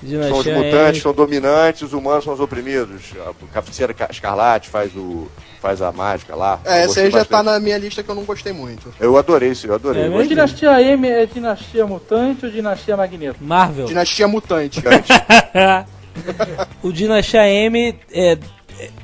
são 0.02 0.38
os 0.40 0.46
mutantes, 0.46 0.98
M. 0.98 1.02
são 1.02 1.14
dominantes, 1.14 1.82
os 1.82 1.94
humanos 1.94 2.24
são 2.24 2.34
os 2.34 2.40
oprimidos. 2.40 3.02
A 3.26 3.34
Cafeteira 3.54 3.94
Ca- 3.94 4.08
Escarlate 4.12 4.70
faz, 4.70 4.96
o, 4.96 5.28
faz 5.62 5.82
a 5.82 5.92
mágica 5.92 6.36
lá. 6.36 6.60
É, 6.66 6.86
gostei 6.86 7.06
aí 7.06 7.12
já 7.12 7.26
tá 7.26 7.38
bastante. 7.38 7.46
na 7.54 7.60
minha 7.60 7.78
lista 7.78 8.04
que 8.04 8.10
eu 8.10 8.16
não 8.16 8.24
gostei 8.24 8.54
muito. 8.54 8.94
Eu 9.00 9.18
adorei 9.18 9.50
isso, 9.52 9.68
eu 9.68 9.74
adorei. 9.76 10.04
É. 10.04 10.24
Dinastia 10.24 10.82
M 10.82 11.08
é 11.08 11.26
dinastia 11.26 11.86
mutante 11.88 12.46
ou 12.46 12.52
dinastia 12.52 12.96
magneto? 12.96 13.38
Marvel. 13.44 13.86
Dinastia 13.88 14.28
Mutante. 14.28 14.82
o 16.84 16.92
Dinastia 16.92 17.48
M 17.48 17.96
é, 18.12 18.38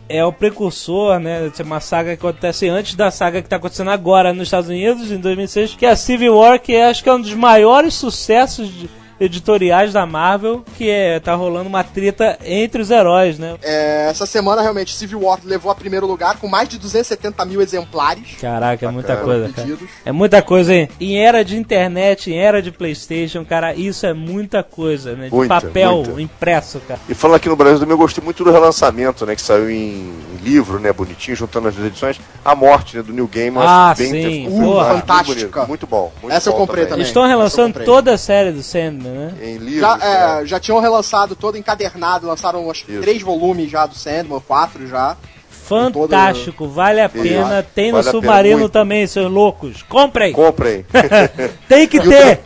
é 0.09 0.25
o 0.25 0.31
precursor, 0.31 1.19
né? 1.19 1.51
de 1.55 1.61
uma 1.63 1.79
saga 1.79 2.15
que 2.15 2.25
acontece 2.25 2.67
antes 2.69 2.95
da 2.95 3.11
saga 3.11 3.41
que 3.41 3.47
está 3.47 3.57
acontecendo 3.57 3.89
agora 3.91 4.33
nos 4.33 4.47
Estados 4.47 4.69
Unidos, 4.69 5.11
em 5.11 5.17
2006, 5.17 5.75
que 5.75 5.85
é 5.85 5.89
a 5.91 5.95
Civil 5.95 6.35
War, 6.37 6.59
que 6.59 6.73
é, 6.75 6.89
acho 6.89 7.03
que 7.03 7.09
é 7.09 7.13
um 7.13 7.21
dos 7.21 7.33
maiores 7.33 7.93
sucessos 7.93 8.67
de- 8.69 8.89
editoriais 9.23 9.93
da 9.93 10.05
Marvel, 10.05 10.63
que 10.77 10.89
é, 10.89 11.19
tá 11.19 11.33
rolando 11.35 11.69
uma 11.69 11.83
treta 11.83 12.37
entre 12.45 12.81
os 12.81 12.91
heróis, 12.91 13.39
né? 13.39 13.55
É, 13.61 14.07
essa 14.09 14.25
semana, 14.25 14.61
realmente, 14.61 14.93
Civil 14.93 15.21
War 15.23 15.39
levou 15.43 15.71
a 15.71 15.75
primeiro 15.75 16.05
lugar 16.05 16.37
com 16.37 16.47
mais 16.47 16.67
de 16.69 16.77
270 16.77 17.45
mil 17.45 17.61
exemplares 17.61 18.37
Caraca, 18.39 18.85
é 18.85 18.89
muita 18.91 19.15
coisa, 19.17 19.49
cara. 19.53 19.77
É 20.05 20.11
muita 20.11 20.41
coisa, 20.41 20.73
hein? 20.73 20.89
Em 20.99 21.17
era 21.17 21.43
de 21.43 21.57
internet, 21.57 22.31
em 22.31 22.37
era 22.37 22.61
de 22.61 22.71
Playstation, 22.71 23.45
cara, 23.45 23.73
isso 23.73 24.05
é 24.05 24.13
muita 24.13 24.63
coisa, 24.63 25.15
né? 25.15 25.25
De 25.29 25.33
Muita, 25.33 25.61
papel 25.61 26.03
muita. 26.03 26.21
impresso, 26.21 26.79
cara. 26.87 26.99
E 27.07 27.13
falando 27.13 27.37
aqui 27.37 27.49
no 27.49 27.55
Brasil 27.55 27.79
também, 27.79 27.93
eu 27.93 27.97
gostei 27.97 28.23
muito 28.23 28.43
do 28.43 28.51
relançamento, 28.51 29.25
né? 29.25 29.35
Que 29.35 29.41
saiu 29.41 29.69
em, 29.69 30.13
livro, 30.43 30.79
né? 30.79 30.91
Bonitinho, 30.91 31.35
juntando 31.35 31.69
as 31.69 31.75
duas 31.75 31.87
edições. 31.87 32.19
A 32.43 32.53
Morte, 32.53 32.97
né? 32.97 33.03
Do 33.03 33.13
New 33.13 33.27
Game. 33.27 33.55
eu 33.55 33.63
Ah, 33.63 33.95
bem 33.97 34.09
sim. 34.11 34.49
muito 34.49 34.59
bonito, 34.59 34.85
Fantástica. 34.85 35.65
Muito 35.65 35.87
bom. 35.87 36.11
muito 36.21 36.35
Essa 36.35 36.49
eu 36.49 36.53
bom 36.53 36.59
comprei 36.59 36.83
também. 36.83 36.99
Eles 36.99 37.07
estão 37.07 37.23
eu 37.23 37.29
relançando 37.29 37.79
toda 37.83 38.13
a 38.13 38.17
série 38.17 38.51
do 38.51 38.61
Sandman, 38.61 39.12
né? 39.13 39.33
Em 39.41 39.57
livros. 39.57 39.79
Já, 39.79 39.97
né? 39.97 40.41
é, 40.41 40.45
já 40.45 40.59
tinham 40.59 40.79
relançado 40.79 41.35
todo 41.35 41.57
encadernado, 41.57 42.27
lançaram 42.27 42.69
acho 42.69 42.85
que 42.85 42.97
três 42.99 43.21
volumes 43.21 43.69
já 43.69 43.85
do 43.85 43.95
Sandman, 43.95 44.39
quatro 44.39 44.87
já. 44.87 45.15
Fantástico, 45.49 46.67
vale 46.67 46.99
a 46.99 47.07
pena. 47.07 47.59
Isso. 47.59 47.69
Tem 47.73 47.91
no 47.91 47.99
Vale 47.99 48.11
Submarino 48.11 48.67
também, 48.69 49.07
seus 49.07 49.31
loucos. 49.31 49.81
Comprem! 49.83 50.33
Comprem. 50.33 50.85
Tem 51.69 51.87
que 51.87 52.01
ter! 52.01 52.41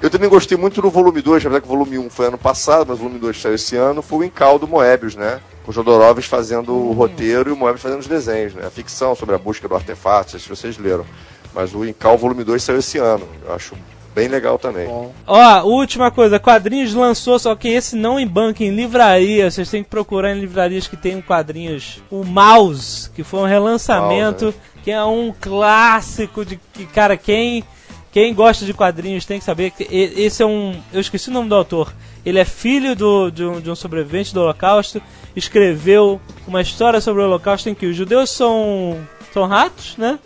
eu 0.00 0.08
também 0.08 0.28
gostei 0.28 0.56
muito 0.56 0.80
do 0.80 0.88
volume 0.88 1.20
2, 1.20 1.44
apesar 1.44 1.60
que 1.60 1.66
o 1.66 1.70
volume 1.70 1.98
1 1.98 2.10
foi 2.10 2.26
ano 2.26 2.38
passado, 2.38 2.86
mas 2.88 2.98
o 2.98 3.02
volume 3.02 3.18
2 3.18 3.40
saiu 3.40 3.54
esse 3.56 3.76
ano, 3.76 4.00
foi 4.00 4.18
o 4.18 4.24
Encal 4.24 4.58
do 4.58 4.68
Moebius, 4.68 5.16
né? 5.16 5.40
Com 5.64 5.70
o 5.70 5.74
Jodorowsky 5.74 6.28
fazendo 6.28 6.72
Hum. 6.72 6.90
o 6.90 6.92
roteiro 6.92 7.50
e 7.50 7.52
o 7.52 7.56
Moebius 7.56 7.82
fazendo 7.82 8.00
os 8.00 8.06
desenhos, 8.06 8.54
né? 8.54 8.66
A 8.66 8.70
ficção 8.70 9.14
sobre 9.14 9.34
a 9.34 9.38
busca 9.38 9.66
do 9.68 9.74
artefato, 9.74 10.26
não 10.26 10.30
sei 10.30 10.40
se 10.40 10.48
vocês 10.48 10.78
leram. 10.78 11.04
Mas 11.52 11.74
o 11.74 11.84
Encal 11.84 12.16
volume 12.16 12.44
2 12.44 12.62
saiu 12.62 12.78
esse 12.78 12.98
ano. 12.98 13.28
Eu 13.44 13.54
acho 13.54 13.74
bem 14.14 14.28
legal 14.28 14.58
também. 14.58 14.88
Ó, 15.26 15.62
última 15.62 16.10
coisa, 16.10 16.38
quadrinhos 16.38 16.94
lançou, 16.94 17.38
só 17.38 17.54
que 17.54 17.68
esse 17.68 17.96
não 17.96 18.18
em 18.18 18.26
banca, 18.26 18.62
em 18.62 18.70
livraria. 18.70 19.50
Vocês 19.50 19.70
têm 19.70 19.82
que 19.82 19.90
procurar 19.90 20.34
em 20.34 20.40
livrarias 20.40 20.86
que 20.86 20.96
tem 20.96 21.20
quadrinhos. 21.20 22.02
O 22.10 22.24
Mouse, 22.24 23.10
que 23.10 23.22
foi 23.22 23.40
um 23.40 23.46
relançamento, 23.46 24.46
Mouse, 24.46 24.58
que 24.82 24.90
é 24.90 25.02
um 25.04 25.32
clássico 25.38 26.44
de 26.44 26.58
que, 26.72 26.86
cara, 26.86 27.16
quem. 27.16 27.64
Quem 28.10 28.34
gosta 28.34 28.66
de 28.66 28.74
quadrinhos 28.74 29.24
tem 29.24 29.38
que 29.38 29.44
saber 29.44 29.70
que 29.70 29.88
esse 29.90 30.42
é 30.42 30.46
um. 30.46 30.78
Eu 30.92 31.00
esqueci 31.00 31.30
o 31.30 31.32
nome 31.32 31.48
do 31.48 31.54
autor. 31.54 31.94
Ele 32.26 32.38
é 32.38 32.44
filho 32.44 32.94
do, 32.94 33.30
de, 33.30 33.42
um, 33.42 33.58
de 33.58 33.70
um 33.70 33.74
sobrevivente 33.74 34.34
do 34.34 34.40
Holocausto. 34.42 35.00
Escreveu 35.34 36.20
uma 36.46 36.60
história 36.60 37.00
sobre 37.00 37.22
o 37.22 37.24
Holocausto 37.24 37.70
em 37.70 37.74
que 37.74 37.86
os 37.86 37.96
judeus 37.96 38.28
são. 38.28 38.98
são 39.32 39.46
ratos, 39.46 39.96
né? 39.96 40.18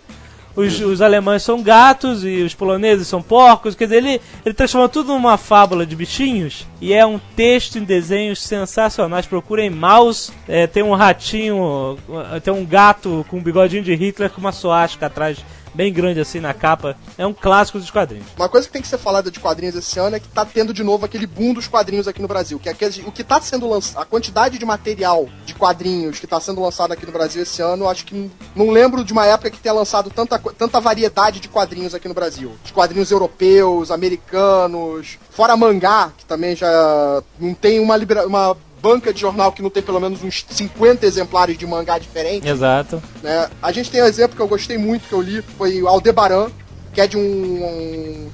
Os, 0.57 0.81
os 0.81 1.03
alemães 1.03 1.43
são 1.43 1.63
gatos 1.63 2.25
e 2.25 2.43
os 2.43 2.55
poloneses 2.55 3.07
são 3.07 3.21
porcos. 3.21 3.75
Quer 3.75 3.85
dizer, 3.85 3.97
ele, 3.99 4.21
ele 4.45 4.55
transforma 4.55 4.89
tudo 4.89 5.13
numa 5.13 5.37
fábula 5.37 5.85
de 5.85 5.95
bichinhos. 5.95 6.67
E 6.81 6.95
é 6.95 7.05
um 7.05 7.21
texto 7.37 7.79
em 7.79 7.85
desenhos 7.85 8.43
sensacionais. 8.43 9.27
Procurem 9.27 9.69
Mouse. 9.69 10.33
É, 10.49 10.67
tem 10.67 10.83
um 10.83 10.95
ratinho, 10.95 11.99
uh, 12.09 12.41
tem 12.43 12.53
um 12.53 12.65
gato 12.65 13.25
com 13.29 13.37
um 13.37 13.43
bigodinho 13.43 13.83
de 13.83 13.95
Hitler 13.95 14.31
com 14.31 14.41
uma 14.41 14.53
suástica 14.53 15.07
atrás, 15.07 15.45
bem 15.77 15.93
grande 15.93 16.19
assim 16.19 16.41
na 16.41 16.55
capa. 16.55 16.97
É 17.19 17.27
um 17.27 17.33
clássico 17.35 17.79
dos 17.79 17.91
quadrinhos. 17.91 18.27
Uma 18.37 18.49
coisa 18.49 18.67
que 18.67 18.73
tem 18.73 18.83
que 18.83 18.89
ser 18.89 18.99
falada 18.99 19.31
de 19.31 19.39
quadrinhos 19.39 19.77
esse 19.77 19.99
ano 19.99 20.17
é 20.17 20.21
que 20.21 20.29
tá 20.29 20.45
tendo 20.45 20.73
de 20.73 20.83
novo 20.83 21.05
aquele 21.05 21.27
boom 21.27 21.53
dos 21.53 21.69
quadrinhos 21.69 22.09
aqui 22.09 22.21
no 22.23 22.29
Brasil. 22.29 22.59
Que 22.59 22.69
é 22.69 22.73
aquele- 22.73 23.03
o 23.07 23.13
que 23.13 23.23
tá 23.23 23.41
sendo 23.41 23.69
lançado, 23.69 24.03
a 24.03 24.05
quantidade 24.07 24.59
de 24.59 24.65
material 24.65 25.29
de 25.45 25.55
quadrinhos 25.55 26.19
que 26.19 26.27
tá 26.27 26.41
sendo 26.41 26.61
lançado 26.63 26.93
aqui 26.93 27.05
no 27.05 27.13
Brasil 27.13 27.43
esse 27.43 27.61
ano, 27.61 27.89
acho 27.89 28.05
que 28.07 28.31
não, 28.55 28.71
lembro 28.71 29.05
de 29.05 29.13
uma 29.13 29.27
época 29.27 29.51
que 29.51 29.59
tenha 29.59 29.75
lançado 29.75 30.11
tanta, 30.11 30.39
tanta 30.39 30.81
variedade 30.81 31.41
de 31.41 31.49
quadrinhos 31.49 31.95
aqui 31.95 32.09
no 32.09 32.15
Brasil. 32.15 32.53
Os 32.65 32.71
quadrinhos 32.71 33.11
europeus, 33.11 33.91
americanos, 33.91 35.19
fora 35.31 35.57
mangá, 35.57 36.11
que 36.17 36.25
também 36.25 36.57
já 36.57 37.23
não 37.39 37.53
tem 37.55 37.81
uma, 37.81 37.97
libera- 37.97 38.27
uma 38.27 38.57
banca 38.81 39.13
de 39.13 39.21
jornal 39.21 39.53
que 39.53 39.63
não 39.63 39.71
tem 39.71 39.83
pelo 39.83 40.01
menos 40.01 40.23
uns 40.23 40.45
50 40.49 41.05
exemplares 41.07 41.57
de 41.59 41.67
mangá 41.67 41.99
diferentes 41.99 42.49
Exato. 42.49 43.03
né? 43.23 43.49
A 43.63 43.73
gente 43.73 43.91
tem 43.91 44.03
um 44.03 44.07
exemplo 44.07 44.37
que 44.37 44.43
eu 44.43 44.49
gostei 44.49 44.79
muito, 44.79 45.09
que 45.09 45.13
eu 45.15 45.21
li, 45.21 45.43
foi 45.57 45.83
o 45.83 45.89
Aldebaran, 45.89 46.49
que 46.93 47.01
é 47.01 47.07
de 47.07 47.17
um, 47.17 47.21
um- 47.21 48.29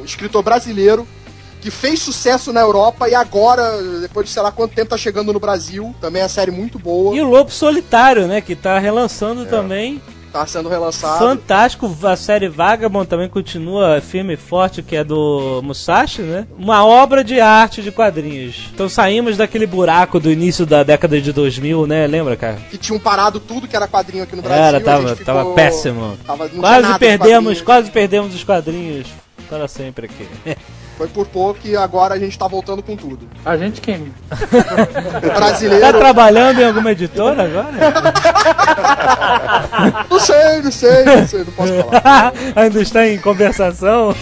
um 0.00 0.04
escritor 0.04 0.42
brasileiro 0.42 1.06
que 1.60 1.70
fez 1.70 2.00
sucesso 2.00 2.52
na 2.52 2.60
Europa 2.60 3.08
e 3.08 3.14
agora, 3.14 3.82
depois 4.00 4.26
de 4.28 4.32
sei 4.32 4.40
lá 4.42 4.52
quanto 4.52 4.74
tempo, 4.74 4.90
tá 4.90 4.96
chegando 4.96 5.32
no 5.32 5.40
Brasil. 5.40 5.92
Também 6.00 6.20
é 6.20 6.24
uma 6.24 6.28
série 6.28 6.50
muito 6.52 6.78
boa, 6.78 7.16
E 7.16 7.20
o 7.20 7.24
Lobo 7.28 7.50
Solitário, 7.50 8.28
né? 8.28 8.40
Que 8.40 8.54
tá 8.54 8.78
relançando 8.78 9.44
também. 9.46 10.00
Tá 10.32 10.46
sendo 10.46 10.68
relançado. 10.68 11.18
Fantástico, 11.18 11.96
a 12.02 12.16
série 12.16 12.48
Vagabond 12.48 13.06
também 13.08 13.28
continua 13.28 14.00
firme 14.00 14.34
e 14.34 14.36
forte, 14.36 14.82
que 14.82 14.96
é 14.96 15.02
do 15.04 15.60
Musashi, 15.64 16.22
né? 16.22 16.46
Uma 16.58 16.84
obra 16.84 17.22
de 17.24 17.40
arte 17.40 17.82
de 17.82 17.90
quadrinhos. 17.90 18.70
Então 18.74 18.88
saímos 18.88 19.36
daquele 19.36 19.66
buraco 19.66 20.20
do 20.20 20.30
início 20.30 20.66
da 20.66 20.82
década 20.82 21.20
de 21.20 21.32
2000, 21.32 21.86
né? 21.86 22.06
Lembra, 22.06 22.36
cara? 22.36 22.58
Que 22.70 22.78
tinham 22.78 22.98
parado 22.98 23.40
tudo 23.40 23.66
que 23.68 23.76
era 23.76 23.88
quadrinho 23.88 24.24
aqui 24.24 24.36
no 24.36 24.42
Brasil. 24.42 24.62
Era, 24.64 24.80
tava, 24.80 25.08
ficou- 25.16 25.24
tava 25.24 25.54
péssimo. 25.54 26.16
tava- 26.26 26.48
Quase 26.48 26.98
perdemos, 26.98 27.60
quase 27.60 27.90
perdemos 27.90 28.34
os 28.34 28.44
quadrinhos 28.44 29.06
para 29.48 29.68
sempre 29.68 30.06
aqui. 30.06 30.28
Foi 30.96 31.06
por 31.08 31.26
pouco 31.26 31.60
e 31.64 31.76
agora 31.76 32.14
a 32.14 32.18
gente 32.18 32.38
tá 32.38 32.48
voltando 32.48 32.82
com 32.82 32.96
tudo. 32.96 33.28
A 33.44 33.54
gente 33.54 33.82
quem? 33.82 34.14
O 34.30 35.20
brasileiro. 35.36 35.82
Tá 35.82 35.92
trabalhando 35.92 36.58
em 36.58 36.64
alguma 36.64 36.92
editora 36.92 37.44
agora? 37.44 37.70
não 40.08 40.18
sei, 40.18 40.62
não 40.62 40.72
sei, 40.72 41.04
não 41.04 41.28
sei, 41.28 41.40
não 41.40 41.52
posso 41.52 41.74
falar. 41.82 42.32
Ainda 42.56 42.80
está 42.80 43.06
em 43.06 43.18
conversação? 43.18 44.14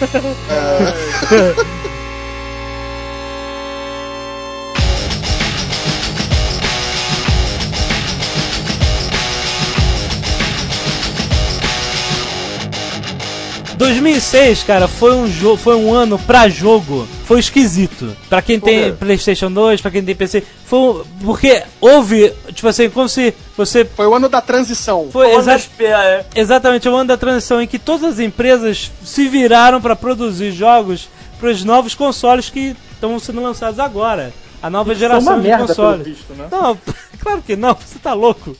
...2006, 13.77 14.63
cara, 14.65 14.87
foi 14.87 15.13
um 15.13 15.27
jogo, 15.29 15.57
foi 15.57 15.75
um 15.75 15.93
ano 15.93 16.17
pra 16.19 16.47
jogo, 16.47 17.07
foi 17.25 17.39
esquisito. 17.39 18.15
Pra 18.29 18.41
quem 18.41 18.59
Por 18.59 18.69
quê? 18.69 18.81
tem 18.81 18.95
PlayStation 18.95 19.51
2, 19.51 19.81
pra 19.81 19.91
quem 19.91 20.03
tem 20.03 20.15
PC, 20.15 20.43
foi 20.65 20.79
um- 20.79 21.03
porque 21.23 21.63
houve, 21.81 22.33
tipo 22.53 22.67
assim, 22.67 22.89
como 22.89 23.07
se 23.09 23.33
você 23.57 23.85
Foi 23.85 24.07
o 24.07 24.13
ano 24.15 24.29
da 24.29 24.41
transição. 24.41 25.09
foi 25.11 25.33
exa- 25.35 25.59
é. 25.79 26.25
exatamente 26.35 26.87
o 26.87 26.95
ano 26.95 27.07
da 27.07 27.17
transição 27.17 27.61
em 27.61 27.67
que 27.67 27.77
todas 27.79 28.03
as 28.13 28.19
empresas 28.19 28.91
se 29.03 29.27
viraram 29.27 29.81
pra 29.81 29.95
produzir 29.95 30.51
jogos 30.51 31.07
para 31.39 31.49
os 31.49 31.63
novos 31.63 31.93
consoles 31.95 32.49
que 32.49 32.75
estão 32.93 33.19
sendo 33.19 33.41
lançados 33.41 33.79
agora. 33.79 34.33
A 34.63 34.69
nova 34.69 34.85
Foi 34.85 34.95
geração 34.95 35.33
uma 35.33 35.41
de 35.41 35.47
merda, 35.47 35.65
pelo 35.65 35.75
consoles. 35.77 36.07
visto, 36.07 36.33
né? 36.33 36.47
Não, 36.51 36.77
claro 37.21 37.41
que 37.45 37.55
não, 37.55 37.75
você 37.75 37.99
tá 38.01 38.13
louco. 38.13 38.55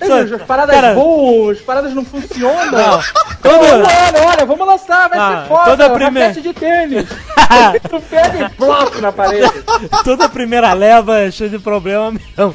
As, 0.00 0.32
as 0.32 0.42
paradas 0.42 0.74
Cara, 0.74 0.94
boas, 0.94 1.58
as 1.58 1.64
paradas 1.64 1.94
não 1.94 2.04
funcionam. 2.04 2.70
Não. 2.72 3.00
Todo- 3.42 3.64
ano, 3.64 4.18
olha, 4.26 4.46
vamos 4.46 4.66
lançar, 4.66 5.08
vai 5.08 5.18
Ah, 5.18 5.42
ser 5.42 5.48
foda. 5.48 5.64
toda 5.70 5.86
a 5.86 5.90
primeira- 5.90 6.32
de 6.32 6.52
tênis. 6.54 7.06
tu 7.88 8.00
pega 8.08 8.46
e 8.46 8.48
bloco 8.58 9.00
na 9.00 9.12
parede. 9.12 9.50
Toda 10.04 10.28
primeira 10.28 10.72
leva 10.72 11.18
é 11.18 11.30
cheia 11.30 11.50
de 11.50 11.58
problema 11.58 12.12
mesmo. 12.12 12.54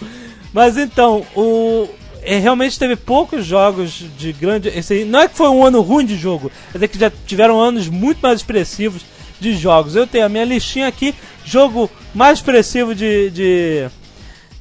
Mas 0.54 0.78
então, 0.78 1.26
o. 1.36 1.88
é, 2.24 2.38
realmente 2.40 2.80
teve 2.80 2.96
poucos 2.96 3.46
jogos 3.46 3.92
de 4.18 4.32
grande. 4.34 4.70
Esse 4.70 5.04
não 5.06 5.20
é 5.20 5.28
que 5.28 5.36
foi 5.36 5.50
um 5.50 5.64
ano 5.66 5.82
ruim 5.82 6.06
de 6.06 6.16
jogo, 6.18 6.52
é 6.80 6.88
que 6.88 6.98
já 6.98 7.12
tiveram 7.28 7.60
anos 7.60 7.88
muito 7.88 8.20
mais 8.22 8.40
expressivos 8.40 9.02
de 9.40 9.54
jogos. 9.56 9.96
Eu 9.96 10.08
tenho 10.08 10.26
a 10.26 10.30
minha 10.30 10.46
listinha 10.46 10.88
aqui, 10.88 11.14
jogo 11.44 11.90
mais 12.14 12.40
expressivo 12.40 12.96
de. 12.96 13.30
de 13.32 13.88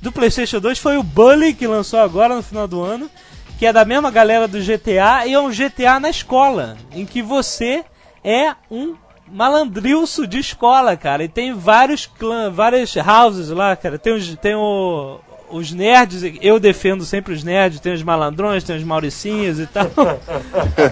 do 0.04 0.12
PlayStation 0.12 0.60
2 0.60 0.78
foi 0.78 0.98
o 0.98 1.02
Bully, 1.02 1.54
que 1.54 1.66
lançou 1.66 1.98
agora 1.98 2.36
no 2.36 2.42
final 2.42 2.68
do 2.68 2.82
ano, 2.82 3.10
que 3.58 3.64
é 3.64 3.72
da 3.72 3.86
mesma 3.86 4.10
galera 4.10 4.46
do 4.46 4.60
GTA, 4.60 5.26
e 5.26 5.32
é 5.32 5.40
um 5.40 5.48
GTA 5.48 5.98
na 5.98 6.10
escola, 6.10 6.76
em 6.92 7.06
que 7.06 7.22
você 7.22 7.82
é 8.22 8.54
um 8.70 8.96
malandrilso 9.26 10.26
de 10.26 10.38
escola, 10.38 10.94
cara. 10.94 11.24
E 11.24 11.28
tem 11.28 11.54
vários 11.54 12.04
clãs, 12.04 12.54
várias 12.54 12.94
houses 12.96 13.48
lá, 13.48 13.74
cara. 13.74 13.98
Tem, 13.98 14.12
os, 14.12 14.36
tem 14.36 14.54
o, 14.54 15.20
os 15.54 15.72
nerds, 15.72 16.22
eu 16.40 16.58
defendo 16.58 17.04
sempre 17.04 17.32
os 17.32 17.44
nerds, 17.44 17.78
tem 17.78 17.92
os 17.92 18.02
malandrões, 18.02 18.64
tem 18.64 18.76
os 18.76 18.82
mauricinhos 18.82 19.60
e 19.60 19.66
tal. 19.66 19.84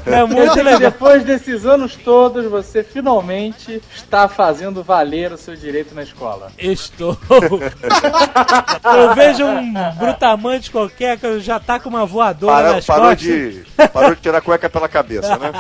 É 0.07 0.25
muito 0.25 0.57
legal. 0.63 0.79
Depois 0.79 1.25
desses 1.25 1.67
anos 1.67 1.97
todos, 1.97 2.47
você 2.47 2.83
finalmente 2.83 3.83
está 3.95 4.29
fazendo 4.29 4.83
valer 4.83 5.33
o 5.33 5.37
seu 5.37 5.57
direito 5.57 5.95
na 5.95 6.03
escola. 6.03 6.53
Estou. 6.59 7.17
eu 8.85 9.15
vejo 9.15 9.45
um 9.45 9.73
brutamante 9.99 10.71
qualquer 10.71 11.19
que 11.19 11.41
já 11.41 11.59
tá 11.59 11.81
com 11.81 11.89
uma 11.89 12.07
voadora 12.07 12.55
Parou, 12.55 12.75
nas 12.75 12.87
parou, 12.87 13.09
costas. 13.11 13.27
de, 13.27 13.65
parou 13.93 14.15
de 14.15 14.21
tirar 14.21 14.39
a 14.39 14.43
cueca 14.43 14.71
pela 14.71 14.89
cabeça, 14.89 15.37
né? 15.37 15.53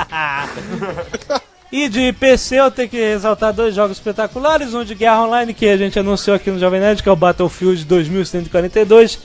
E 1.73 1.89
de 1.89 2.13
PC 2.13 2.61
eu 2.61 2.71
tenho 2.71 2.87
que 2.91 2.99
ressaltar 2.99 3.51
dois 3.51 3.75
jogos 3.75 3.97
espetaculares, 3.97 4.75
um 4.75 4.85
de 4.85 4.95
guerra 4.95 5.25
online 5.25 5.55
que 5.55 5.67
a 5.67 5.77
gente 5.79 5.99
anunciou 5.99 6.37
aqui 6.37 6.51
no 6.51 6.59
Jovem 6.59 6.79
Nerd, 6.79 7.03
que 7.03 7.09
é 7.09 7.13
o 7.13 7.17
Battlefield 7.17 7.87
2142. 7.87 9.19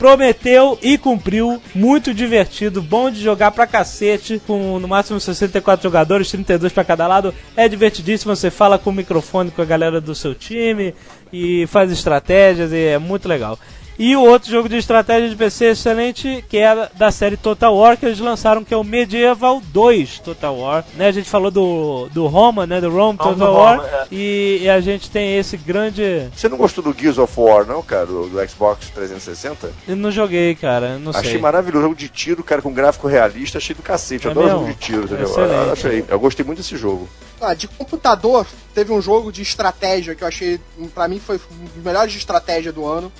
Prometeu 0.00 0.76
e 0.82 0.98
cumpriu, 0.98 1.62
muito 1.72 2.12
divertido, 2.12 2.82
bom 2.82 3.08
de 3.08 3.22
jogar 3.22 3.52
pra 3.52 3.68
cacete, 3.68 4.42
com 4.44 4.80
no 4.80 4.88
máximo 4.88 5.20
64 5.20 5.80
jogadores, 5.80 6.28
32 6.28 6.72
pra 6.72 6.82
cada 6.82 7.06
lado. 7.06 7.32
É 7.56 7.68
divertidíssimo, 7.68 8.34
você 8.34 8.50
fala 8.50 8.80
com 8.80 8.90
o 8.90 8.92
microfone 8.92 9.52
com 9.52 9.62
a 9.62 9.64
galera 9.64 10.00
do 10.00 10.12
seu 10.12 10.34
time 10.34 10.92
e 11.32 11.68
faz 11.68 11.92
estratégias 11.92 12.72
e 12.72 12.78
é 12.78 12.98
muito 12.98 13.28
legal. 13.28 13.56
E 13.98 14.16
o 14.16 14.22
outro 14.22 14.50
jogo 14.50 14.68
de 14.68 14.76
estratégia 14.76 15.28
de 15.28 15.36
PC 15.36 15.66
excelente, 15.66 16.44
que 16.48 16.56
é 16.58 16.88
da 16.94 17.10
série 17.10 17.36
Total 17.36 17.74
War, 17.76 17.96
que 17.96 18.06
eles 18.06 18.18
lançaram, 18.18 18.64
que 18.64 18.72
é 18.72 18.76
o 18.76 18.82
Medieval 18.82 19.60
2 19.66 20.18
Total 20.20 20.56
War. 20.56 20.84
Né, 20.94 21.08
a 21.08 21.12
gente 21.12 21.28
falou 21.28 21.50
do, 21.50 22.08
do 22.10 22.26
Roma, 22.26 22.66
né? 22.66 22.80
Do 22.80 22.90
Rome 22.90 23.18
Total 23.18 23.34
do 23.34 23.44
War. 23.44 23.76
Roma, 23.76 23.88
é. 23.88 24.06
e, 24.10 24.60
e 24.62 24.68
a 24.70 24.80
gente 24.80 25.10
tem 25.10 25.36
esse 25.38 25.56
grande. 25.56 26.28
Você 26.34 26.48
não 26.48 26.56
gostou 26.56 26.82
do 26.82 26.98
Gears 26.98 27.18
of 27.18 27.32
War, 27.38 27.66
não, 27.66 27.82
cara? 27.82 28.06
Do, 28.06 28.28
do 28.28 28.48
Xbox 28.48 28.88
360? 28.90 29.70
Eu 29.86 29.96
não 29.96 30.10
joguei, 30.10 30.54
cara. 30.54 30.98
Não 30.98 31.10
Achei 31.10 31.32
sei. 31.32 31.40
maravilhoso. 31.40 31.82
Jogo 31.82 31.94
de 31.94 32.08
tiro, 32.08 32.42
cara, 32.42 32.62
com 32.62 32.72
gráfico 32.72 33.06
realista, 33.06 33.58
achei 33.58 33.74
do 33.76 33.82
cacete. 33.82 34.24
Eu 34.24 34.30
É 34.30 34.32
adoro 34.32 34.46
mesmo? 34.46 34.60
jogo 34.60 34.72
de 34.72 34.78
tiro, 34.78 35.04
entendeu? 35.04 35.26
Excelente. 35.26 35.66
Eu, 35.66 35.72
achei. 35.72 36.04
eu 36.08 36.20
gostei 36.20 36.44
muito 36.46 36.58
desse 36.58 36.76
jogo. 36.76 37.08
Ah, 37.40 37.54
de 37.54 37.66
computador, 37.68 38.46
teve 38.74 38.92
um 38.92 39.02
jogo 39.02 39.30
de 39.32 39.42
estratégia 39.42 40.14
que 40.14 40.22
eu 40.24 40.28
achei, 40.28 40.60
pra 40.94 41.08
mim, 41.08 41.18
foi 41.18 41.36
um 41.36 41.64
dos 41.74 41.84
melhores 41.84 42.12
de 42.12 42.18
estratégia 42.18 42.72
do 42.72 42.86
ano. 42.86 43.12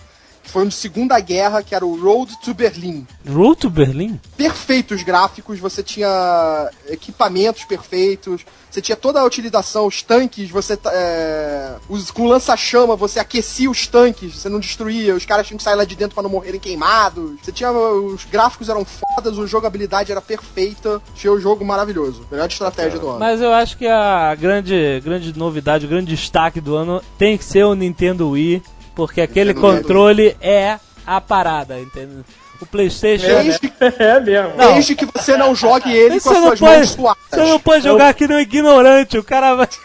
Foi 0.44 0.64
um 0.64 0.68
de 0.68 0.74
Segunda 0.74 1.18
Guerra, 1.20 1.62
que 1.62 1.74
era 1.74 1.84
o 1.84 2.00
Road 2.00 2.38
to 2.40 2.52
Berlin. 2.52 3.06
Road 3.28 3.60
to 3.60 3.70
Berlim? 3.70 4.20
Perfeitos 4.36 5.02
gráficos, 5.02 5.58
você 5.58 5.82
tinha 5.82 6.70
equipamentos 6.88 7.64
perfeitos, 7.64 8.44
você 8.72 8.80
tinha 8.80 8.96
toda 8.96 9.20
a 9.20 9.24
utilização, 9.24 9.86
os 9.86 10.02
tanques, 10.02 10.50
você. 10.50 10.78
É, 10.86 11.74
os, 11.88 12.10
com 12.10 12.26
lança-chama, 12.26 12.96
você 12.96 13.20
aquecia 13.20 13.70
os 13.70 13.86
tanques, 13.86 14.34
você 14.34 14.48
não 14.48 14.58
destruía, 14.58 15.14
os 15.14 15.26
caras 15.26 15.46
tinham 15.46 15.58
que 15.58 15.62
sair 15.62 15.74
lá 15.74 15.84
de 15.84 15.94
dentro 15.94 16.14
pra 16.14 16.22
não 16.22 16.30
morrerem 16.30 16.58
queimados. 16.58 17.32
Você 17.42 17.52
tinha. 17.52 17.70
Os 17.70 18.24
gráficos 18.24 18.68
eram 18.68 18.84
fodas, 18.84 19.38
a 19.38 19.46
jogabilidade 19.46 20.10
era 20.10 20.20
perfeita. 20.20 21.02
Achei 21.14 21.30
o 21.30 21.38
jogo 21.38 21.64
maravilhoso. 21.64 22.26
Melhor 22.30 22.48
estratégia 22.48 22.98
do 22.98 23.10
ano. 23.10 23.18
Mas 23.18 23.40
eu 23.40 23.52
acho 23.52 23.76
que 23.76 23.86
a 23.86 24.34
grande, 24.34 25.00
grande 25.04 25.38
novidade, 25.38 25.84
o 25.84 25.88
grande 25.88 26.10
destaque 26.14 26.60
do 26.60 26.74
ano 26.74 27.02
tem 27.18 27.36
que 27.36 27.44
ser 27.44 27.64
o 27.64 27.74
Nintendo 27.74 28.30
Wii, 28.30 28.62
porque 28.94 29.20
aquele 29.20 29.52
Wii. 29.52 29.60
controle 29.60 30.36
é 30.40 30.78
a 31.06 31.20
parada, 31.20 31.78
entendeu? 31.80 32.24
O 32.60 32.66
PlayStation. 32.66 33.26
Desde, 33.26 33.72
É 33.98 34.20
mesmo. 34.20 34.52
Não. 34.56 34.74
desde 34.74 34.94
que 34.94 35.04
você 35.04 35.36
não 35.36 35.52
jogue 35.54 35.92
ele 35.92 36.20
com 36.20 36.30
Você 36.30 36.36
as 36.36 36.40
não 36.40 36.46
suas 36.48 36.60
pode, 36.60 36.76
mãos 36.78 36.90
suadas. 36.90 37.22
você 37.28 37.40
não 37.40 37.58
pode 37.58 37.84
jogar 37.84 38.08
aqui 38.08 38.28
no 38.28 38.38
ignorante, 38.38 39.18
o 39.18 39.24
cara 39.24 39.54
vai. 39.56 39.68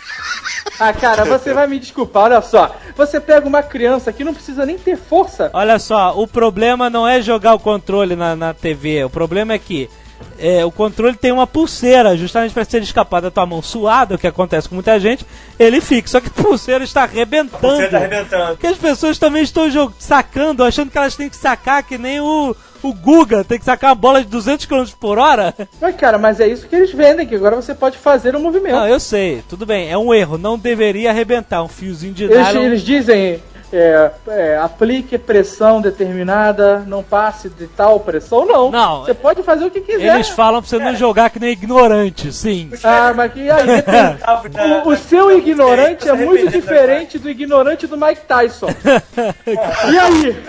Ah, 0.79 0.93
cara, 0.93 1.25
você 1.25 1.53
vai 1.55 1.65
me 1.65 1.79
desculpar, 1.79 2.25
olha 2.25 2.41
só. 2.41 2.75
Você 2.95 3.19
pega 3.19 3.47
uma 3.47 3.63
criança 3.63 4.13
que 4.13 4.23
não 4.23 4.31
precisa 4.33 4.63
nem 4.63 4.77
ter 4.77 4.95
força. 4.95 5.49
Olha 5.53 5.79
só, 5.79 6.13
o 6.15 6.27
problema 6.27 6.87
não 6.87 7.07
é 7.07 7.19
jogar 7.19 7.55
o 7.55 7.59
controle 7.59 8.15
na, 8.15 8.35
na 8.35 8.53
TV, 8.53 9.03
o 9.03 9.09
problema 9.09 9.53
é 9.53 9.57
que 9.59 9.89
é, 10.39 10.63
o 10.63 10.71
controle 10.71 11.15
tem 11.15 11.31
uma 11.31 11.47
pulseira, 11.47 12.15
justamente 12.15 12.53
para 12.53 12.63
se 12.63 12.77
ele 12.77 12.85
escapar 12.85 13.21
da 13.21 13.31
tua 13.31 13.45
mão 13.45 13.61
suada, 13.61 14.15
o 14.15 14.17
que 14.17 14.27
acontece 14.27 14.69
com 14.69 14.75
muita 14.75 14.99
gente, 14.99 15.25
ele 15.57 15.81
fica. 15.81 16.07
Só 16.07 16.19
que 16.19 16.27
a 16.27 16.43
pulseira 16.43 16.83
está 16.83 17.03
arrebentando. 17.03 17.75
Você 17.75 17.87
tá 17.87 17.97
arrebentando. 17.97 18.47
Porque 18.51 18.67
as 18.67 18.77
pessoas 18.77 19.17
também 19.17 19.43
estão 19.43 19.67
sacando, 19.97 20.63
achando 20.63 20.91
que 20.91 20.97
elas 20.97 21.15
têm 21.15 21.29
que 21.29 21.35
sacar 21.35 21.83
que 21.83 21.97
nem 21.97 22.19
o, 22.19 22.55
o 22.83 22.93
Guga, 22.93 23.43
tem 23.43 23.57
que 23.57 23.65
sacar 23.65 23.89
uma 23.89 23.95
bola 23.95 24.21
de 24.23 24.29
200 24.29 24.65
km 24.65 24.85
por 24.99 25.17
hora. 25.17 25.53
Mas, 25.81 25.95
cara, 25.95 26.17
mas 26.17 26.39
é 26.39 26.47
isso 26.47 26.67
que 26.67 26.75
eles 26.75 26.91
vendem, 26.91 27.25
que 27.25 27.35
agora 27.35 27.55
você 27.55 27.73
pode 27.73 27.97
fazer 27.97 28.35
o 28.35 28.39
movimento. 28.39 28.75
Não, 28.75 28.87
eu 28.87 28.99
sei, 28.99 29.43
tudo 29.49 29.65
bem, 29.65 29.89
é 29.89 29.97
um 29.97 30.13
erro, 30.13 30.37
não 30.37 30.57
deveria 30.57 31.09
arrebentar 31.09 31.63
um 31.63 31.67
fiozinho 31.67 32.13
de 32.13 32.25
Eles, 32.25 32.37
nylon. 32.37 32.61
eles 32.63 32.81
dizem, 32.81 33.41
é, 33.71 34.11
é, 34.27 34.57
aplique 34.57 35.17
pressão 35.17 35.81
determinada, 35.81 36.79
não 36.87 37.03
passe 37.03 37.49
de 37.49 37.67
tal 37.67 37.99
pressão, 37.99 38.45
não. 38.45 38.71
Não. 38.71 39.03
Você 39.03 39.13
pode 39.13 39.43
fazer 39.43 39.65
o 39.65 39.71
que 39.71 39.81
quiser. 39.81 40.15
Eles 40.15 40.29
falam 40.29 40.61
pra 40.61 40.69
você 40.69 40.79
não 40.79 40.95
jogar 40.95 41.29
que 41.29 41.39
nem 41.39 41.51
ignorante, 41.51 42.31
sim. 42.31 42.71
Ah, 42.83 43.13
mas 43.15 43.33
que 43.33 43.49
aí. 43.49 43.67
O, 44.85 44.89
o 44.89 44.97
seu 44.97 45.37
ignorante 45.37 46.07
é 46.07 46.13
muito 46.13 46.51
diferente 46.51 47.19
do 47.19 47.29
ignorante 47.29 47.87
do 47.87 47.97
Mike 47.97 48.21
Tyson. 48.27 48.67
E 49.47 49.97
aí? 49.97 50.43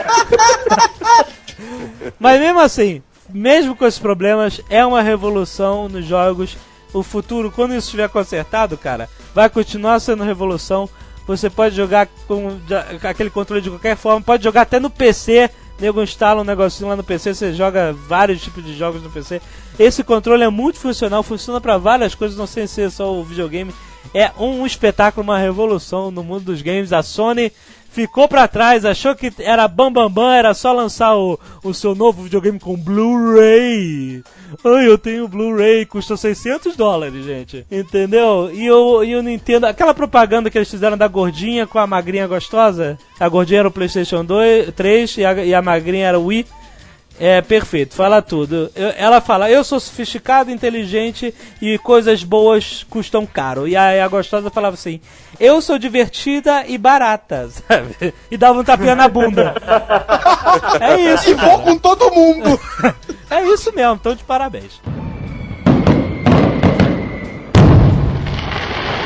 Mas 2.18 2.40
mesmo 2.40 2.60
assim, 2.60 3.02
mesmo 3.28 3.76
com 3.76 3.86
esses 3.86 3.98
problemas, 3.98 4.60
é 4.70 4.84
uma 4.84 5.02
revolução 5.02 5.88
nos 5.88 6.04
jogos. 6.04 6.56
O 6.92 7.02
futuro, 7.02 7.50
quando 7.50 7.72
isso 7.74 7.86
estiver 7.86 8.08
consertado, 8.08 8.76
cara, 8.76 9.08
vai 9.34 9.48
continuar 9.48 10.00
sendo 10.00 10.24
revolução. 10.24 10.88
Você 11.28 11.50
pode 11.50 11.76
jogar 11.76 12.08
com 12.26 12.58
aquele 13.06 13.28
controle 13.28 13.60
de 13.60 13.68
qualquer 13.68 13.96
forma, 13.98 14.22
pode 14.22 14.42
jogar 14.42 14.62
até 14.62 14.80
no 14.80 14.88
PC. 14.88 15.50
Nego 15.78 16.02
instala 16.02 16.40
um 16.40 16.44
negocinho 16.44 16.88
lá 16.88 16.96
no 16.96 17.04
PC, 17.04 17.34
você 17.34 17.52
joga 17.52 17.92
vários 17.92 18.42
tipos 18.42 18.64
de 18.64 18.74
jogos 18.74 19.00
no 19.02 19.10
PC. 19.10 19.40
Esse 19.78 20.02
controle 20.02 20.42
é 20.42 20.48
muito 20.48 20.78
funcional, 20.78 21.22
funciona 21.22 21.60
para 21.60 21.78
várias 21.78 22.14
coisas, 22.16 22.36
não 22.36 22.46
sei 22.48 22.66
se 22.66 22.82
é 22.82 22.90
só 22.90 23.14
o 23.14 23.22
videogame. 23.22 23.72
É 24.12 24.32
um 24.38 24.66
espetáculo, 24.66 25.22
uma 25.22 25.38
revolução 25.38 26.10
no 26.10 26.24
mundo 26.24 26.44
dos 26.44 26.62
games. 26.62 26.92
A 26.92 27.02
Sony 27.02 27.52
ficou 27.98 28.28
pra 28.28 28.46
trás, 28.46 28.84
achou 28.84 29.12
que 29.16 29.32
era 29.40 29.66
bam 29.66 29.90
bam 29.90 30.08
bam, 30.08 30.30
era 30.30 30.54
só 30.54 30.72
lançar 30.72 31.16
o, 31.16 31.36
o 31.64 31.74
seu 31.74 31.96
novo 31.96 32.22
videogame 32.22 32.60
com 32.60 32.76
Blu-ray. 32.76 34.22
Ai, 34.64 34.86
eu 34.86 34.96
tenho 34.96 35.26
Blu-ray, 35.26 35.84
custa 35.84 36.16
600 36.16 36.76
dólares, 36.76 37.24
gente. 37.24 37.66
Entendeu? 37.68 38.52
E 38.54 38.70
o, 38.70 39.02
e 39.02 39.16
o 39.16 39.22
Nintendo, 39.22 39.66
aquela 39.66 39.92
propaganda 39.92 40.48
que 40.48 40.56
eles 40.56 40.70
fizeram 40.70 40.96
da 40.96 41.08
gordinha 41.08 41.66
com 41.66 41.80
a 41.80 41.88
magrinha 41.88 42.28
gostosa, 42.28 42.96
a 43.18 43.28
gordinha 43.28 43.60
era 43.60 43.68
o 43.68 43.72
PlayStation 43.72 44.24
2, 44.24 44.72
3 44.76 45.16
e 45.18 45.24
a, 45.24 45.44
e 45.44 45.52
a 45.52 45.60
magrinha 45.60 46.06
era 46.06 46.20
o 46.20 46.26
Wii. 46.26 46.46
É, 47.20 47.40
perfeito, 47.42 47.94
fala 47.96 48.22
tudo. 48.22 48.70
Eu- 48.76 48.92
ela 48.96 49.20
fala, 49.20 49.50
eu 49.50 49.64
sou 49.64 49.80
sofisticado, 49.80 50.50
inteligente 50.52 51.34
e 51.60 51.76
coisas 51.78 52.22
boas 52.22 52.86
custam 52.88 53.26
caro. 53.26 53.66
E 53.66 53.74
a, 53.74 54.04
a 54.04 54.08
gostosa 54.08 54.50
falava 54.50 54.74
assim, 54.74 55.00
eu 55.40 55.60
sou 55.60 55.78
divertida 55.78 56.64
e 56.66 56.78
barata, 56.78 57.48
sabe? 57.66 58.14
E 58.30 58.36
dava 58.36 58.60
um 58.60 58.64
tapinha 58.64 58.94
na 58.94 59.08
bunda. 59.08 59.54
É 60.80 60.98
isso, 61.12 61.30
E 61.30 61.34
vou 61.34 61.58
com 61.60 61.76
todo 61.78 62.10
mundo! 62.10 62.58
é 63.30 63.42
isso 63.52 63.72
mesmo, 63.74 63.94
então 63.94 64.14
de 64.14 64.24
parabéns. 64.24 64.80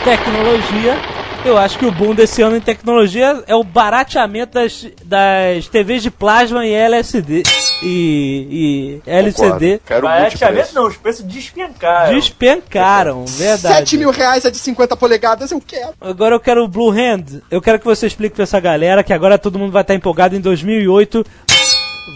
Tecnologia. 0.05 0.97
Eu 1.45 1.59
acho 1.59 1.77
que 1.77 1.85
o 1.85 1.91
boom 1.91 2.15
desse 2.15 2.41
ano 2.41 2.57
em 2.57 2.61
tecnologia 2.61 3.43
é 3.49 3.55
o 3.55 3.65
barateamento 3.65 4.55
das, 4.55 4.87
das 5.05 5.67
TVs 5.67 6.03
de 6.03 6.11
plasma 6.11 6.65
e 6.65 6.73
LSD. 6.73 7.43
E, 7.83 9.01
e 9.05 9.11
LCD. 9.11 9.81
Quero 9.85 10.07
preço. 10.07 10.75
não, 10.75 10.87
os 10.87 10.97
preços 10.97 11.25
despencaram. 11.25 12.15
despencaram, 12.15 13.25
verdade. 13.27 13.75
7 13.79 13.99
mil 13.99 14.11
reais 14.13 14.47
a 14.47 14.51
de 14.51 14.57
50 14.57 14.97
polegadas, 14.97 15.51
eu 15.51 15.61
quero. 15.61 15.93
Agora 16.01 16.37
eu 16.37 16.41
quero 16.41 16.63
o 16.63 16.69
Blue 16.69 16.91
Hand. 16.91 17.43
Eu 17.51 17.61
quero 17.61 17.81
que 17.81 17.85
você 17.85 18.07
explique 18.07 18.37
pra 18.37 18.45
essa 18.45 18.61
galera 18.61 19.03
que 19.03 19.13
agora 19.13 19.37
todo 19.37 19.59
mundo 19.59 19.73
vai 19.73 19.83
estar 19.83 19.97
empolgado 19.97 20.37
em 20.37 20.41
2008. 20.41 21.27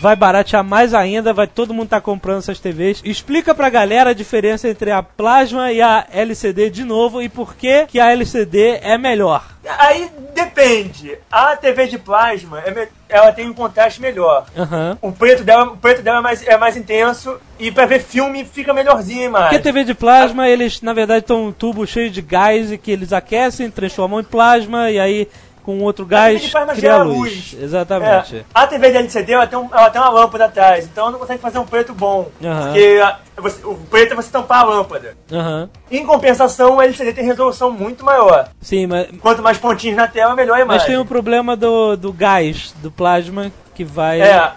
Vai 0.01 0.17
baratear 0.17 0.65
mais 0.65 0.93
ainda, 0.93 1.33
vai 1.33 1.47
todo 1.47 1.73
mundo 1.73 1.85
estar 1.85 2.01
comprando 2.01 2.39
essas 2.39 2.59
TVs. 2.59 3.01
Explica 3.05 3.55
pra 3.55 3.71
galera 3.71 4.11
a 4.11 4.15
diferença 4.15 4.69
entre 4.69 4.91
a 4.91 5.01
plasma 5.03 5.71
e 5.73 5.81
a 5.81 6.05
LCD 6.13 6.71
de 6.71 6.83
novo 6.85 7.23
e 7.23 7.29
por 7.29 7.55
que 7.55 7.87
que 7.87 8.01
a 8.01 8.11
LCD 8.11 8.81
é 8.83 8.99
melhor. 8.99 9.45
Aí 9.79 10.11
depende. 10.35 11.17
A 11.31 11.57
TV 11.57 11.87
de 11.87 11.99
plasma, 11.99 12.61
é 12.61 12.71
me- 12.73 12.89
ela 13.09 13.31
tem 13.33 13.49
um 13.49 13.53
contraste 13.55 14.01
melhor. 14.01 14.47
Aham. 14.57 14.99
O 15.01 15.13
preto 15.13 15.45
dela, 15.45 15.65
o 15.67 15.77
preto 15.77 16.03
dela 16.03 16.19
é, 16.19 16.23
mais, 16.23 16.47
é 16.47 16.57
mais 16.57 16.77
intenso 16.77 17.37
e 17.59 17.71
pra 17.71 17.87
ver 17.87 18.01
filme 18.03 18.45
fica 18.45 18.75
melhorzinho 18.75 19.23
a 19.23 19.25
imagem. 19.27 19.49
Porque 19.51 19.63
TV 19.63 19.85
de 19.85 19.95
plasma, 19.95 20.49
eles 20.49 20.83
na 20.83 20.93
verdade 20.93 21.21
estão 21.21 21.47
um 21.47 21.53
tubo 21.53 21.87
cheio 21.87 22.11
de 22.11 22.21
gás 22.23 22.73
e 22.73 22.79
que 22.79 22.91
eles 22.91 23.13
aquecem, 23.13 23.71
transformam 23.71 24.21
em 24.21 24.25
plasma 24.25 24.91
e 24.91 24.99
aí 24.99 25.29
com 25.67 25.81
outro 25.81 26.07
gás 26.07 26.41
cria 26.49 26.75
gera 26.77 27.03
luz. 27.03 27.19
luz. 27.53 27.57
Exatamente. 27.61 28.37
É, 28.37 28.45
a 28.55 28.67
TV 28.69 28.91
de 28.93 28.97
LCD 28.99 29.33
ela 29.33 29.47
tem, 29.49 29.59
um- 29.59 29.69
ela 29.73 29.91
tem 29.91 30.01
uma 30.01 30.11
lâmpada 30.11 30.45
atrás, 30.45 30.85
então 30.85 31.11
não 31.11 31.19
consegue 31.19 31.43
fazer 31.43 31.59
um 31.59 31.67
preto 31.67 31.93
bom. 31.93 32.29
Aham. 32.43 32.63
Porque 32.67 33.01
a- 33.03 33.19
você- 33.43 33.67
o 33.67 33.75
preto 33.75 34.13
é 34.13 34.15
você 34.15 34.31
tampar 34.31 34.61
a 34.61 34.65
lâmpada. 34.65 35.17
Aham. 35.33 35.69
Em 35.91 36.07
compensação, 36.07 36.77
o 36.77 36.81
LCD 36.83 37.13
tem 37.13 37.25
resolução 37.25 37.73
muito 37.73 38.05
maior. 38.05 38.49
Sim, 38.61 38.87
mas, 38.87 39.09
Quanto 39.21 39.43
mais 39.43 39.59
pontinhos 39.59 39.97
na 39.97 40.07
tela, 40.07 40.37
melhor 40.37 40.55
a 40.57 40.61
imagem. 40.61 40.79
mas 40.79 40.87
tem 40.87 40.97
o 40.99 41.05
problema 41.05 41.57
do, 41.57 41.97
do 41.97 42.13
gás, 42.13 42.73
do 42.81 42.91
plasma, 42.91 43.51
que 43.75 43.83
vai. 43.85 44.21
É, 44.23 44.53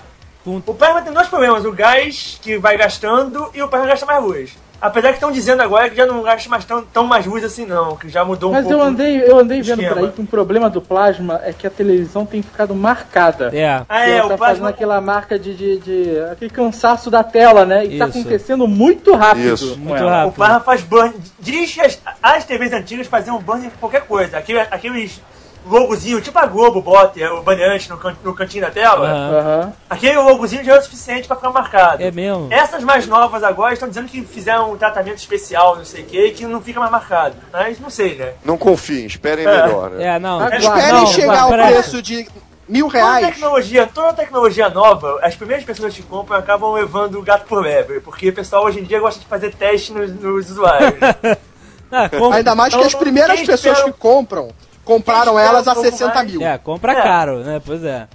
com- 0.46 0.62
o 0.64 0.74
plasma 0.76 1.02
tem 1.02 1.12
dois 1.12 1.28
problemas: 1.28 1.66
o 1.66 1.72
gás 1.72 2.38
que 2.40 2.56
vai 2.60 2.78
gastando 2.78 3.50
e 3.56 3.64
o 3.64 3.68
plasma 3.68 3.88
gasta 3.88 4.06
mais 4.06 4.24
luz. 4.24 4.58
Apesar 4.82 5.10
que 5.10 5.16
estão 5.16 5.32
dizendo 5.32 5.62
agora 5.62 5.90
que 5.90 5.96
já 5.96 6.06
não 6.06 6.22
gasta 6.22 6.50
mais 6.50 6.64
tão, 6.64 6.82
tão 6.84 7.04
mais 7.06 7.26
luz 7.26 7.44
assim, 7.44 7.66
não, 7.66 7.98
que 7.98 8.08
já 8.08 8.24
mudou 8.24 8.50
um 8.50 8.54
Mas 8.54 8.64
pouco. 8.66 8.80
eu 8.80 8.84
andei, 8.86 9.22
eu 9.24 9.38
andei 9.40 9.62
vendo 9.62 9.82
esquema. 9.82 9.96
por 9.98 10.06
aí 10.06 10.12
que 10.14 10.22
um 10.22 10.26
problema 10.26 10.70
do 10.70 10.82
plasma 10.82 11.42
é 11.44 11.52
que 11.52 11.68
a 11.68 11.70
televisão 11.70 12.26
tem 12.26 12.42
ficado 12.42 12.74
marcada. 12.74 13.50
É. 13.54 13.84
Ah, 13.90 14.08
é, 14.08 14.18
ela 14.18 14.28
o 14.28 14.30
tá 14.30 14.38
fazendo 14.38 14.38
plasma. 14.60 14.70
aquela 14.70 15.02
marca 15.02 15.38
de, 15.38 15.54
de, 15.54 15.80
de- 15.80 16.20
aquele 16.32 16.50
cansaço 16.50 17.12
da 17.12 17.24
tela, 17.24 17.66
né? 17.66 17.86
E 17.86 17.98
tá 17.98 18.08
Isso. 18.08 18.20
acontecendo 18.20 18.68
muito 18.68 19.14
rápido. 19.16 19.54
Isso. 19.54 19.78
Muito 19.78 19.98
ela. 20.02 20.12
rápido. 20.12 20.30
O 20.30 20.34
plasma 20.36 20.60
faz 20.62 20.82
burn. 20.82 21.14
Diz 21.40 21.74
que 21.74 21.82
as, 21.82 22.00
as 22.24 22.46
TVs 22.46 22.72
antigas 22.72 23.08
faziam 23.08 23.38
burn 23.40 23.66
em 23.68 23.70
qualquer 23.82 24.02
coisa. 24.04 24.38
Aquele, 24.38 24.60
aqueles 24.60 25.22
logozinho, 25.70 26.20
tipo 26.22 26.38
a 26.40 26.46
Globo 26.46 26.82
bota 26.82 27.20
o 27.34 27.42
bandeirante 27.42 27.90
no, 27.90 27.98
can- 27.98 28.16
no 28.24 28.34
cantinho 28.34 28.64
da 28.66 28.72
tela. 28.72 29.08
Aham. 29.08 29.40
Aham. 29.40 29.74
Aquele 29.90 30.18
logozinho 30.18 30.64
já 30.64 30.76
é 30.76 30.80
o 30.80 30.82
suficiente 30.82 31.28
pra 31.28 31.36
ficar 31.38 31.52
marcado. 31.52 32.04
É 32.04 32.12
mesmo. 32.12 32.48
Essas 32.52 32.84
mais 32.84 33.08
novas 33.08 33.44
agora 33.44 33.74
estão 33.74 33.88
dizendo 33.88 34.08
que 34.08 34.22
fizeram 34.24 34.72
um 34.74 34.78
tratamento 34.78 35.18
especial, 35.18 35.76
não 35.76 35.86
sei 35.86 36.04
o 36.04 36.06
que, 36.06 36.32
que 36.32 36.46
não 36.46 36.62
fica 36.62 36.80
mais 36.80 36.92
marcado. 36.92 37.36
Mas 37.54 37.80
não 37.80 37.90
sei, 37.90 38.16
né? 38.16 38.34
Não 38.44 38.58
confiem, 38.58 39.06
esperem 39.06 39.46
É. 39.46 39.62
melhor, 39.62 39.90
né? 39.92 40.04
É, 40.16 40.20
não. 40.20 40.40
Agora, 40.40 40.58
Esperem 40.58 40.92
não, 40.94 41.08
chegar 41.08 41.40
ao 41.42 41.50
preço 41.50 42.02
de 42.02 42.28
mil 42.68 42.86
Toda 42.88 42.98
reais. 43.00 43.26
tecnologia, 43.28 43.90
toda 43.94 44.14
tecnologia 44.14 44.70
nova, 44.70 45.20
as 45.24 45.36
primeiras 45.36 45.66
pessoas 45.66 45.94
que 45.96 46.04
compram 46.04 46.38
acabam 46.38 46.72
levando 46.74 47.18
o 47.18 47.22
gato 47.24 47.46
por 47.46 47.62
lebre, 47.64 48.00
porque 48.00 48.30
o 48.30 48.34
pessoal 48.34 48.64
hoje 48.66 48.80
em 48.80 48.84
dia 48.84 49.00
gosta 49.00 49.20
de 49.20 49.26
fazer 49.26 49.54
teste 49.56 49.92
nos, 49.92 50.12
nos 50.12 50.50
usuários. 50.52 50.94
Ah, 51.92 52.08
Ainda 52.36 52.54
mais 52.54 52.72
que 52.72 52.80
as 52.82 52.90
Então, 52.90 53.00
primeiras 53.00 53.40
pessoas 53.40 53.78
espera- 53.80 53.92
que 53.92 53.98
compram, 53.98 54.50
compraram 54.94 55.38
elas 55.38 55.68
a 55.68 55.72
um 55.72 55.76
pouco 55.76 55.90
60 55.92 56.14
mais- 56.16 56.32
mil. 56.32 56.42
É, 56.42 56.58
compra 56.58 56.94
É. 56.94 57.02
caro, 57.02 57.40
né? 57.40 57.62
Pois 57.64 57.84
é. 57.84 58.08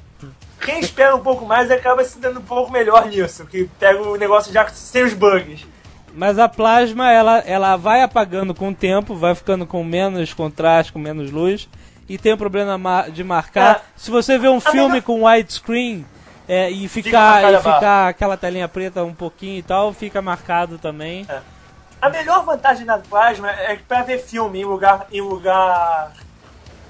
Quem 0.61 0.81
espera 0.81 1.15
um 1.15 1.21
pouco 1.21 1.45
mais 1.45 1.71
acaba 1.71 2.03
se 2.05 2.19
dando 2.19 2.41
um 2.41 2.45
pouco 2.45 2.73
melhor 2.73 3.07
nisso, 3.07 3.45
que 3.47 3.65
pega 3.79 4.03
o 4.03 4.17
negócio 4.17 4.53
já 4.53 4.67
sem 4.69 5.05
os 5.05 5.13
bugs. 5.13 5.67
Mas 6.15 6.39
a 6.39 6.49
plasma, 6.49 7.11
ela, 7.13 7.39
ela 7.41 7.77
vai 7.77 8.01
apagando 8.03 8.55
com 8.55 8.69
o 8.71 8.75
tempo, 8.75 9.15
vai 9.15 9.35
ficando 9.35 9.67
com 9.67 9.83
menos 9.85 10.33
contraste, 10.33 10.93
com 10.93 10.99
menos 10.99 11.31
luz, 11.31 11.69
e 12.09 12.17
tem 12.17 12.33
o 12.33 12.39
problema 12.39 12.79
ma- 12.79 13.09
de 13.09 13.23
marcar. 13.23 13.77
É. 13.77 13.81
Se 13.97 14.11
você 14.11 14.39
vê 14.39 14.49
um 14.49 14.59
A 14.59 14.61
filme 14.61 14.89
melhor- 14.89 15.03
com 15.03 15.25
widescreen 15.27 16.07
é, 16.49 16.71
e 16.71 16.89
Fica 16.89 17.09
ficar, 17.09 17.21
marcada 17.43 17.53
e 17.53 17.57
a 17.57 17.61
ficar 17.75 18.09
aquela 18.09 18.37
telinha 18.37 18.69
preta 18.69 19.03
um 19.05 19.15
pouquinho 19.15 19.59
e 19.59 19.63
tal, 19.63 19.93
fica 19.93 20.23
marcado 20.23 20.79
também. 20.79 21.27
A 22.01 22.09
melhor 22.09 22.45
vantagem 22.45 22.87
da 22.87 22.99
plasma 22.99 23.51
é 23.51 23.77
que 23.77 23.83
pra 23.83 24.03
ver 24.03 24.19
filme 24.19 24.61
em 24.61 24.65
lugar, 24.65 25.07
em 25.13 25.21
lugar 25.21 26.13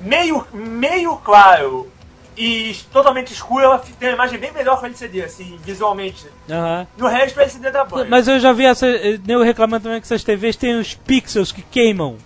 meio, 0.05 0.47
meio 0.53 1.17
claro 1.17 1.91
e 2.37 2.77
totalmente 2.93 3.33
escuro, 3.33 3.65
ela 3.65 3.79
tem 3.99 4.09
uma 4.09 4.15
imagem 4.17 4.39
bem 4.39 4.53
melhor 4.53 4.79
que 4.79 4.85
o 4.85 4.87
LCD, 4.87 5.23
assim, 5.23 5.59
visualmente. 5.65 6.27
No 6.97 7.07
resto, 7.07 7.37
o 7.39 7.41
LCD 7.41 7.71
dá 7.71 7.85
banho. 7.85 8.07
Mas 8.11 8.27
eu 8.29 8.39
já 8.41 8.53
vi 8.53 8.65
essa. 8.67 8.87
Eu 8.87 9.43
reclamando 9.43 9.85
também 9.85 10.01
que 10.01 10.07
essas 10.07 10.25
TVs 10.25 10.57
têm 10.57 10.79
os 10.79 10.95
pixels 10.95 11.53
que 11.53 11.63
queimam. 11.63 12.17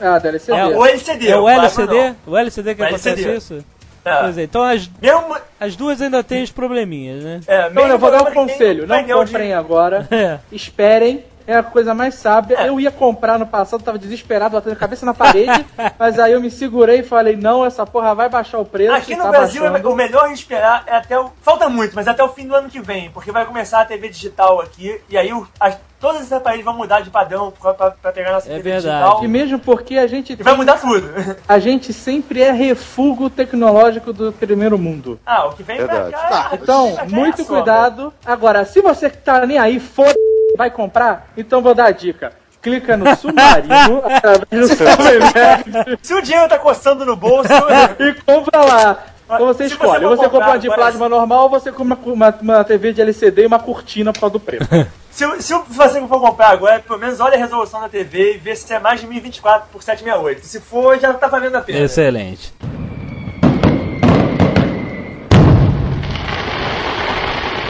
Ah, 0.00 0.18
da 0.18 0.28
LCD. 0.30 0.58
É, 0.58 0.66
o 0.66 0.84
LCD, 0.84 1.28
É 1.28 1.38
o 1.38 1.48
LCD? 1.48 1.94
não. 1.94 2.16
O 2.26 2.36
LCD 2.36 2.74
que 2.74 2.82
O 2.82 2.84
acontece 2.84 3.08
LCD. 3.10 3.36
isso? 3.36 3.64
É. 4.04 4.16
Pois 4.22 4.36
é, 4.38 4.42
então 4.42 4.64
as, 4.64 4.90
Mesmo, 5.00 5.36
as 5.60 5.76
duas 5.76 6.02
ainda 6.02 6.24
têm 6.24 6.42
os 6.42 6.50
probleminhas, 6.50 7.22
né? 7.22 7.40
é, 7.46 7.68
Então 7.68 7.86
eu 7.86 7.96
vou 8.00 8.10
dar 8.10 8.22
um 8.28 8.34
conselho, 8.34 8.84
não 8.84 8.96
painel 8.96 9.24
de- 9.24 9.30
comprem 9.30 9.54
agora, 9.54 10.08
É. 10.10 10.40
esperem. 10.50 11.24
É 11.46 11.56
a 11.56 11.62
coisa 11.62 11.94
mais 11.94 12.14
sábia. 12.14 12.56
É. 12.60 12.68
Eu 12.68 12.78
ia 12.80 12.90
comprar 12.90 13.38
no 13.38 13.46
passado, 13.46 13.82
tava 13.82 13.98
desesperado, 13.98 14.54
batendo 14.56 14.72
a 14.72 14.76
cabeça 14.76 15.04
na 15.06 15.14
parede, 15.14 15.64
mas 15.98 16.18
aí 16.18 16.32
eu 16.32 16.40
me 16.40 16.50
segurei 16.50 17.00
e 17.00 17.02
falei, 17.02 17.36
não, 17.36 17.64
essa 17.64 17.84
porra 17.86 18.14
vai 18.14 18.28
baixar 18.28 18.58
o 18.58 18.64
preço. 18.64 18.92
Aqui 18.94 19.14
no 19.16 19.22
tá 19.24 19.30
Brasil, 19.30 19.62
baixando. 19.62 19.90
o 19.90 19.94
melhor 19.94 20.28
é 20.28 20.32
esperar 20.32 20.84
é 20.86 20.96
até 20.96 21.18
o. 21.18 21.30
Falta 21.42 21.68
muito, 21.68 21.94
mas 21.94 22.06
até 22.08 22.22
o 22.22 22.28
fim 22.28 22.46
do 22.46 22.54
ano 22.54 22.68
que 22.68 22.80
vem, 22.80 23.10
porque 23.10 23.30
vai 23.32 23.44
começar 23.44 23.80
a 23.80 23.84
TV 23.84 24.08
digital 24.08 24.60
aqui, 24.60 25.00
e 25.08 25.16
aí 25.16 25.32
o- 25.32 25.46
as- 25.60 25.78
todos 26.00 26.20
esses 26.20 26.32
aparelhos 26.32 26.64
vão 26.64 26.74
mudar 26.76 27.00
de 27.00 27.10
padrão 27.10 27.52
pra, 27.60 27.74
pra, 27.74 27.90
pra 27.92 28.12
pegar 28.12 28.32
nossa 28.32 28.48
É 28.48 28.56
TV 28.56 28.70
verdade. 28.72 28.86
digital. 28.96 29.24
E 29.24 29.28
mesmo 29.28 29.58
porque 29.60 29.96
a 29.98 30.06
gente 30.08 30.32
E 30.32 30.36
vai 30.36 30.52
tem- 30.52 30.58
mudar 30.58 30.80
tudo. 30.80 31.08
a 31.48 31.58
gente 31.60 31.92
sempre 31.92 32.42
é 32.42 32.50
refúgio 32.50 33.30
tecnológico 33.30 34.12
do 34.12 34.32
primeiro 34.32 34.76
mundo. 34.78 35.20
Ah, 35.24 35.46
o 35.46 35.52
que 35.52 35.62
vem 35.62 35.76
Verdade. 35.78 36.10
pra 36.10 36.18
cá. 36.18 36.28
Tá, 36.28 36.46
o 36.46 36.50
que 36.50 36.62
Então, 36.64 36.84
vem 36.86 36.94
pra 36.96 37.04
cá 37.06 37.10
é 37.12 37.14
muito 37.16 37.44
cuidado. 37.44 38.12
Agora, 38.26 38.64
se 38.64 38.80
você 38.80 39.08
que 39.10 39.18
tá 39.18 39.46
nem 39.46 39.58
aí, 39.58 39.78
foda 39.78 40.12
vai 40.56 40.70
comprar, 40.70 41.28
então 41.36 41.62
vou 41.62 41.74
dar 41.74 41.86
a 41.86 41.90
dica. 41.90 42.32
Clica 42.60 42.96
no 42.96 43.14
submarino 43.16 44.02
através 44.06 44.70
do 44.70 45.98
Se 46.00 46.14
o 46.14 46.22
dinheiro 46.22 46.48
tá 46.48 46.58
coçando 46.58 47.04
no 47.04 47.16
bolso. 47.16 47.48
e 47.98 48.14
compra 48.22 48.60
lá. 48.60 49.04
Então 49.24 49.46
você 49.46 49.68
Se 49.68 49.74
escolhe. 49.74 50.04
você 50.04 50.16
você 50.16 50.28
compra 50.28 50.48
uma 50.48 50.58
de 50.58 50.68
plasma 50.68 51.08
normal 51.08 51.44
ou 51.44 51.50
você 51.50 51.72
compra 51.72 51.98
uma, 52.04 52.34
uma 52.40 52.64
TV 52.64 52.92
de 52.92 53.00
LCD 53.00 53.42
e 53.42 53.46
uma 53.46 53.58
cortina 53.58 54.12
por 54.12 54.20
causa 54.20 54.32
do 54.34 54.40
preço. 54.40 54.68
se, 55.10 55.42
se 55.42 55.54
você 55.68 56.00
for 56.06 56.20
comprar 56.20 56.50
agora, 56.50 56.80
pelo 56.80 56.98
menos 56.98 57.18
olha 57.18 57.34
a 57.34 57.38
resolução 57.38 57.80
da 57.80 57.88
TV 57.88 58.34
e 58.34 58.38
vê 58.38 58.54
se 58.54 58.72
é 58.72 58.78
mais 58.78 59.00
de 59.00 59.06
1024 59.06 59.68
por 59.72 59.82
768. 59.82 60.46
Se 60.46 60.60
for, 60.60 60.98
já 60.98 61.12
tá 61.14 61.26
valendo 61.28 61.56
a 61.56 61.62
pena. 61.62 61.80
Excelente. 61.80 62.52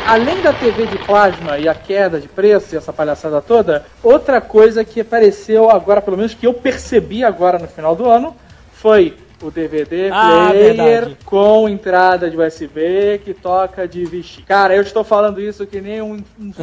Além 0.07 0.43
da 0.43 0.53
TV 0.53 0.87
de 0.87 0.99
plasma 0.99 1.59
e 1.59 1.69
a 1.69 1.75
queda 1.75 2.21
de 2.21 2.29
preço 2.29 2.75
e 2.75 2.79
essa 2.79 2.93
palhaçada 2.93 3.41
toda, 3.41 3.85
outra 4.03 4.41
coisa 4.41 4.85
que 4.85 5.01
apareceu 5.01 5.71
agora, 5.71 6.01
pelo 6.01 6.17
menos 6.17 6.35
que 6.35 6.47
eu 6.47 6.55
percebi 6.55 7.23
agora 7.23 7.59
no 7.59 7.69
final 7.69 7.95
do 7.95 8.09
ano, 8.09 8.35
foi 8.73 9.17
o 9.43 9.51
DVD 9.51 10.11
Ah, 10.13 10.49
player 10.51 10.77
verdade. 10.77 11.17
com 11.25 11.69
entrada 11.69 12.31
de 12.31 12.37
USB 12.37 13.21
que 13.25 13.35
toca 13.35 13.87
de 13.89 14.05
vestir. 14.05 14.45
Cara, 14.45 14.75
eu 14.77 14.83
estou 14.83 15.03
falando 15.05 15.41
isso 15.41 15.67
que 15.67 15.81
nem 15.81 16.01
um 16.01 16.23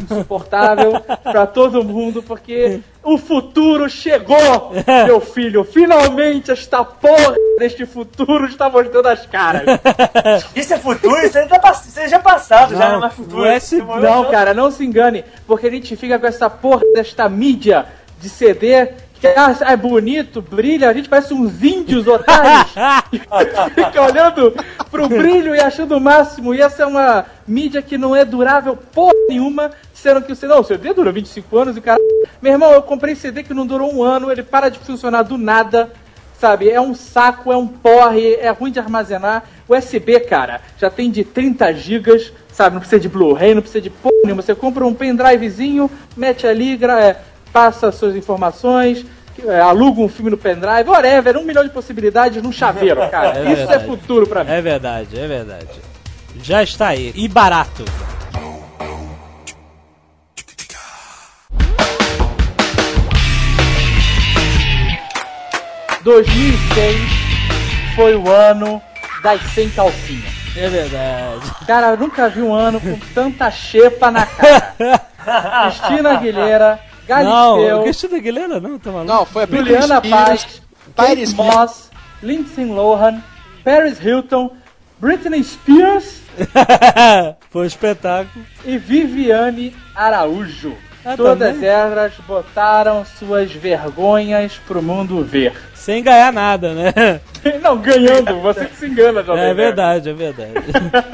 insuportável 0.10 0.94
pra 1.24 1.46
todo 1.46 1.84
mundo, 1.84 2.24
porque 2.24 2.80
o 3.04 3.18
futuro 3.18 3.90
chegou, 3.90 4.72
meu 5.06 5.20
filho. 5.22 5.64
Finalmente 5.64 6.52
esta 6.52 6.84
porra 6.84 7.36
deste 7.58 7.86
futuro 7.86 8.46
está 8.46 8.70
mostrando 8.70 9.08
as 9.08 9.26
caras. 9.26 9.64
Isso 10.56 10.74
é 10.74 10.78
futuro, 10.78 11.18
isso 11.26 11.48
tá 11.48 11.60
pass- 11.60 11.88
isso 11.88 12.08
já 12.08 12.18
é 12.18 12.20
passado, 12.20 12.72
já 12.76 12.80
Não, 12.80 12.90
não 12.92 12.98
é 12.98 13.00
mais 13.02 13.14
futuro. 13.14 13.56
USB 13.56 13.82
Não, 14.02 14.26
cara, 14.32 14.54
não 14.54 14.72
se 14.72 14.86
engane, 14.86 15.24
porque 15.46 15.68
a 15.68 15.72
gente 15.72 15.96
fica 15.96 16.18
com 16.18 16.28
essa 16.28 16.50
porra 16.50 16.82
desta 16.94 17.28
mídia 17.28 17.86
de 18.20 18.30
CD 18.30 18.88
que 19.20 19.28
ah, 19.28 19.56
é 19.62 19.76
bonito, 19.76 20.42
brilha, 20.42 20.90
a 20.90 20.94
gente 20.94 21.10
parece 21.10 21.34
uns 21.34 21.62
índios 21.62 22.08
otários. 22.08 22.72
fica 23.76 24.02
olhando 24.02 24.56
pro 24.90 25.10
brilho 25.10 25.54
e 25.54 25.60
achando 25.60 25.98
o 25.98 26.02
máximo. 26.02 26.56
E 26.56 26.62
essa 26.62 26.84
é 26.84 26.86
uma 26.86 27.26
mídia 27.48 27.82
que 27.82 27.98
não 27.98 28.16
é 28.16 28.24
durável 28.24 28.78
porra 28.78 29.14
nenhuma, 29.28 29.72
sendo 29.94 30.22
que 30.22 30.32
o 30.32 30.36
CD, 30.36 30.54
não, 30.54 30.62
o 30.62 30.64
CD 30.64 30.94
dura 30.94 31.12
25 31.12 31.58
anos 31.58 31.76
e 31.76 31.80
o 31.80 31.82
cara. 31.82 32.00
Meu 32.42 32.54
irmão, 32.54 32.72
eu 32.72 32.82
comprei 32.82 33.14
CD 33.14 33.44
que 33.44 33.54
não 33.54 33.66
durou 33.68 33.94
um 33.94 34.02
ano, 34.02 34.32
ele 34.32 34.44
para 34.44 34.70
de 34.70 34.80
funcionar 34.80 35.24
do 35.24 35.38
nada. 35.38 35.92
Sabe, 36.40 36.70
é 36.70 36.80
um 36.80 36.96
saco, 36.96 37.52
é 37.52 37.58
um 37.58 37.68
porre, 37.68 38.36
é 38.36 38.50
ruim 38.50 38.72
de 38.72 38.80
armazenar. 38.80 39.44
USB, 39.68 40.22
cara, 40.22 40.62
já 40.78 40.90
tem 40.90 41.12
de 41.12 41.26
30 41.26 41.74
gigas, 41.74 42.32
sabe? 42.54 42.76
Não 42.76 42.80
precisa 42.80 42.98
de 42.98 43.10
Blu-ray, 43.10 43.54
não 43.54 43.62
precisa 43.62 43.82
de 43.82 43.90
porra 43.90 44.16
nenhuma. 44.24 44.42
Você 44.42 44.56
compra 44.56 44.86
um 44.86 44.94
pendrivezinho, 44.94 45.92
mete 46.16 46.48
ali, 46.48 46.78
gra- 46.78 47.02
é, 47.04 47.18
passa 47.52 47.92
suas 47.92 48.16
informações, 48.16 49.06
é, 49.46 49.60
aluga 49.60 50.02
um 50.02 50.10
filme 50.10 50.32
no 50.32 50.38
pendrive, 50.38 50.90
whatever, 50.90 51.38
um 51.38 51.44
milhão 51.44 51.64
de 51.64 51.70
possibilidades 51.70 52.42
num 52.42 52.52
chaveiro, 52.52 53.02
cara. 53.10 53.40
É 53.40 53.54
Isso 53.54 53.72
é 53.72 53.80
futuro 53.80 54.28
pra 54.28 54.44
mim. 54.44 54.52
É 54.52 54.62
verdade, 54.62 55.20
é 55.20 55.28
verdade. 55.28 55.80
Já 56.42 56.64
está 56.64 56.88
aí. 56.90 57.12
E 57.16 57.28
barato. 57.28 57.86
2006 66.04 66.98
foi 67.96 68.16
o 68.16 68.30
ano 68.30 68.82
das 69.22 69.42
sem 69.54 69.70
calcinha. 69.70 70.30
É 70.56 70.68
verdade. 70.68 71.66
Cara, 71.68 71.88
eu 71.90 71.98
nunca 71.98 72.30
vi 72.30 72.42
um 72.42 72.54
ano 72.54 72.80
com 72.80 72.98
tanta 73.14 73.52
xepa 73.52 74.10
na 74.10 74.26
cara. 74.26 74.74
Cristina 75.70 76.14
Aguilera, 76.14 76.80
Não, 77.10 77.56
Galisteu, 77.58 77.84
Cristina 77.84 78.18
Aguilera 78.18 78.60
não, 78.60 78.80
tá 78.80 78.92
maluco? 78.92 79.14
Não, 79.14 79.26
foi 79.26 79.44
a 79.44 79.46
Juliana 79.48 80.02
Paz, 80.02 80.62
Paris 80.96 81.34
Moss, 81.34 81.90
Lindsay 82.22 82.66
Lohan, 82.66 83.22
Paris 83.64 84.00
Hilton, 84.04 84.52
Britney 85.00 85.44
Spears 85.44 86.20
Foi 87.50 87.64
um 87.64 87.66
espetáculo. 87.66 88.46
e 88.66 88.78
Viviane 88.78 89.76
Araújo. 89.96 90.76
Ah, 91.04 91.16
Todas 91.16 91.54
também? 91.56 91.70
elas 91.70 92.14
botaram 92.28 93.06
suas 93.06 93.52
vergonhas 93.52 94.60
pro 94.68 94.82
mundo 94.84 95.24
ver. 95.24 95.54
Sem 95.80 96.04
ganhar 96.04 96.32
nada, 96.34 96.74
né? 96.74 97.22
Não, 97.64 97.78
ganhando, 97.78 98.42
você 98.42 98.66
que 98.66 98.76
se 98.76 98.86
engana, 98.88 99.24
Jovem 99.24 99.42
É 99.44 99.46
Nerd. 99.48 99.56
verdade, 99.58 100.10
é 100.10 100.14
verdade. 100.14 100.54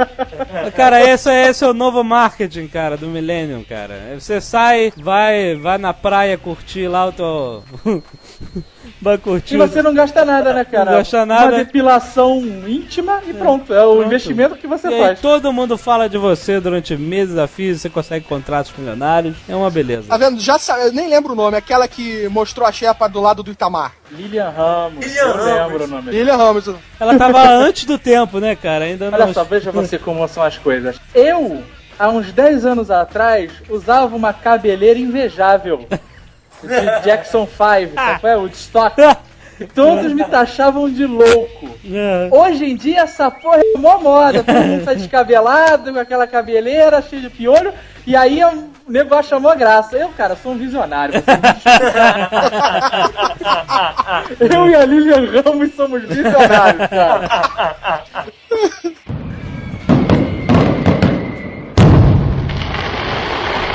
cara, 0.76 1.02
esse 1.08 1.30
é, 1.30 1.50
esse 1.50 1.64
é 1.64 1.68
o 1.68 1.74
novo 1.74 2.04
marketing, 2.04 2.68
cara, 2.68 2.98
do 2.98 3.06
Millennium, 3.08 3.64
cara. 3.64 4.16
Você 4.20 4.42
sai, 4.42 4.92
vai, 4.98 5.56
vai 5.56 5.78
na 5.78 5.94
praia 5.94 6.36
curtir 6.38 6.88
lá 6.88 7.06
o 7.06 7.12
teu. 7.12 7.64
vai 9.02 9.18
curtir. 9.20 9.54
E 9.54 9.58
você 9.58 9.82
não 9.84 9.94
gasta 9.94 10.26
nada, 10.26 10.52
né, 10.54 10.66
cara? 10.66 10.92
Não 10.92 10.98
gasta 10.98 11.26
nada. 11.28 11.46
Uma 11.50 11.58
depilação 11.58 12.40
íntima 12.68 13.22
e 13.28 13.34
pronto. 13.34 13.72
É 13.74 13.86
o 13.86 13.92
Pronto. 13.94 14.06
investimento 14.08 14.56
que 14.56 14.66
você 14.68 14.88
E 14.90 14.94
aí, 14.94 15.02
faz. 15.02 15.20
todo 15.20 15.54
mundo 15.54 15.78
fala 15.78 16.10
de 16.10 16.18
você 16.18 16.60
durante 16.60 16.98
meses 16.98 17.38
a 17.38 17.46
fio, 17.48 17.78
você 17.78 17.90
consegue 17.90 18.26
contratos 18.26 18.72
milionários. 18.76 19.38
É 19.48 19.56
uma 19.56 19.70
beleza. 19.70 20.08
Tá 20.08 20.18
vendo? 20.18 20.40
Já 20.40 20.58
sa- 20.58 20.80
eu 20.80 20.92
nem 20.92 21.08
lembro 21.08 21.34
o 21.34 21.36
nome, 21.36 21.56
aquela 21.56 21.88
que 21.88 22.28
mostrou 22.30 22.68
a 22.68 22.72
Shepa 22.72 23.08
do 23.08 23.22
lado 23.22 23.44
do 23.44 23.52
Itamar. 23.52 23.94
Lilian 24.12 24.50
Ramos. 24.50 25.06
Lilian 25.06 25.24
eu 25.24 25.34
Ramos. 25.34 25.72
lembro 25.72 25.84
o 25.84 25.88
nome. 25.88 26.12
Lilian 26.12 26.36
Ramos. 26.36 26.70
Ela 27.00 27.18
tava 27.18 27.48
antes 27.50 27.86
do 27.86 27.98
tempo, 27.98 28.40
né, 28.40 28.56
cara? 28.56 28.86
Ainda 28.86 29.10
não. 29.12 29.20
Olha 29.20 29.34
só, 29.34 29.44
veja 29.44 29.72
você 29.74 29.98
como 29.98 30.28
são 30.28 30.44
as 30.44 30.58
coisas. 30.58 31.00
Eu, 31.14 31.64
há 31.98 32.10
uns 32.10 32.32
10 32.32 32.66
anos 32.66 32.92
atrás, 32.92 33.52
usava 33.70 34.16
uma 34.16 34.34
cabeleira 34.34 35.00
invejável. 35.00 35.88
De 36.64 37.04
Jackson 37.04 37.46
5, 37.46 37.94
sabe 37.94 38.20
qual 38.22 38.34
é? 38.34 38.38
O 38.38 38.48
de 38.48 38.56
stock. 38.56 39.00
E 39.00 39.04
todos 39.74 40.12
me 40.14 40.24
taxavam 40.26 40.90
de 40.90 41.06
louco. 41.06 41.70
É. 41.92 42.30
Hoje 42.32 42.66
em 42.66 42.76
dia 42.76 43.02
essa 43.02 43.32
porra 43.32 43.58
é 43.58 43.78
mó 43.78 43.98
moda, 44.00 44.44
todo 44.44 44.56
mundo 44.56 44.86
tá 44.86 44.94
descabelado, 44.94 45.94
com 45.94 46.00
aquela 46.00 46.28
cabeleira, 46.28 47.02
cheio 47.02 47.22
de 47.22 47.30
piolho, 47.30 47.74
e 48.06 48.16
aí 48.16 48.44
o 48.44 48.70
nego 48.88 49.16
acha 49.16 49.40
mó 49.40 49.56
graça. 49.56 49.96
Eu, 49.98 50.10
cara, 50.10 50.36
sou 50.36 50.52
um 50.54 50.58
visionário. 50.58 51.16
Eu 54.40 54.70
e 54.70 54.76
a 54.76 54.86
Lilian 54.86 55.42
Ramos 55.42 55.74
somos 55.74 56.04
visionários, 56.04 56.88
cara. 56.88 57.28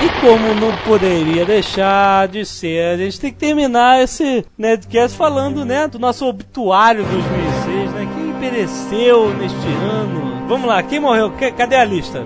E 0.03 0.09
como 0.20 0.55
não 0.55 0.74
poderia 0.78 1.44
deixar 1.44 2.26
de 2.28 2.44
ser, 2.44 2.94
a 2.94 2.96
gente 2.96 3.20
tem 3.20 3.30
que 3.32 3.38
terminar 3.38 4.01
esse 4.03 4.46
Nerdcast 4.57 5.16
falando, 5.16 5.64
né, 5.64 5.86
do 5.88 5.98
nosso 5.98 6.26
obituário 6.26 7.05
2006, 7.05 7.92
né? 7.92 8.09
Quem 8.14 8.32
pereceu 8.51 9.28
neste 9.34 9.66
ano? 9.82 10.46
Vamos 10.48 10.66
lá, 10.66 10.82
quem 10.82 10.98
morreu? 10.98 11.30
Que- 11.32 11.53
Cadê 11.53 11.76
a 11.76 11.84
lista? 11.84 12.24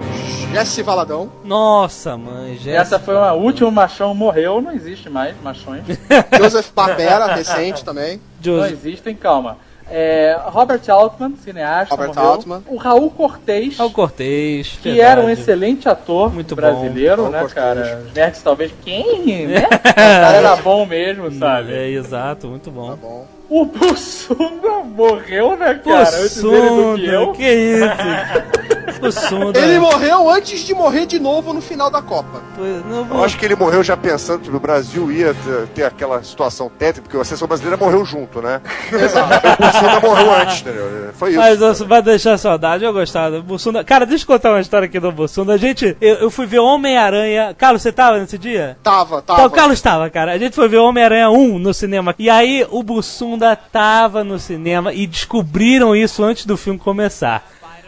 Jesse 0.53 0.83
Valadão. 0.83 1.31
Nossa, 1.45 2.16
mãe, 2.16 2.53
Jéssica. 2.55 2.70
Essa 2.81 2.99
foi 3.01 3.16
uma 3.16 3.33
última 3.33 3.70
machão 3.72 4.14
morreu, 4.14 4.62
não 4.62 4.70
existe 4.70 5.11
mais 5.11 5.35
machões. 5.43 5.83
Joseph 6.41 6.70
Barbera, 6.75 7.35
recente 7.35 7.85
também. 7.85 8.16
Não 8.16 8.22
Joseph. 8.41 8.72
existem, 8.72 9.16
calma. 9.16 9.59
É, 9.91 10.37
Robert 10.47 10.80
Altman, 10.89 11.35
cineasta, 11.37 11.95
Robert 11.95 12.14
morreu. 12.14 12.30
Altman. 12.32 12.62
O 12.66 12.76
Raul 12.76 13.11
Cortez, 13.11 13.78
Ao 13.78 13.91
Cortez. 13.91 14.78
que 14.82 14.91
verdade. 14.91 15.01
era 15.01 15.20
um 15.20 15.28
excelente 15.28 15.89
ator 15.89 16.32
Muito 16.32 16.55
bom. 16.57 16.62
brasileiro, 16.62 17.22
Raul 17.22 17.30
né, 17.30 17.39
Cortez. 17.41 17.55
cara? 17.55 18.03
Os 18.07 18.12
nerds 18.14 18.43
talvez, 18.43 18.72
quem, 18.82 19.47
né? 19.47 19.66
o 19.68 19.95
cara 19.95 20.37
era 20.39 20.57
bom 20.57 20.87
mesmo, 20.87 21.30
sabe? 21.32 21.72
É, 21.74 21.89
exato, 21.91 22.49
muito 22.49 22.70
Tá 22.70 22.97
bom. 22.97 23.26
O 23.51 23.64
Bussunda 23.66 24.70
morreu, 24.84 25.57
né, 25.57 25.74
cara? 25.84 26.09
Antes 26.09 26.42
dele 26.42 26.68
do 26.68 26.95
que 26.97 27.07
eu. 27.07 27.32
Que 27.32 27.53
isso? 27.53 28.95
Possunda. 29.01 29.59
Ele 29.59 29.78
morreu 29.78 30.30
antes 30.30 30.61
de 30.61 30.72
morrer 30.74 31.05
de 31.05 31.18
novo 31.18 31.53
no 31.53 31.61
final 31.61 31.90
da 31.90 32.01
Copa. 32.01 32.40
Não 32.88 33.05
vou- 33.05 33.18
Eu 33.18 33.24
acho 33.24 33.36
que 33.36 33.45
ele 33.45 33.55
morreu 33.57 33.82
já 33.82 33.97
pensando 33.97 34.40
que 34.40 34.55
o 34.55 34.59
Brasil 34.61 35.11
ia 35.12 35.34
ter, 35.34 35.66
ter 35.74 35.84
aquela 35.84 36.22
situação 36.22 36.70
tétrica, 36.70 37.03
porque 37.07 37.20
a 37.20 37.24
seleção 37.24 37.47
brasileira 37.47 37.76
morreu 37.76 38.03
junto, 38.05 38.40
né? 38.40 38.62
o 38.88 39.62
Bussunda 39.62 40.01
morreu 40.01 40.32
antes, 40.32 40.61
entendeu? 40.61 41.11
Foi 41.14 41.30
isso. 41.30 41.38
Mas 41.38 41.59
você 41.59 41.84
vai 41.84 42.01
deixar 42.03 42.38
saudade, 42.38 42.84
eu 42.84 42.92
gostava 42.92 43.40
Bussunda. 43.42 43.84
Cara, 43.84 44.07
deixa 44.07 44.24
eu 44.24 44.28
contar 44.28 44.51
uma 44.53 44.61
história 44.61 44.86
aqui 44.86 44.99
do 45.01 45.12
Bussunda. 45.12 45.53
A 45.53 45.59
gente, 45.59 45.97
eu, 46.01 46.14
eu 46.16 46.30
fui 46.30 46.47
ver 46.47 46.61
Homem-Aranha. 46.61 47.55
Carlos, 47.59 47.82
você 47.82 47.92
tava 47.92 48.18
nesse 48.18 48.38
dia? 48.38 48.78
Tava, 48.82 49.18
Então, 49.18 49.36
tava. 49.36 49.49
o 49.49 49.51
Carlos 49.51 49.80
tava, 49.82 50.09
cara. 50.09 50.32
A 50.32 50.38
gente 50.38 50.55
foi 50.55 50.68
ver 50.68 50.78
Homem-Aranha 50.78 51.28
1 51.30 51.59
no 51.59 51.74
cinema. 51.74 52.14
E 52.18 52.30
aí 52.30 52.66
o 52.70 52.82
Bussunda 52.82 53.34
tava 53.72 54.22
no 54.24 54.39
cinema 54.39 54.93
e 54.93 55.07
descobriram 55.07 55.95
isso 55.95 56.22
antes 56.22 56.47
do 56.47 56.57
filme 56.57 56.78
começar. 56.78 57.43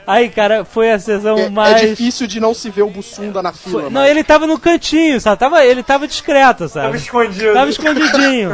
Aí, 0.07 0.29
cara, 0.29 0.65
foi 0.65 0.93
a 0.93 0.99
sessão 1.01 1.37
É, 1.37 1.43
é 1.47 1.51
mais. 1.51 1.81
difícil 1.81 2.29
de 2.29 2.39
não 2.39 2.55
se 2.55 2.71
ver 2.71 2.83
o 2.83 2.89
Bussunda 2.91 3.43
na 3.43 3.53
fila. 3.53 3.83
Foi- 3.83 3.91
Não, 3.91 4.03
mas- 4.03 4.11
ele 4.11 4.23
tava 4.23 4.47
no 4.47 4.57
cantinho, 4.59 5.21
sabe? 5.21 5.37
Tava, 5.41 5.65
ele 5.65 5.83
tava 5.83 6.07
discreto, 6.07 6.69
Tava 6.69 6.69
sabe? 6.69 6.97
escondido. 6.99 7.53
Tava 7.53 7.71
escondidinho. 7.71 8.51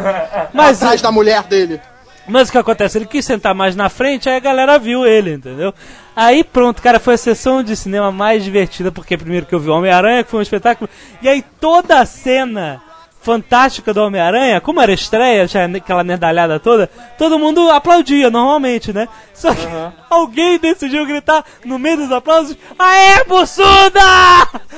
Mas, 0.55 0.83
Atrás 0.83 1.03
da 1.03 1.13
mulher 1.13 1.43
dele. 1.43 1.79
mas 2.27 2.49
o 2.49 2.53
que 2.53 2.57
acontece? 2.59 2.97
Ele 2.97 3.05
quis 3.05 3.27
sentar 3.27 3.55
mais 3.55 3.77
na 3.77 3.91
frente, 3.91 4.31
aí 4.31 4.37
a 4.37 4.41
galera 4.41 4.79
viu 4.79 5.05
ele, 5.07 5.35
entendeu? 5.35 5.75
Aí 6.17 6.43
pronto, 6.43 6.81
cara, 6.81 6.99
foi 6.99 7.15
a 7.15 7.19
sessão 7.19 7.63
de 7.63 7.77
cinema 7.77 8.11
mais 8.11 8.43
divertida, 8.43 8.91
porque 8.91 9.19
primeiro 9.19 9.45
que 9.45 9.55
eu 9.55 9.61
vi 9.61 9.69
o 9.69 9.75
Homem-Aranha, 9.75 10.25
que 10.25 10.31
foi 10.31 10.39
um 10.41 10.43
espetáculo, 10.43 10.89
e 11.21 11.29
aí 11.29 11.45
toda 11.61 12.01
a 12.01 12.07
cena 12.07 12.81
fantástica 13.23 13.95
do 13.95 14.03
Homem-Aranha, 14.03 14.61
como 14.61 14.81
era 14.81 14.93
estreia, 14.93 15.47
já 15.47 15.65
aquela 15.65 16.03
nerdalhada 16.03 16.59
toda, 16.59 16.91
todo 17.17 17.39
mundo 17.39 17.71
aplaudia 17.71 18.31
normalmente, 18.31 18.93
né? 18.93 19.09
Só 19.33 19.55
que 19.55 19.67
alguém 20.11 20.59
decidiu 20.59 21.07
gritar 21.07 21.45
no 21.65 21.79
meio 21.79 21.97
dos 21.97 22.13
aplausos: 22.13 22.57
Aê, 22.79 23.25
Bussuda! 23.25 24.01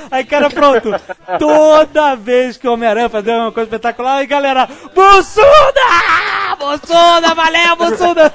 Aí, 0.09 0.23
cara, 0.23 0.49
pronto. 0.49 0.91
Toda 1.39 2.15
vez 2.15 2.57
que 2.57 2.67
o 2.67 2.73
Homem-Aranha 2.73 3.09
fazia 3.09 3.35
uma 3.35 3.51
coisa 3.51 3.67
espetacular, 3.67 4.17
aí 4.17 4.27
galera, 4.27 4.69
Bussuda! 4.93 5.45
Bussuda, 6.55 7.33
valeu, 7.35 7.75
Bussuda! 7.75 8.33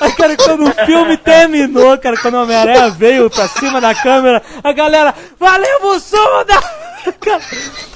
Aí, 0.00 0.12
cara, 0.12 0.36
quando 0.36 0.68
o 0.68 0.86
filme 0.86 1.16
terminou, 1.16 1.96
cara, 1.98 2.16
quando 2.16 2.34
o 2.34 2.42
Homem-Aranha 2.42 2.90
veio 2.90 3.28
pra 3.30 3.48
cima 3.48 3.80
da 3.80 3.94
câmera, 3.94 4.42
a 4.62 4.72
galera, 4.72 5.14
valeu! 5.38 5.70
Cara, 7.20 7.42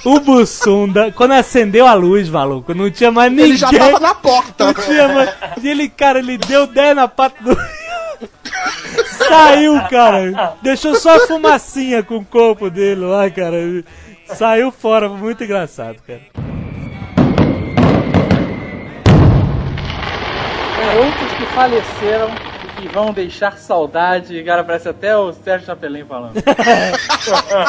o 0.05 0.21
Bussunda, 0.21 1.13
quando 1.13 1.33
acendeu 1.33 1.87
a 1.87 1.95
luz, 1.95 2.29
maluco, 2.29 2.75
não 2.75 2.91
tinha 2.91 3.11
mais 3.11 3.31
ninguém. 3.31 3.47
Ele 3.47 3.57
já 3.57 3.71
tava 3.71 4.01
na 4.01 4.15
porta. 4.15 4.65
Não 4.65 4.75
tinha 4.75 5.09
mais. 5.09 5.31
E 5.63 5.69
ele, 5.69 5.89
cara, 5.89 6.19
ele 6.19 6.39
deu 6.39 6.67
10 6.67 6.97
na 6.97 7.09
pata 7.09 7.37
do. 7.43 7.57
Saiu, 9.29 9.81
cara. 9.91 10.57
Deixou 10.63 10.95
só 10.95 11.17
a 11.17 11.27
fumacinha 11.27 12.03
com 12.03 12.17
o 12.17 12.25
corpo 12.25 12.71
dele 12.71 13.03
lá, 13.03 13.31
cara. 13.31 13.57
Saiu 14.27 14.73
fora, 14.73 15.09
muito 15.09 15.45
engraçado, 15.45 15.97
cara. 16.07 16.23
Outros 20.93 21.33
que 21.33 21.47
faleceram 21.47 22.29
e 22.65 22.83
que 22.83 22.89
vão 22.89 23.13
deixar 23.13 23.59
saudade. 23.59 24.43
Cara, 24.43 24.65
parece 24.65 24.89
até 24.89 25.17
o 25.17 25.33
Sérgio 25.33 25.67
Chapelin 25.67 26.05
falando. 26.05 26.35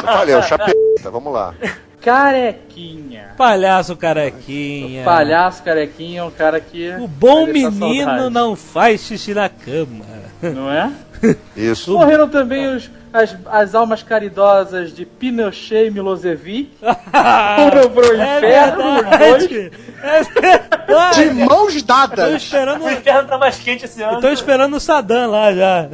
Valeu, 0.03 0.41
chapeta, 0.43 1.11
vamos 1.11 1.33
lá. 1.33 1.53
Carequinha. 2.01 3.33
Palhaço 3.35 3.95
carequinha. 3.95 5.03
Palhaço 5.03 5.63
carequinha 5.63 6.21
é 6.21 6.23
um 6.23 6.29
cara 6.29 6.59
que. 6.59 6.91
O 6.99 7.07
bom 7.07 7.47
menino 7.47 7.79
saudade, 7.79 8.29
não 8.29 8.55
faz 8.55 9.01
xixi 9.01 9.33
na 9.33 9.49
cama. 9.49 10.05
Não 10.41 10.71
é? 10.71 10.91
Isso. 11.57 11.93
Morreram 11.93 12.29
também 12.29 12.67
os, 12.75 12.91
as, 13.15 13.35
as 13.47 13.73
almas 13.75 14.03
caridosas 14.03 14.93
de 14.93 15.05
Pinochet 15.05 15.87
e 15.87 15.91
Milosevic. 15.91 16.71
Foram 16.81 17.89
pro 17.89 18.15
É 18.19 18.37
inferno, 18.37 18.83
os 18.83 19.17
dois. 19.17 19.47
verdade. 19.47 19.71
É 20.03 20.23
verdade. 20.41 21.23
De 21.29 21.33
mãos 21.45 21.75
Tô 21.81 21.87
dadas. 21.87 22.33
esperando, 22.43 22.83
O 22.83 22.89
inferno 22.91 23.29
tá 23.29 23.37
mais 23.37 23.57
quente 23.57 23.85
esse 23.85 24.01
ano. 24.03 24.19
tô 24.21 24.29
esperando 24.29 24.75
o 24.75 24.79
Saddam 24.79 25.31
lá 25.31 25.53
já. 25.53 25.87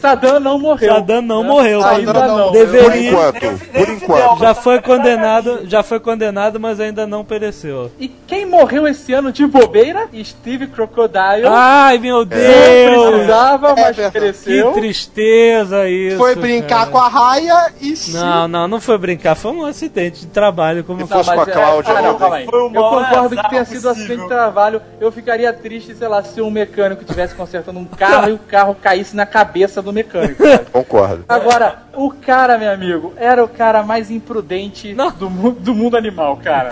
Saddam 0.00 0.40
não 0.40 0.58
morreu. 0.58 0.94
Saddam 0.94 1.22
não 1.22 1.42
né? 1.42 1.48
morreu. 1.48 1.84
Ainda 1.84 2.12
não 2.12 2.26
não. 2.26 2.46
morreu. 2.46 2.66
Por 2.66 2.72
Deveria. 2.72 3.10
enquanto, 3.10 3.68
por 3.72 3.88
enquanto. 3.88 4.38
Já 4.40 4.54
foi 4.54 4.80
condenado, 4.80 5.60
já 5.64 5.82
foi 5.82 6.00
condenado, 6.00 6.58
mas 6.58 6.80
ainda 6.80 7.06
não 7.06 7.24
pereceu. 7.24 7.90
E 7.98 8.08
quem 8.08 8.46
morreu 8.46 8.86
esse 8.86 9.12
ano 9.12 9.30
de 9.30 9.46
bobeira? 9.46 10.08
Steve 10.24 10.66
Crocodile. 10.68 11.46
Ai, 11.46 11.98
meu 11.98 12.18
não 12.18 12.24
Deus! 12.24 13.10
precisava, 13.10 13.74
mas 13.74 13.96
verdade. 13.96 14.12
Que 14.12 14.20
cresceu. 14.20 14.72
tristeza 14.72 15.88
isso. 15.88 16.16
Foi 16.16 16.34
brincar 16.34 16.90
com 16.90 16.98
a 16.98 17.08
raia 17.08 17.72
e 17.80 17.94
se... 17.94 18.12
Não, 18.12 18.48
não, 18.48 18.68
não 18.68 18.80
foi 18.80 18.96
brincar, 18.98 19.34
foi 19.34 19.52
um 19.52 19.64
acidente 19.64 20.20
de 20.20 20.26
trabalho. 20.28 20.82
Como 20.84 21.00
mas 21.00 21.26
com 21.26 21.40
a 21.40 21.42
é- 21.42 21.46
Cláudia, 21.46 21.92
ah, 21.92 22.02
não, 22.02 22.12
não. 22.12 22.18
calma 22.18 22.36
aí. 22.36 22.46
Foi 22.46 22.60
Eu 22.60 22.70
concordo 22.70 23.36
que 23.36 23.48
tenha 23.50 23.64
sido 23.64 23.82
possível. 23.82 23.90
acidente 23.90 24.22
de 24.22 24.28
trabalho. 24.28 24.82
Eu 25.00 25.12
ficaria 25.12 25.52
triste, 25.52 25.94
sei 25.94 26.08
lá, 26.08 26.22
se 26.22 26.40
um 26.40 26.50
mecânico 26.50 27.02
estivesse 27.02 27.34
consertando 27.34 27.78
um 27.78 27.84
carro 27.84 28.30
e 28.30 28.32
o 28.32 28.38
carro 28.38 28.74
caísse 28.80 29.14
na 29.14 29.26
cabeça 29.26 29.82
do 29.82 29.89
mecânico. 29.92 30.42
sabe? 30.42 30.64
Concordo. 30.72 31.24
Agora, 31.28 31.78
o 31.94 32.10
cara, 32.10 32.56
meu 32.58 32.70
amigo, 32.72 33.12
era 33.16 33.42
o 33.44 33.48
cara 33.48 33.82
mais 33.82 34.10
imprudente 34.10 34.94
do, 35.18 35.28
mu- 35.30 35.52
do 35.52 35.74
mundo 35.74 35.96
animal, 35.96 36.36
cara. 36.38 36.70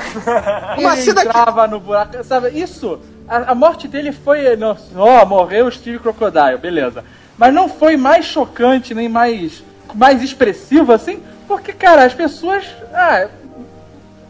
Uma 0.79 0.95
Ele 0.99 1.03
que- 1.03 1.11
entrava 1.21 1.67
no 1.67 1.81
buraco, 1.81 2.23
sabe? 2.25 2.49
Isso, 2.51 2.99
a, 3.29 3.53
a 3.53 3.55
morte 3.55 3.87
dele 3.89 4.13
foi, 4.13 4.57
não, 4.57 4.77
ó, 4.97 5.25
morreu 5.25 5.67
o 5.67 5.73
Steve 5.73 5.99
Crocodile, 5.99 6.59
beleza. 6.61 7.05
Mas 7.37 7.53
não 7.55 7.69
foi 7.69 7.97
mais 7.97 8.25
chocante, 8.25 8.95
nem 8.95 9.09
mais, 9.09 9.63
mais 9.95 10.23
expressivo 10.23 10.93
assim, 10.93 11.23
porque, 11.47 11.73
cara, 11.73 12.05
as 12.05 12.13
pessoas, 12.15 12.65
ah, 12.93 13.27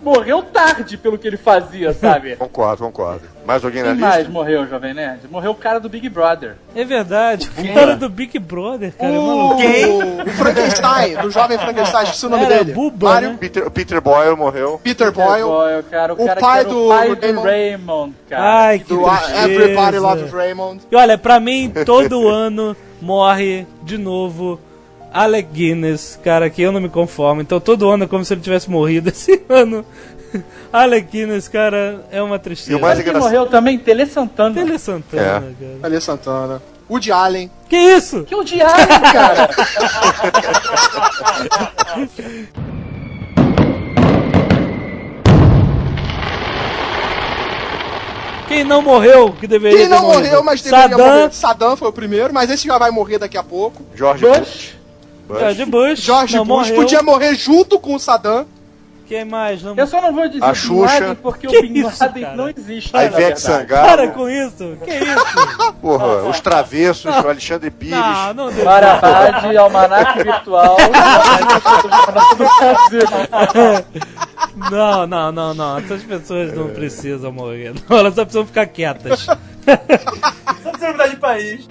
morreu 0.02 0.42
tarde 0.42 0.96
pelo 0.96 1.18
que 1.18 1.26
ele 1.26 1.36
fazia, 1.36 1.92
sabe? 1.92 2.36
Concordo, 2.38 2.84
concordo. 2.84 3.22
Mais 3.46 3.64
alguém 3.64 3.82
na 3.82 3.88
Quem 3.88 3.96
lista? 3.96 4.08
mais 4.10 4.28
morreu, 4.28 4.66
Jovem 4.66 4.92
Nerd? 4.92 5.26
Morreu 5.30 5.52
o 5.52 5.54
cara 5.54 5.80
do 5.80 5.88
Big 5.88 6.06
Brother. 6.08 6.56
É 6.74 6.84
verdade. 6.84 7.48
O 7.56 7.74
cara 7.74 7.96
do 7.96 8.08
Big 8.08 8.38
Brother, 8.38 8.92
cara. 8.94 9.10
é 9.10 9.18
maluco. 9.18 9.62
O, 9.62 10.22
o 10.22 10.30
Frankenstein, 10.32 11.16
do 11.16 11.30
jovem 11.30 11.58
Frankenstein, 11.58 12.04
esqueci 12.04 12.26
o 12.26 12.28
nome 12.28 12.44
Era 12.44 12.58
dele. 12.58 12.72
Buba, 12.74 13.08
Mario, 13.08 13.30
né? 13.30 13.36
Peter, 13.40 13.66
o 13.66 13.70
Peter 13.70 14.00
Boyle 14.02 14.36
morreu. 14.36 14.78
Peter 14.84 15.10
Boyle, 15.10 15.44
Boyle, 15.44 15.82
cara, 15.84 16.12
o, 16.12 16.22
O 16.22 16.26
cara 16.26 16.40
pai 16.40 16.64
que 16.64 16.70
era 16.70 16.74
do 16.74 16.84
o 16.84 16.88
pai 16.88 17.08
do 17.08 17.20
Raymond. 17.20 17.46
Raymond, 17.48 18.14
cara. 18.28 18.58
Ai, 18.66 18.78
que 18.80 18.84
do 18.94 19.02
tristeza. 19.04 19.50
Everybody 19.50 19.98
Loves 19.98 20.30
Raymond. 20.30 20.82
E 20.90 20.96
olha, 20.96 21.16
pra 21.16 21.40
mim, 21.40 21.72
todo 21.86 22.28
ano 22.28 22.76
morre 23.00 23.66
de 23.82 23.96
novo 23.96 24.60
Alec 25.12 25.48
Guinness, 25.52 26.18
cara, 26.22 26.50
que 26.50 26.62
eu 26.62 26.70
não 26.72 26.80
me 26.80 26.88
conformo. 26.88 27.40
Então 27.40 27.58
todo 27.60 27.88
ano 27.88 28.04
é 28.04 28.06
como 28.06 28.24
se 28.24 28.34
ele 28.34 28.40
tivesse 28.40 28.70
morrido. 28.70 29.08
Esse 29.10 29.42
ano, 29.48 29.84
Alec 30.72 31.08
Guinness, 31.10 31.48
cara, 31.48 32.04
é 32.10 32.22
uma 32.22 32.38
tristeza. 32.38 32.72
E 32.72 32.74
o 32.76 32.80
mais 32.80 32.98
engraçado- 32.98 33.22
morreu 33.22 33.46
também? 33.46 33.78
Tele 33.78 34.06
Santana. 34.06 34.54
Tele 34.54 34.78
Santana, 34.78 35.22
cara. 35.24 35.54
Ali 35.82 36.00
Santana. 36.00 36.62
Woody 36.90 37.12
Allen. 37.12 37.50
Que 37.68 37.76
isso? 37.76 38.24
Que 38.24 38.34
o 38.34 38.42
diabo, 38.42 38.72
cara? 39.12 39.50
Quem 48.46 48.64
não 48.64 48.80
morreu, 48.80 49.30
que 49.32 49.46
deveria 49.46 49.78
Quem 49.80 49.88
não 49.88 50.02
morreu, 50.02 50.42
mas 50.42 50.62
deveria 50.62 50.88
Saddam, 50.88 51.06
morrer. 51.06 51.32
Saddam 51.34 51.76
foi 51.76 51.88
o 51.88 51.92
primeiro, 51.92 52.32
mas 52.32 52.48
esse 52.50 52.66
já 52.66 52.78
vai 52.78 52.90
morrer 52.90 53.18
daqui 53.18 53.36
a 53.36 53.42
pouco. 53.42 53.82
George 53.94 54.24
Bush. 54.24 54.38
Bush. 54.38 54.77
Bush. 55.28 55.38
George 55.40 55.64
Bush. 55.66 56.00
George 56.00 56.36
não 56.36 56.44
Bush 56.44 56.68
morreu. 56.68 56.74
podia 56.76 57.02
morrer 57.02 57.34
junto 57.34 57.78
com 57.78 57.94
o 57.94 57.98
Saddam. 58.00 58.46
Quem 59.06 59.24
mais? 59.24 59.62
Não... 59.62 59.74
Eu 59.74 59.86
só 59.86 60.02
não 60.02 60.12
vou 60.12 60.28
dizer 60.28 60.44
A 60.44 60.48
Bin 60.48 60.54
Xuxa. 60.54 60.92
Laden 61.00 61.14
porque 61.14 61.46
Que 61.46 61.58
o 61.58 61.62
Bin 61.62 61.78
isso, 61.78 61.96
Laden 62.04 62.22
cara? 62.24 62.36
não 62.36 62.48
existe. 62.50 62.94
A 62.94 63.04
Ivete. 63.06 63.40
Sangalo. 63.40 63.88
Para 63.88 64.08
com 64.08 64.28
isso. 64.28 64.76
Que 64.84 64.90
isso? 64.90 65.72
Porra, 65.80 66.28
os 66.28 66.40
travessos, 66.40 67.06
o 67.06 67.26
Alexandre 67.28 67.70
Pires. 67.70 67.96
não, 67.96 68.34
não 68.34 68.52
deu. 68.52 68.68
Almanac 69.62 70.22
virtual. 70.22 70.76
Não, 74.70 75.06
não, 75.06 75.30
não, 75.32 75.54
não. 75.54 75.78
Essas 75.78 76.02
pessoas 76.02 76.52
não 76.52 76.68
precisam 76.70 77.30
morrer. 77.32 77.72
Não, 77.88 77.96
elas 77.98 78.14
só 78.14 78.24
precisam 78.24 78.46
ficar 78.46 78.66
quietas. 78.66 79.24
Só 80.62 80.70
precisa 80.70 80.92
mudar 80.92 81.06
de 81.08 81.16
país. 81.16 81.68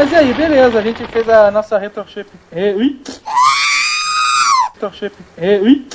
Mas 0.00 0.12
e 0.12 0.16
aí, 0.16 0.32
beleza, 0.32 0.78
a 0.78 0.82
gente 0.82 1.06
fez 1.08 1.28
a 1.28 1.50
nossa 1.50 1.76
retroship. 1.76 2.26
Re... 2.50 2.72
Ui. 2.72 3.02
Retroship. 4.72 5.12
Re... 5.36 5.58
Ui. 5.58 5.86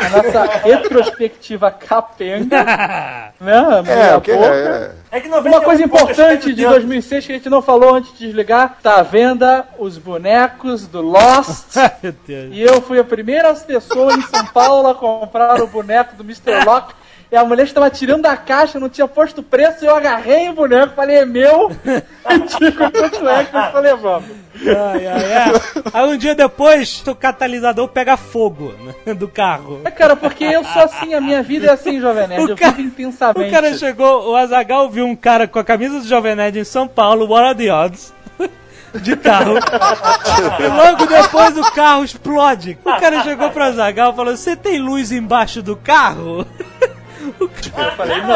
A 0.00 0.08
nossa 0.08 0.44
retrospectiva 0.64 1.70
capenga. 1.70 2.64
né? 3.40 3.62
É, 3.86 4.20
que 4.20 4.32
boca. 4.32 4.46
é? 4.52 4.90
É 5.12 5.20
que 5.20 5.28
Uma 5.28 5.60
coisa 5.60 5.84
importante 5.84 6.52
de 6.52 6.66
2006 6.66 7.24
que 7.24 7.32
a 7.34 7.36
gente 7.36 7.48
não 7.48 7.62
falou 7.62 7.94
antes 7.94 8.10
de 8.18 8.26
desligar, 8.26 8.78
tá 8.82 8.96
à 8.96 9.02
venda 9.04 9.64
os 9.78 9.96
bonecos 9.96 10.88
do 10.88 11.00
Lost. 11.00 11.76
E 12.50 12.60
eu 12.60 12.82
fui 12.82 12.98
a 12.98 13.04
primeira 13.04 13.54
pessoa 13.54 14.12
em 14.12 14.22
São 14.22 14.44
Paulo 14.46 14.88
a 14.88 14.94
comprar 14.96 15.62
o 15.62 15.68
boneco 15.68 16.16
do 16.16 16.24
Mr. 16.24 16.64
Lock. 16.64 16.94
E 17.32 17.36
a 17.36 17.42
mulher 17.46 17.64
estava 17.64 17.88
tirando 17.88 18.20
da 18.24 18.36
caixa, 18.36 18.78
não 18.78 18.90
tinha 18.90 19.08
posto 19.08 19.40
o 19.40 19.42
preço, 19.42 19.82
eu 19.86 19.96
agarrei 19.96 20.50
o 20.50 20.52
boneco, 20.52 20.94
falei, 20.94 21.16
é 21.16 21.24
meu. 21.24 21.70
E 21.82 22.38
digo 22.58 22.76
quanto 22.76 23.26
é 23.26 23.44
que 23.44 23.56
eu 23.56 23.80
levando. 23.80 24.24
Ai, 24.66 25.06
ai, 25.06 25.32
ai. 25.34 25.52
Aí 25.94 26.08
um 26.10 26.16
dia 26.18 26.34
depois, 26.34 27.02
o 27.06 27.14
catalisador 27.14 27.88
pega 27.88 28.18
fogo 28.18 28.74
né, 29.06 29.14
do 29.16 29.26
carro. 29.28 29.80
É, 29.82 29.90
cara, 29.90 30.14
porque 30.14 30.44
eu 30.44 30.62
sou 30.62 30.82
assim, 30.82 31.14
a 31.14 31.22
minha 31.22 31.42
vida 31.42 31.68
é 31.68 31.70
assim, 31.70 32.02
Jovem 32.02 32.28
Nerd, 32.28 32.50
eu 32.50 32.54
cara- 32.56 32.72
vivo 32.72 32.88
intensamente. 32.88 33.48
O 33.48 33.50
cara 33.50 33.78
chegou, 33.78 34.30
o 34.30 34.36
Azagal 34.36 34.90
viu 34.90 35.06
um 35.06 35.16
cara 35.16 35.48
com 35.48 35.58
a 35.58 35.64
camisa 35.64 36.00
do 36.00 36.06
Jovem 36.06 36.36
Nerd 36.36 36.58
em 36.58 36.64
São 36.64 36.86
Paulo, 36.86 37.26
what 37.26 37.46
are 37.46 37.56
the 37.56 37.72
odds? 37.72 38.12
De 39.00 39.16
carro. 39.16 39.54
e 39.56 40.66
logo 40.66 41.06
depois 41.06 41.56
o 41.56 41.72
carro 41.72 42.04
explode. 42.04 42.76
O 42.84 43.00
cara 43.00 43.22
chegou 43.22 43.48
pro 43.48 43.62
Azagal 43.64 44.12
e 44.12 44.16
falou: 44.16 44.36
Você 44.36 44.54
tem 44.54 44.78
luz 44.78 45.10
embaixo 45.10 45.62
do 45.62 45.74
carro? 45.74 46.46
Eu 47.40 47.92
falei, 47.96 48.20
não. 48.22 48.28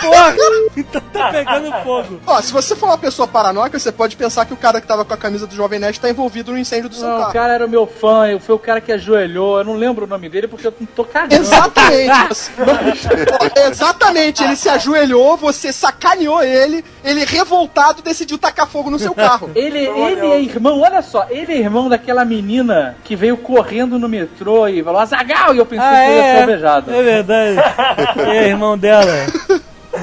Porra! 0.00 0.34
Então 0.76 1.00
tá 1.12 1.30
pegando 1.30 1.72
fogo. 1.82 2.20
Ó, 2.26 2.40
se 2.42 2.52
você 2.52 2.74
for 2.76 2.86
uma 2.86 2.98
pessoa 2.98 3.26
paranoica, 3.28 3.78
você 3.78 3.92
pode 3.92 4.16
pensar 4.16 4.44
que 4.44 4.52
o 4.52 4.56
cara 4.56 4.80
que 4.80 4.86
tava 4.86 5.04
com 5.04 5.14
a 5.14 5.16
camisa 5.16 5.46
do 5.46 5.54
Jovem 5.54 5.78
Nerd 5.78 5.98
tá 6.00 6.10
envolvido 6.10 6.52
no 6.52 6.58
incêndio 6.58 6.88
do 6.88 6.94
seu 6.94 7.06
Não, 7.08 7.16
o 7.16 7.20
carro. 7.20 7.32
cara 7.32 7.54
era 7.54 7.66
o 7.66 7.68
meu 7.68 7.86
fã, 7.86 8.26
eu- 8.26 8.40
foi 8.40 8.54
o 8.54 8.58
cara 8.58 8.80
que 8.80 8.92
ajoelhou, 8.92 9.58
eu 9.58 9.64
não 9.64 9.74
lembro 9.76 10.04
o 10.04 10.08
nome 10.08 10.28
dele 10.28 10.48
porque 10.48 10.66
eu 10.66 10.74
não 10.78 10.86
tô 10.86 11.04
cagando. 11.04 11.34
Exatamente. 11.42 12.50
Exatamente, 13.68 14.42
ele 14.42 14.56
se 14.56 14.68
ajoelhou, 14.68 15.36
você 15.36 15.72
sacaneou 15.72 16.42
ele, 16.42 16.84
ele 17.04 17.24
revoltado 17.24 18.02
decidiu 18.02 18.38
tacar 18.38 18.66
fogo 18.66 18.90
no 18.90 18.98
seu 18.98 19.14
carro. 19.14 19.50
Ele, 19.54 19.78
ele 19.78 20.26
é 20.26 20.40
irmão, 20.40 20.80
olha 20.80 21.02
só, 21.02 21.26
ele 21.30 21.52
é 21.52 21.56
irmão 21.58 21.88
daquela 21.88 22.24
menina 22.24 22.96
que 23.04 23.14
veio 23.16 23.36
correndo 23.36 23.98
no 23.98 24.08
metrô 24.08 24.66
e 24.68 24.82
falou 24.82 25.00
Azagal! 25.00 25.54
E 25.54 25.58
eu 25.58 25.66
pensei 25.66 25.86
Ah, 25.86 25.90
que 25.94 26.10
ele 26.10 26.16
ia 26.16 26.22
ser 26.22 26.28
é, 26.28 26.40
alvejado. 26.40 26.94
é 26.94 27.02
verdade. 27.02 27.56
É 28.32 28.48
irmão 28.48 28.76
dela. 28.78 29.26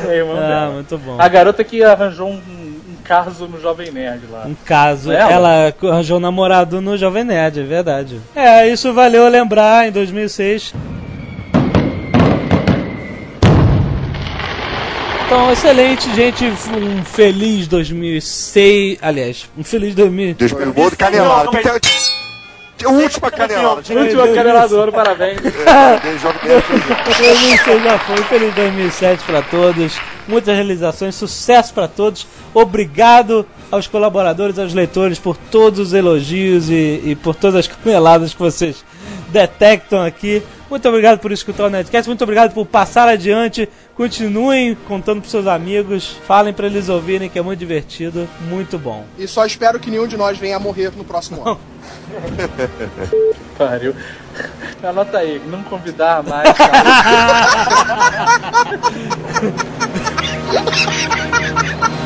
É 0.08 0.16
irmão 0.16 0.38
Ah, 0.38 0.48
dela. 0.48 0.72
muito 0.74 0.98
bom. 0.98 1.16
A 1.20 1.28
garota 1.28 1.64
que 1.64 1.84
arranjou 1.84 2.28
um, 2.30 2.36
um 2.36 2.96
caso 3.04 3.48
no 3.48 3.60
Jovem 3.60 3.92
Nerd 3.92 4.22
lá. 4.32 4.44
Um 4.46 4.56
caso, 4.66 5.12
Ela? 5.12 5.32
ela 5.32 5.74
arranjou 5.84 6.18
um 6.18 6.22
namorado 6.22 6.82
no 6.82 6.98
Jovem 6.98 7.24
Nerd, 7.24 7.60
é 7.60 7.64
verdade. 7.64 8.20
É, 8.36 8.68
isso 8.68 8.94
valeu 8.94 9.28
lembrar 9.28 9.88
em 9.88 9.92
2006. 9.92 10.74
Então, 15.26 15.50
excelente, 15.52 16.14
gente. 16.14 16.46
Um 16.46 17.04
feliz 17.06 17.66
2006. 17.68 18.98
Aliás, 19.02 19.50
um 19.58 19.64
feliz 19.64 19.96
2000. 19.96 20.36
Deus 20.36 20.52
me 20.52 20.66
canelada. 22.84 23.04
Última 23.04 23.32
canelada. 23.32 23.76
Última 23.76 24.28
canela 24.28 24.68
do 24.68 24.80
ano, 24.80 24.92
parabéns. 24.92 25.40
2006 27.18 27.84
já 27.84 28.00
foi. 28.00 28.24
Feliz 28.24 28.54
2007 28.54 29.24
para 29.24 29.42
todos. 29.42 30.00
Muitas 30.28 30.56
realizações, 30.56 31.16
sucesso 31.16 31.74
para 31.74 31.88
todos. 31.88 32.28
Obrigado 32.54 33.46
aos 33.72 33.88
colaboradores, 33.88 34.60
aos 34.60 34.74
leitores 34.74 35.18
por 35.20 35.38
todos 35.38 35.80
os 35.80 35.94
elogios 35.94 36.70
e, 36.70 37.02
e 37.06 37.16
por 37.16 37.36
todas 37.36 37.56
as 37.56 37.68
caneladas 37.68 38.34
que 38.34 38.40
vocês 38.40 38.84
detectam 39.30 40.04
aqui. 40.04 40.44
Muito 40.70 40.88
obrigado 40.88 41.20
por 41.20 41.32
escutar 41.34 41.66
o 41.66 41.70
Netcast. 41.70 42.08
Muito 42.08 42.24
obrigado 42.24 42.54
por 42.54 42.66
passar 42.66 43.08
adiante. 43.08 43.68
Continuem 43.96 44.76
contando 44.88 45.22
para 45.22 45.30
seus 45.30 45.48
amigos. 45.48 46.18
Falem 46.26 46.54
para 46.54 46.68
eles 46.68 46.90
ouvirem 46.90 47.30
que 47.30 47.38
é 47.38 47.42
muito 47.42 47.60
divertido. 47.60 48.28
Muito 48.42 48.80
bom. 48.80 49.06
E 49.18 49.28
só 49.28 49.46
espero 49.46 49.80
que 49.80 49.92
nenhum 49.92 50.08
de 50.08 50.18
nós 50.18 50.38
venha 50.38 50.56
a 50.56 50.60
morrer 50.60 50.92
no 50.96 51.04
próximo 51.04 51.48
ano. 51.48 51.60
Pariu. 53.58 53.96
Anota 54.82 55.18
aí, 55.20 55.42
não 55.48 55.62
convidar 55.64 56.24
mais. 56.24 56.52
Cara. 56.58 56.82